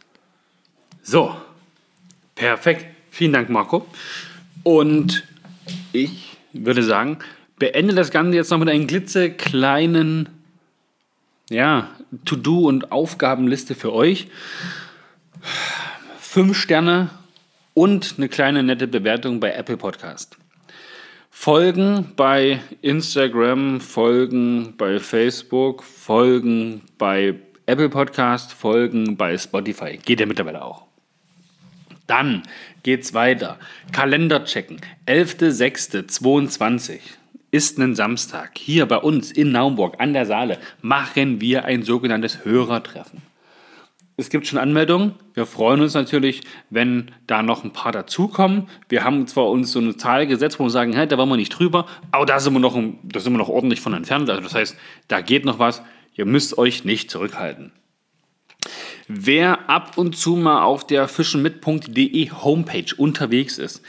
[1.02, 1.34] So,
[2.34, 2.86] perfekt.
[3.10, 3.86] Vielen Dank, Marco.
[4.64, 5.24] Und
[5.92, 7.18] ich würde sagen,
[7.56, 10.28] beende das Ganze jetzt noch mit einem klitzekleinen
[11.50, 11.88] ja,
[12.24, 14.28] To-Do- und Aufgabenliste für euch.
[16.18, 17.10] Fünf Sterne
[17.74, 20.36] und eine kleine nette Bewertung bei Apple Podcast.
[21.30, 27.34] Folgen bei Instagram, Folgen bei Facebook, Folgen bei
[27.66, 29.96] Apple Podcast, Folgen bei Spotify.
[29.96, 30.84] Geht ja mittlerweile auch.
[32.06, 32.42] Dann
[32.82, 33.58] geht's weiter.
[33.92, 34.80] Kalender checken.
[35.06, 36.98] 11.06.22
[37.50, 38.58] ist ein Samstag.
[38.58, 43.22] Hier bei uns in Naumburg an der Saale machen wir ein sogenanntes Hörertreffen.
[44.16, 45.14] Es gibt schon Anmeldungen.
[45.32, 48.68] Wir freuen uns natürlich, wenn da noch ein paar dazukommen.
[48.90, 51.36] Wir haben zwar uns so eine Zahl gesetzt, wo wir sagen, hey, da waren wir
[51.36, 54.28] nicht drüber, aber da sind wir noch, da sind wir noch ordentlich von entfernt.
[54.28, 54.76] Also das heißt,
[55.08, 55.82] da geht noch was.
[56.14, 57.72] Ihr müsst euch nicht zurückhalten.
[59.12, 63.82] Wer ab und zu mal auf der fischenmit.de Homepage unterwegs ist,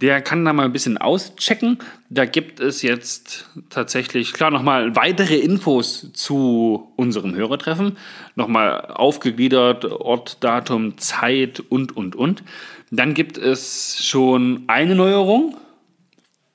[0.00, 1.78] der kann da mal ein bisschen auschecken.
[2.10, 7.96] Da gibt es jetzt tatsächlich, klar, nochmal weitere Infos zu unserem Hörertreffen.
[8.34, 12.42] Nochmal aufgegliedert, Ort, Datum, Zeit und, und, und.
[12.90, 15.56] Dann gibt es schon eine Neuerung.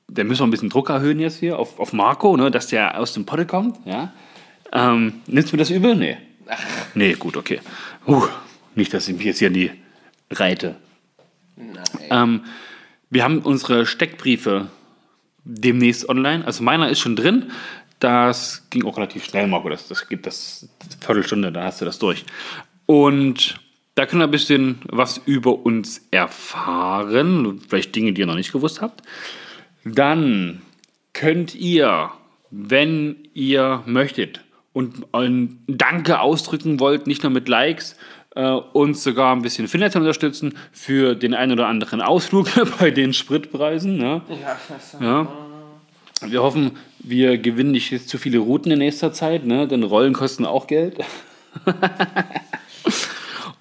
[0.10, 3.00] Da müssen wir ein bisschen Druck erhöhen jetzt hier auf, auf Marco, ne, dass der
[3.00, 3.78] aus dem Potte kommt.
[3.86, 4.12] Ja.
[4.74, 5.96] Ähm, nimmst du mir das übel?
[5.96, 6.18] Nee.
[6.96, 7.60] Nee, gut, okay.
[8.10, 8.28] Uh,
[8.76, 9.72] nicht, dass ich mich jetzt hier an die
[10.32, 10.76] reite.
[12.10, 12.44] Ähm,
[13.10, 14.68] wir haben unsere Steckbriefe
[15.44, 16.46] demnächst online.
[16.46, 17.52] Also meiner ist schon drin.
[18.00, 19.70] Das ging auch relativ schnell, Marco.
[19.70, 20.70] Das, das gibt das
[21.02, 22.26] Viertelstunde, da hast du das durch.
[22.86, 23.60] Und
[24.00, 27.60] Da könnt ihr ein bisschen was über uns erfahren.
[27.68, 29.02] Vielleicht Dinge, die ihr noch nicht gewusst habt.
[29.84, 30.62] Dann
[31.12, 32.10] könnt ihr,
[32.50, 34.40] wenn ihr möchtet
[34.74, 37.96] und ein Danke ausdrücken wollt, nicht nur mit Likes,
[38.36, 43.14] äh, uns sogar ein bisschen finanziell unterstützen für den einen oder anderen Ausflug bei den
[43.14, 43.98] Spritpreisen.
[43.98, 44.22] Ne?
[45.00, 45.28] Ja.
[46.22, 49.68] Wir hoffen, wir gewinnen nicht jetzt zu viele Routen in nächster Zeit, ne?
[49.68, 50.98] denn Rollen kosten auch Geld.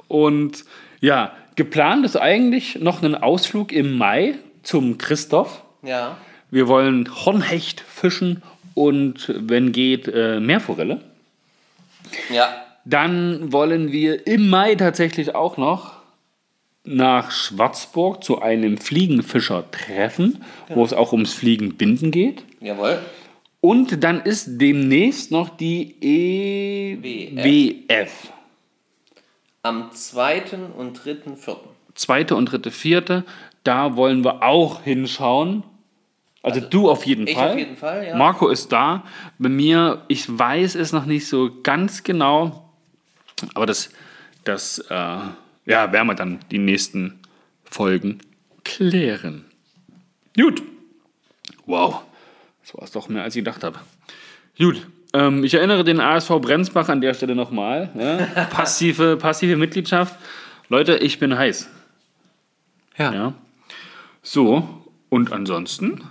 [0.09, 0.65] Und
[1.01, 5.63] ja, geplant ist eigentlich noch ein Ausflug im Mai zum Christoph.
[5.83, 6.17] Ja.
[6.51, 8.43] Wir wollen Hornhecht fischen
[8.79, 11.01] und, wenn geht, äh, Meerforelle.
[12.31, 12.49] Ja.
[12.85, 15.99] Dann wollen wir im Mai tatsächlich auch noch
[16.85, 22.45] nach Schwarzburg zu einem Fliegenfischer treffen, wo es auch ums Fliegenbinden geht.
[22.61, 22.99] Jawohl.
[23.61, 25.97] Und dann ist demnächst noch die
[27.01, 28.33] EWF.
[29.63, 30.43] Am 2.
[30.77, 31.17] und 3.
[31.37, 31.57] 4.
[31.95, 33.25] Zweite und dritte, vierte.
[33.65, 35.65] Da wollen wir auch hinschauen.
[36.43, 37.51] Also, du auf jeden ich Fall.
[37.51, 38.17] auf jeden Fall, ja.
[38.17, 39.05] Marco ist da.
[39.39, 42.71] Bei mir, ich weiß es noch nicht so ganz genau.
[43.55, 43.91] Aber das,
[44.45, 45.19] das äh,
[45.67, 47.21] ja, werden wir dann die nächsten
[47.65, 48.21] Folgen
[48.65, 49.45] klären.
[50.37, 50.63] Gut.
[51.67, 52.03] Wow.
[52.63, 53.79] Das war es doch mehr, als ich gedacht habe.
[54.59, 54.87] Gut.
[55.13, 57.91] Ähm, ich erinnere den ASV Brenzbach an der Stelle nochmal.
[57.99, 58.45] Ja?
[58.51, 60.17] Passive, passive Mitgliedschaft.
[60.69, 61.69] Leute, ich bin heiß.
[62.97, 63.13] Ja.
[63.13, 63.35] Ja.
[64.23, 66.03] So, und ansonsten,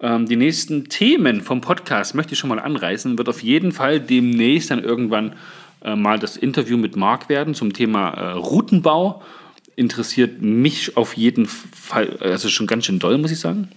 [0.00, 3.18] ähm, die nächsten Themen vom Podcast möchte ich schon mal anreißen.
[3.18, 5.34] Wird auf jeden Fall demnächst dann irgendwann
[5.82, 9.22] äh, mal das Interview mit Marc werden zum Thema äh, Routenbau.
[9.76, 13.68] Interessiert mich auf jeden Fall, also schon ganz schön doll, muss ich sagen.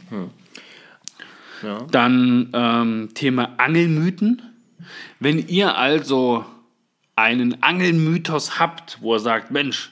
[1.91, 4.41] Dann ähm, Thema Angelmythen.
[5.19, 6.45] Wenn ihr also
[7.15, 9.91] einen Angelmythos habt, wo er sagt, Mensch,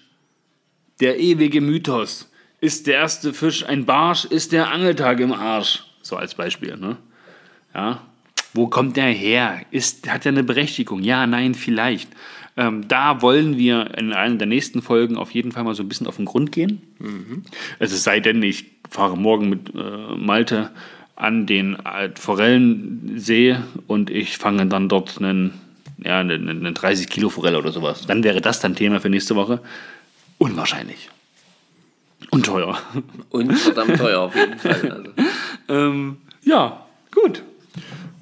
[0.99, 2.29] der ewige Mythos.
[2.59, 5.83] Ist der erste Fisch ein Barsch, ist der Angeltag im Arsch.
[6.11, 6.97] So als Beispiel, ne?
[7.73, 8.01] Ja.
[8.53, 9.61] Wo kommt der her?
[9.71, 11.01] Ist, hat er eine Berechtigung?
[11.03, 12.09] Ja, nein, vielleicht.
[12.57, 15.87] Ähm, da wollen wir in einer der nächsten Folgen auf jeden Fall mal so ein
[15.87, 16.81] bisschen auf den Grund gehen.
[17.79, 20.71] Also es sei denn, ich fahre morgen mit äh, Malte
[21.15, 21.77] an den
[22.15, 23.55] Forellensee
[23.87, 25.61] und ich fange dann dort einen,
[26.03, 28.05] ja, eine, eine 30 Kilo Forelle oder sowas.
[28.05, 29.61] Dann wäre das dann Thema für nächste Woche.
[30.39, 31.09] Unwahrscheinlich.
[32.31, 32.77] Und teuer.
[33.29, 34.91] Und verdammt teuer auf jeden Fall.
[34.91, 35.11] Also.
[35.71, 37.43] Ähm, ja, gut.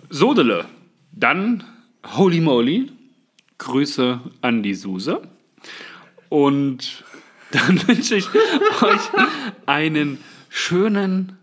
[0.09, 0.65] Sodele.
[1.11, 1.63] Dann
[2.15, 2.91] Holy Moly.
[3.57, 5.21] Grüße an die Suse.
[6.29, 7.03] Und
[7.51, 8.27] dann wünsche ich
[8.81, 9.01] euch
[9.65, 10.19] einen
[10.49, 11.37] schönen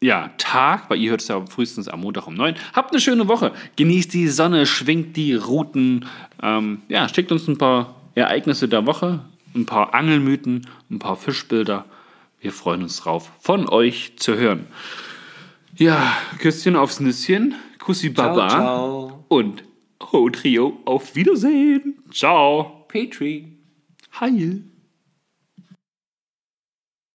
[0.00, 2.54] ja, Tag, weil ihr hört es ja frühestens am Montag um 9.
[2.72, 3.52] Habt eine schöne Woche.
[3.76, 6.06] Genießt die Sonne, schwingt die Routen.
[6.42, 9.20] Ähm, ja, schickt uns ein paar Ereignisse der Woche,
[9.54, 11.84] ein paar Angelmythen, ein paar Fischbilder.
[12.40, 14.66] Wir freuen uns drauf, von euch zu hören.
[15.76, 19.24] Ja, Küsschen aufs Nüsschen, Kussi Baba ciao.
[19.28, 19.64] und
[20.12, 21.98] Ho Trio, auf Wiedersehen.
[22.12, 22.84] Ciao.
[22.88, 23.58] Petri.
[24.20, 24.62] Heil.